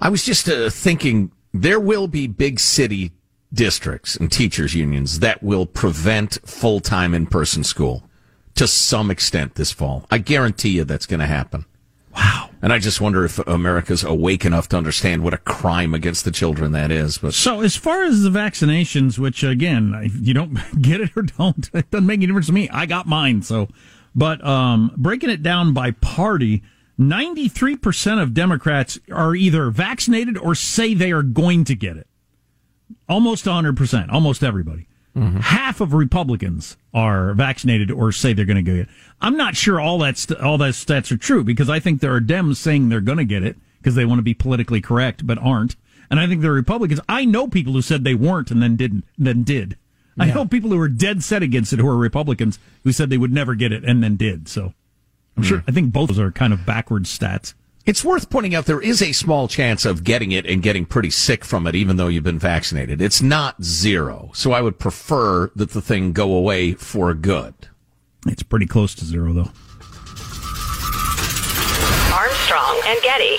I 0.00 0.10
was 0.10 0.24
just 0.24 0.48
uh, 0.48 0.70
thinking 0.70 1.32
there 1.52 1.80
will 1.80 2.06
be 2.06 2.26
big 2.26 2.60
city 2.60 3.12
districts 3.52 4.16
and 4.16 4.30
teachers 4.30 4.74
unions 4.74 5.20
that 5.20 5.42
will 5.42 5.66
prevent 5.66 6.38
full 6.44 6.80
time 6.80 7.14
in 7.14 7.26
person 7.26 7.64
school 7.64 8.08
to 8.54 8.66
some 8.68 9.10
extent 9.10 9.54
this 9.54 9.72
fall. 9.72 10.06
I 10.10 10.18
guarantee 10.18 10.70
you 10.70 10.84
that's 10.84 11.06
going 11.06 11.20
to 11.20 11.26
happen. 11.26 11.64
Wow. 12.14 12.50
And 12.62 12.72
I 12.72 12.78
just 12.78 13.00
wonder 13.00 13.24
if 13.24 13.38
America's 13.46 14.04
awake 14.04 14.44
enough 14.44 14.68
to 14.68 14.76
understand 14.76 15.22
what 15.22 15.34
a 15.34 15.38
crime 15.38 15.94
against 15.94 16.24
the 16.24 16.30
children 16.30 16.72
that 16.72 16.90
is. 16.90 17.18
But 17.18 17.34
so, 17.34 17.60
as 17.60 17.76
far 17.76 18.04
as 18.04 18.22
the 18.22 18.30
vaccinations, 18.30 19.18
which 19.18 19.42
again, 19.42 20.10
you 20.20 20.32
don't 20.32 20.58
get 20.82 21.00
it 21.00 21.10
or 21.16 21.22
don't, 21.22 21.68
it 21.74 21.90
doesn't 21.90 22.06
make 22.06 22.18
any 22.18 22.26
difference 22.26 22.46
to 22.46 22.52
me. 22.52 22.68
I 22.70 22.86
got 22.86 23.06
mine. 23.06 23.42
So, 23.42 23.68
but 24.14 24.44
um, 24.46 24.92
breaking 24.96 25.30
it 25.30 25.42
down 25.42 25.74
by 25.74 25.90
party, 25.90 26.62
ninety-three 26.96 27.76
percent 27.76 28.20
of 28.20 28.32
Democrats 28.32 28.98
are 29.10 29.34
either 29.34 29.70
vaccinated 29.70 30.38
or 30.38 30.54
say 30.54 30.94
they 30.94 31.12
are 31.12 31.22
going 31.22 31.64
to 31.64 31.74
get 31.74 31.96
it. 31.96 32.06
Almost 33.08 33.44
hundred 33.44 33.76
percent. 33.76 34.10
Almost 34.10 34.42
everybody. 34.42 34.86
Mm-hmm. 35.16 35.38
Half 35.38 35.80
of 35.80 35.94
Republicans 35.94 36.76
are 36.92 37.34
vaccinated 37.34 37.90
or 37.90 38.10
say 38.10 38.32
they're 38.32 38.44
going 38.44 38.56
to 38.56 38.62
get 38.62 38.76
it. 38.76 38.88
I'm 39.20 39.36
not 39.36 39.56
sure 39.56 39.80
all 39.80 39.98
that 39.98 40.18
st- 40.18 40.40
all 40.40 40.58
those 40.58 40.82
stats 40.82 41.10
are 41.10 41.16
true 41.16 41.44
because 41.44 41.70
I 41.70 41.80
think 41.80 42.00
there 42.00 42.14
are 42.14 42.20
Dems 42.20 42.56
saying 42.56 42.88
they're 42.88 43.00
going 43.00 43.18
to 43.18 43.24
get 43.24 43.42
it 43.42 43.56
because 43.78 43.94
they 43.94 44.04
want 44.04 44.18
to 44.18 44.22
be 44.22 44.34
politically 44.34 44.80
correct 44.80 45.26
but 45.26 45.38
aren't, 45.38 45.76
and 46.10 46.20
I 46.20 46.26
think 46.26 46.42
there 46.42 46.52
are 46.52 46.54
Republicans. 46.54 47.00
I 47.08 47.24
know 47.24 47.48
people 47.48 47.72
who 47.72 47.82
said 47.82 48.04
they 48.04 48.14
weren't 48.14 48.50
and 48.50 48.62
then 48.62 48.76
didn't, 48.76 49.04
then 49.18 49.42
did. 49.42 49.76
Yeah. 50.16 50.24
I 50.24 50.32
know 50.32 50.46
people 50.46 50.70
who 50.70 50.78
were 50.78 50.88
dead 50.88 51.22
set 51.22 51.42
against 51.42 51.72
it 51.72 51.80
who 51.80 51.88
are 51.88 51.96
Republicans 51.96 52.58
who 52.84 52.92
said 52.92 53.10
they 53.10 53.18
would 53.18 53.32
never 53.32 53.54
get 53.54 53.72
it 53.72 53.84
and 53.84 54.02
then 54.02 54.16
did. 54.16 54.48
So 54.48 54.74
I'm 55.36 55.42
mm. 55.42 55.46
sure 55.46 55.64
I 55.66 55.72
think 55.72 55.92
both 55.92 56.10
of 56.10 56.16
those 56.16 56.26
are 56.26 56.30
kind 56.30 56.52
of 56.52 56.64
backwards 56.64 57.16
stats. 57.16 57.54
It's 57.86 58.02
worth 58.02 58.30
pointing 58.30 58.54
out 58.54 58.64
there 58.64 58.80
is 58.80 59.02
a 59.02 59.12
small 59.12 59.46
chance 59.46 59.84
of 59.84 60.04
getting 60.04 60.32
it 60.32 60.46
and 60.46 60.62
getting 60.62 60.86
pretty 60.86 61.10
sick 61.10 61.44
from 61.44 61.66
it, 61.66 61.74
even 61.74 61.96
though 61.96 62.08
you've 62.08 62.24
been 62.24 62.38
vaccinated. 62.38 63.02
It's 63.02 63.20
not 63.20 63.62
zero. 63.62 64.30
So 64.32 64.52
I 64.52 64.62
would 64.62 64.78
prefer 64.78 65.50
that 65.54 65.70
the 65.70 65.82
thing 65.82 66.12
go 66.12 66.32
away 66.32 66.72
for 66.72 67.12
good. 67.12 67.54
It's 68.26 68.42
pretty 68.42 68.66
close 68.66 68.94
to 68.96 69.04
zero, 69.04 69.32
though. 69.32 69.50
Armstrong 72.14 72.80
and 72.86 73.00
Getty. 73.02 73.38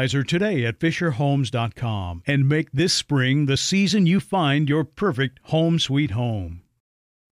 advisor 0.01 0.23
today 0.23 0.65
at 0.65 0.79
FisherHomes.com 0.79 2.23
and 2.25 2.49
make 2.49 2.71
this 2.71 2.91
spring 2.91 3.45
the 3.45 3.55
season 3.55 4.07
you 4.07 4.19
find 4.19 4.67
your 4.67 4.83
perfect 4.83 5.37
home 5.43 5.77
sweet 5.77 6.09
home. 6.09 6.60